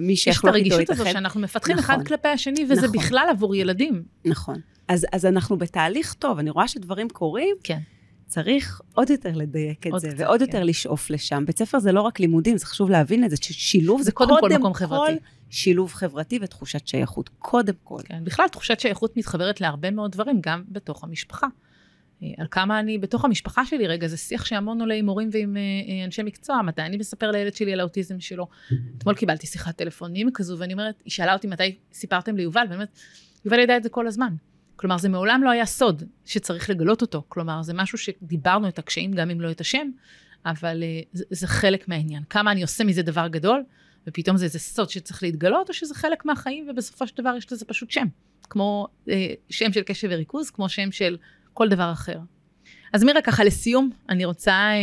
מי 0.00 0.16
שיחלוק 0.16 0.54
איתו 0.54 0.66
החלק. 0.66 0.80
יש 0.80 0.84
את 0.84 0.90
הרגישות 0.90 1.06
הזו 1.06 1.12
שאנחנו 1.12 1.40
מפתחים 1.40 1.76
נכון, 1.76 1.94
אחד 1.94 2.06
כלפי 2.06 2.28
השני, 2.28 2.64
וזה 2.64 2.86
נכון. 2.86 3.00
בכלל 3.00 3.26
עבור 3.30 3.54
ילדים. 3.54 4.02
נכון. 4.24 4.60
אז, 4.88 5.06
אז 5.12 5.26
אנחנו 5.26 5.58
בתהליך 5.58 6.14
טוב, 6.14 6.38
אני 6.38 6.50
רואה 6.50 6.68
שדברים 6.68 7.08
קורים. 7.08 7.56
כן. 7.62 7.78
צריך 8.26 8.80
עוד 8.94 9.10
יותר 9.10 9.30
לדייק 9.34 9.86
את 9.86 9.92
זה, 10.00 10.08
קצת, 10.08 10.16
ועוד 10.20 10.40
כן. 10.40 10.46
יותר 10.46 10.64
לשאוף 10.64 11.10
לשם. 11.10 11.44
בית 11.46 11.58
ספר 11.58 11.78
זה 11.78 11.92
לא 11.92 12.00
רק 12.00 12.20
לימודים, 12.20 12.58
זה 12.58 12.66
חשוב 12.66 12.90
להבין 12.90 13.24
את 13.24 13.30
זה, 13.30 13.36
ששילוב 13.36 14.02
זה 14.02 14.12
קודם 14.12 14.36
כל 14.40 14.48
מקום 14.48 14.74
חברתי. 14.74 15.12
שילוב 15.50 15.92
חברתי 15.92 16.38
ותחושת 16.42 16.86
שייכות, 16.86 17.30
קודם 17.38 17.74
כל. 17.84 18.00
כן, 18.04 18.24
בכלל 18.24 18.48
תחושת 18.48 18.80
שייכות 18.80 19.16
מתחברת 19.16 19.60
להרבה 19.60 19.90
מאוד 19.90 20.12
דברים, 20.12 20.38
גם 20.40 20.62
בתוך 20.68 21.04
המשפחה. 21.04 21.46
אה, 22.22 22.28
על 22.38 22.46
כמה 22.50 22.80
אני 22.80 22.98
בתוך 22.98 23.24
המשפחה 23.24 23.64
שלי, 23.64 23.86
רגע, 23.86 24.08
זה 24.08 24.16
שיח 24.16 24.44
שהמון 24.44 24.80
עולה 24.80 24.94
עם 24.94 25.08
הורים 25.08 25.28
ועם 25.32 25.56
אה, 25.56 25.62
אה, 25.62 26.04
אנשי 26.04 26.22
מקצוע, 26.22 26.62
מתי 26.62 26.82
אני 26.82 26.96
מספר 26.96 27.30
לילד 27.30 27.54
שלי 27.54 27.72
על 27.72 27.80
האוטיזם 27.80 28.20
שלו. 28.20 28.46
אתמול 28.98 29.14
קיבלתי 29.14 29.46
שיחת 29.46 29.76
טלפונים 29.76 30.30
כזו, 30.34 30.58
ואני 30.58 30.72
אומרת, 30.72 31.02
היא 31.04 31.10
שאלה 31.10 31.32
אותי 31.32 31.46
מתי 31.46 31.76
סיפרתם 31.92 32.36
ליובל, 32.36 32.60
ואני 32.60 32.74
אומרת, 32.74 32.98
יובל 33.44 33.58
ידע 33.58 33.76
את 33.76 33.82
זה 33.82 33.88
כל 33.88 34.06
הזמן. 34.06 34.34
כלומר, 34.76 34.98
זה 34.98 35.08
מעולם 35.08 35.42
לא 35.44 35.50
היה 35.50 35.66
סוד 35.66 36.02
שצריך 36.24 36.70
לגלות 36.70 37.02
אותו. 37.02 37.22
כלומר, 37.28 37.62
זה 37.62 37.74
משהו 37.74 37.98
שדיברנו 37.98 38.68
את 38.68 38.78
הקשיים, 38.78 39.12
גם 39.12 39.30
אם 39.30 39.40
לא 39.40 39.50
את 39.50 39.60
השם, 39.60 39.90
אבל 40.46 40.82
זה, 41.12 41.24
זה 41.30 41.46
חלק 41.46 41.88
מהעניין. 41.88 42.22
כמה 42.30 42.52
אני 42.52 42.62
עושה 42.62 42.84
מזה 42.84 43.02
דבר 43.02 43.28
גדול, 43.28 43.62
ופתאום 44.06 44.36
זה 44.36 44.44
איזה 44.44 44.58
סוד 44.58 44.90
שצריך 44.90 45.22
להתגלות, 45.22 45.68
או 45.68 45.74
שזה 45.74 45.94
חלק 45.94 46.24
מהחיים, 46.24 46.66
ובסופו 46.70 47.06
של 47.06 47.16
דבר 47.16 47.34
יש 47.36 47.52
לזה 47.52 47.64
פשוט 47.64 47.90
שם. 47.90 48.06
כמו 48.50 48.88
אה, 49.08 49.34
שם 49.50 49.72
של 49.72 49.82
קשב 49.82 50.08
וריכוז, 50.10 50.50
כמו 50.50 50.68
שם 50.68 50.92
של 50.92 51.16
כל 51.58 51.68
דבר 51.68 51.92
אחר. 51.92 52.18
אז 52.92 53.04
מירה, 53.04 53.22
ככה 53.22 53.44
לסיום, 53.44 53.90
אני 54.08 54.24
רוצה... 54.24 54.52
אה, 54.52 54.76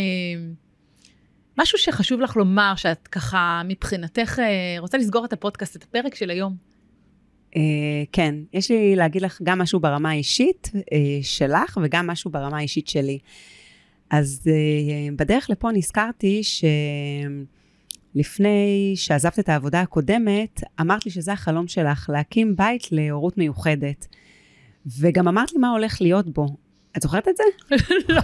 משהו 1.58 1.78
שחשוב 1.78 2.22
לך 2.22 2.36
לומר, 2.36 2.74
שאת 2.76 3.08
ככה 3.08 3.62
מבחינתך 3.66 4.40
אה, 4.40 4.76
רוצה 4.80 4.98
לסגור 4.98 5.26
את 5.26 5.34
הפודקאסט, 5.34 5.76
את 5.76 5.84
הפרק 5.84 6.16
של 6.16 6.30
היום. 6.30 6.56
Uh, 7.52 7.58
כן, 8.12 8.36
יש 8.54 8.72
לי 8.72 8.96
להגיד 8.96 9.22
לך 9.22 9.42
גם 9.44 9.60
משהו 9.60 9.80
ברמה 9.80 10.10
האישית 10.10 10.72
שלך 11.22 11.80
וגם 11.84 12.08
משהו 12.08 12.32
ברמה 12.32 12.58
האישית 12.58 12.88
שלי. 12.88 13.20
אז 14.10 14.42
בדרך 15.16 15.50
לפה 15.50 15.72
נזכרתי 15.72 16.42
שלפני 18.16 18.94
שעזבת 18.96 19.40
את 19.40 19.50
העבודה 19.50 19.82
הקודמת, 19.82 20.64
אמרת 20.82 21.06
לי 21.06 21.12
שזה 21.12 21.34
החלום 21.34 21.68
שלך, 21.68 22.10
להקים 22.14 22.56
בית 22.56 22.92
להורות 22.92 23.38
מיוחדת. 23.38 24.08
וגם 25.00 25.28
אמרת 25.28 25.54
לי 25.54 25.60
מה 25.60 25.70
הולך 25.70 26.02
להיות 26.02 26.30
בו. 26.30 26.65
את 26.98 27.02
זוכרת 27.02 27.28
את 27.28 27.38
זה? 27.38 27.44
לא. 28.16 28.22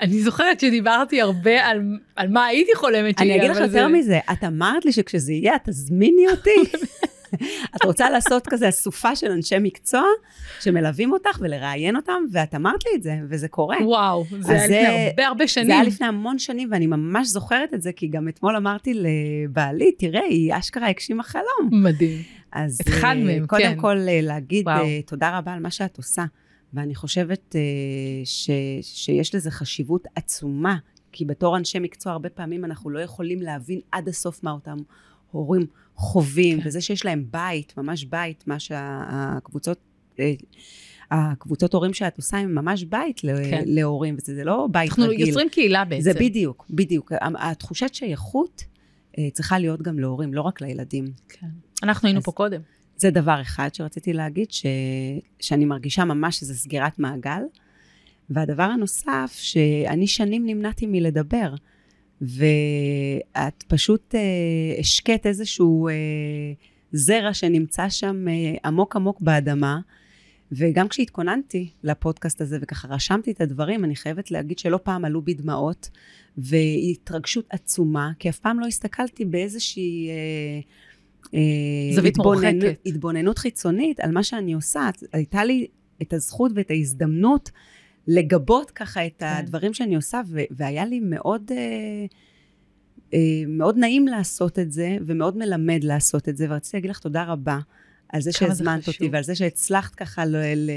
אני 0.00 0.22
זוכרת 0.22 0.60
שדיברתי 0.60 1.20
הרבה 1.20 1.66
על, 1.66 1.98
על 2.16 2.28
מה 2.28 2.46
הייתי 2.46 2.74
חולמת 2.74 3.18
שיהיה. 3.18 3.34
אני 3.34 3.40
אגיד 3.40 3.56
לך 3.56 3.62
יותר 3.62 3.88
זה... 3.88 3.88
מזה, 3.88 4.18
את 4.32 4.44
אמרת 4.44 4.84
לי 4.84 4.92
שכשזה 4.92 5.32
יהיה, 5.32 5.56
את 5.56 5.60
תזמיני 5.64 6.26
אותי. 6.30 6.50
את 7.76 7.84
רוצה 7.84 8.10
לעשות 8.10 8.46
כזה 8.46 8.68
אסופה 8.68 9.16
של 9.16 9.30
אנשי 9.30 9.54
מקצוע 9.60 10.04
שמלווים 10.60 11.12
אותך 11.12 11.38
ולראיין 11.40 11.96
אותם, 11.96 12.22
ואת 12.32 12.54
אמרת 12.54 12.84
לי 12.86 12.90
את 12.96 13.02
זה, 13.02 13.16
וזה 13.28 13.48
קורה. 13.48 13.76
וואו, 13.84 14.24
זה 14.40 14.52
היה 14.52 14.64
לפני 14.64 15.06
הרבה 15.08 15.26
הרבה 15.26 15.48
שנים. 15.48 15.66
זה 15.66 15.72
היה 15.72 15.82
לפני 15.82 16.06
המון 16.06 16.38
שנים, 16.38 16.68
ואני 16.72 16.86
ממש 16.86 17.28
זוכרת 17.28 17.74
את 17.74 17.82
זה, 17.82 17.92
כי 17.92 18.08
גם 18.08 18.28
אתמול 18.28 18.56
אמרתי 18.56 18.94
לבעלי, 18.94 19.92
תראה, 19.92 20.22
היא 20.22 20.54
אשכרה 20.58 20.88
הגשימה 20.88 21.22
חלום. 21.22 21.68
מדהים. 21.70 22.22
אז 22.52 22.80
אחד 22.88 23.14
מהם, 23.18 23.40
כן. 23.40 23.46
קודם 23.46 23.76
כל 23.76 23.96
אה, 24.08 24.20
להגיד 24.22 24.68
וואו. 24.68 24.84
אה, 24.84 25.00
תודה 25.06 25.38
רבה 25.38 25.52
על 25.52 25.60
מה 25.60 25.70
שאת 25.70 25.96
עושה. 25.96 26.24
ואני 26.74 26.94
חושבת 26.94 27.54
uh, 27.54 27.56
ש, 28.24 28.50
שיש 28.82 29.34
לזה 29.34 29.50
חשיבות 29.50 30.06
עצומה, 30.14 30.76
כי 31.12 31.24
בתור 31.24 31.56
אנשי 31.56 31.78
מקצוע 31.78 32.12
הרבה 32.12 32.28
פעמים 32.28 32.64
אנחנו 32.64 32.90
לא 32.90 32.98
יכולים 33.00 33.42
להבין 33.42 33.80
עד 33.92 34.08
הסוף 34.08 34.42
מה 34.42 34.50
אותם 34.50 34.76
הורים 35.30 35.66
חווים, 35.96 36.60
כן. 36.60 36.68
וזה 36.68 36.80
שיש 36.80 37.04
להם 37.04 37.24
בית, 37.30 37.76
ממש 37.76 38.04
בית, 38.04 38.44
מה 38.46 38.58
שהקבוצות... 38.58 39.78
אה, 40.20 40.32
הקבוצות 41.10 41.74
הורים 41.74 41.94
שאת 41.94 42.16
עושה 42.16 42.36
הם 42.36 42.54
ממש 42.54 42.84
בית 42.84 43.20
כן. 43.20 43.62
להורים, 43.66 44.16
וזה 44.18 44.44
לא 44.44 44.68
בית 44.70 44.90
אנחנו 44.90 45.04
רגיל. 45.04 45.16
אנחנו 45.16 45.28
יוצרים 45.28 45.48
קהילה 45.48 45.84
בעצם. 45.84 46.02
זה 46.02 46.14
בדיוק, 46.14 46.66
בדיוק. 46.70 47.12
התחושת 47.20 47.94
שייכות 47.94 48.64
אה, 49.18 49.28
צריכה 49.32 49.58
להיות 49.58 49.82
גם 49.82 49.98
להורים, 49.98 50.34
לא 50.34 50.40
רק 50.40 50.60
לילדים. 50.60 51.04
כן. 51.28 51.46
אנחנו 51.82 52.06
היינו 52.06 52.22
פה 52.22 52.32
קודם. 52.32 52.60
זה 53.02 53.10
דבר 53.10 53.40
אחד 53.40 53.74
שרציתי 53.74 54.12
להגיד, 54.12 54.50
ש... 54.50 54.66
שאני 55.40 55.64
מרגישה 55.64 56.04
ממש 56.04 56.38
שזו 56.38 56.54
סגירת 56.54 56.98
מעגל. 56.98 57.42
והדבר 58.30 58.62
הנוסף, 58.62 59.32
שאני 59.38 60.06
שנים 60.06 60.46
נמנעתי 60.46 60.86
מלדבר, 60.86 61.54
ואת 62.20 63.62
פשוט 63.68 64.14
אה, 64.14 64.20
השקט 64.78 65.26
איזשהו 65.26 65.88
אה, 65.88 65.94
זרע 66.92 67.34
שנמצא 67.34 67.88
שם 67.88 68.28
אה, 68.28 68.54
עמוק 68.64 68.96
עמוק 68.96 69.20
באדמה, 69.20 69.80
וגם 70.52 70.88
כשהתכוננתי 70.88 71.70
לפודקאסט 71.82 72.40
הזה 72.40 72.58
וככה 72.60 72.88
רשמתי 72.88 73.30
את 73.30 73.40
הדברים, 73.40 73.84
אני 73.84 73.96
חייבת 73.96 74.30
להגיד 74.30 74.58
שלא 74.58 74.78
פעם 74.82 75.04
עלו 75.04 75.22
בי 75.22 75.34
דמעות, 75.34 75.90
והתרגשות 76.38 77.46
עצומה, 77.50 78.10
כי 78.18 78.28
אף 78.28 78.38
פעם 78.38 78.60
לא 78.60 78.66
הסתכלתי 78.66 79.24
באיזושהי... 79.24 80.08
אה, 80.10 80.60
זווית 81.94 82.16
התבוננ... 82.16 82.58
מורחקת. 82.58 82.80
התבוננות 82.86 83.38
חיצונית 83.38 84.00
על 84.00 84.12
מה 84.12 84.22
שאני 84.22 84.52
עושה. 84.52 84.90
הייתה 85.12 85.44
לי 85.44 85.66
את 86.02 86.12
הזכות 86.12 86.52
ואת 86.54 86.70
ההזדמנות 86.70 87.50
לגבות 88.06 88.70
ככה 88.70 89.06
את 89.06 89.18
כן. 89.18 89.26
הדברים 89.26 89.74
שאני 89.74 89.96
עושה, 89.96 90.20
ו- 90.26 90.40
והיה 90.50 90.84
לי 90.84 91.00
מאוד, 91.00 91.52
אה, 91.52 92.06
אה, 93.14 93.18
מאוד 93.48 93.78
נעים 93.78 94.08
לעשות 94.08 94.58
את 94.58 94.72
זה, 94.72 94.96
ומאוד 95.06 95.36
מלמד 95.36 95.84
לעשות 95.84 96.28
את 96.28 96.36
זה, 96.36 96.46
ורציתי 96.50 96.76
להגיד 96.76 96.90
לך 96.90 96.98
תודה 96.98 97.24
רבה 97.24 97.58
על 98.08 98.20
זה 98.20 98.32
שהזמנת 98.32 98.88
אותי. 98.88 99.08
ועל 99.12 99.22
זה 99.22 99.34
שהצלחת 99.34 99.94
ככה 99.94 100.24
ל, 100.24 100.36
ל, 100.56 100.70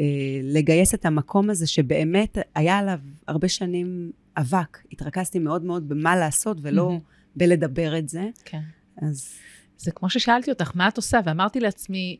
אה, 0.00 0.04
לגייס 0.42 0.94
את 0.94 1.06
המקום 1.06 1.50
הזה, 1.50 1.66
שבאמת 1.66 2.38
היה 2.54 2.78
עליו 2.78 2.98
הרבה 3.28 3.48
שנים 3.48 4.10
אבק. 4.36 4.78
התרכזתי 4.92 5.38
מאוד 5.38 5.64
מאוד 5.64 5.88
במה 5.88 6.16
לעשות, 6.16 6.56
ולא 6.62 6.88
מהמם. 6.88 7.00
בלדבר 7.36 7.98
את 7.98 8.08
זה. 8.08 8.28
כן. 8.44 8.60
אז 9.02 9.34
זה 9.76 9.90
כמו 9.90 10.10
ששאלתי 10.10 10.50
אותך, 10.50 10.70
מה 10.74 10.88
את 10.88 10.96
עושה? 10.96 11.20
ואמרתי 11.24 11.60
לעצמי, 11.60 12.18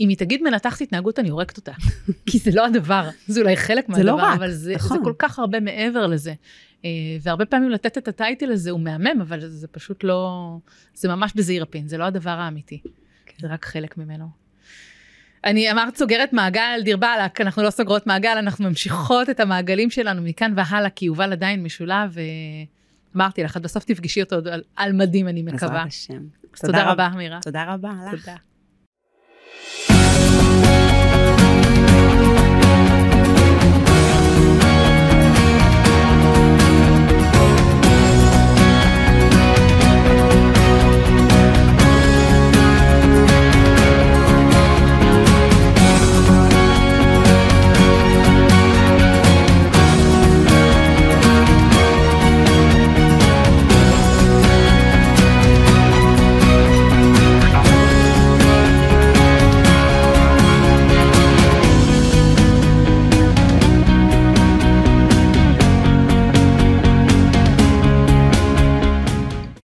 אם 0.00 0.08
היא 0.08 0.16
תגיד 0.16 0.42
מנתחת 0.42 0.80
התנהגות, 0.80 1.18
אני 1.18 1.28
הורגת 1.28 1.56
אותה. 1.56 1.72
כי 2.26 2.38
זה 2.38 2.50
לא 2.54 2.66
הדבר, 2.66 3.08
זה 3.26 3.40
אולי 3.40 3.56
חלק 3.56 3.88
לא 3.88 3.96
מהדבר, 3.96 4.24
רק, 4.24 4.36
אבל 4.36 4.50
זה, 4.50 4.74
נכון. 4.74 4.98
זה 4.98 5.04
כל 5.04 5.12
כך 5.18 5.38
הרבה 5.38 5.60
מעבר 5.60 6.06
לזה. 6.06 6.34
אה, 6.84 6.90
והרבה 7.22 7.44
פעמים 7.44 7.70
לתת 7.70 7.98
את 7.98 8.08
הטייטל 8.08 8.52
הזה 8.52 8.70
הוא 8.70 8.80
מהמם, 8.80 9.20
אבל 9.20 9.48
זה 9.48 9.68
פשוט 9.68 10.04
לא, 10.04 10.56
זה 10.94 11.08
ממש 11.08 11.32
בזעיר 11.34 11.62
אנפין, 11.62 11.88
זה 11.88 11.98
לא 11.98 12.04
הדבר 12.04 12.30
האמיתי. 12.30 12.80
כן. 13.26 13.34
זה 13.40 13.48
רק 13.48 13.64
חלק 13.64 13.98
ממנו. 13.98 14.40
אני 15.44 15.70
אמרת 15.70 15.96
סוגרת 15.96 16.32
מעגל, 16.32 16.80
דיר 16.84 16.96
באלק, 16.96 17.40
אנחנו 17.40 17.62
לא 17.62 17.70
סוגרות 17.70 18.06
מעגל, 18.06 18.34
אנחנו 18.38 18.68
ממשיכות 18.68 19.30
את 19.30 19.40
המעגלים 19.40 19.90
שלנו 19.90 20.22
מכאן 20.22 20.52
והלאה, 20.56 20.90
כי 20.90 21.04
יובל 21.04 21.32
עדיין 21.32 21.62
משולב, 21.62 22.16
ואמרתי 23.14 23.42
לך, 23.42 23.56
את 23.56 23.62
בסוף 23.62 23.84
תפגשי 23.84 24.22
אותו 24.22 24.36
על, 24.36 24.62
על 24.76 24.92
מדים, 24.92 25.28
אני 25.28 25.42
מקווה. 25.42 25.68
בעזרת 25.68 25.86
השם. 25.86 26.22
אז 26.54 26.60
תודה 26.60 26.92
רבה, 26.92 27.08
מירה. 27.16 27.38
תודה 27.42 27.74
רבה 27.74 27.92
לך. 28.12 28.20
תודה. 28.20 28.36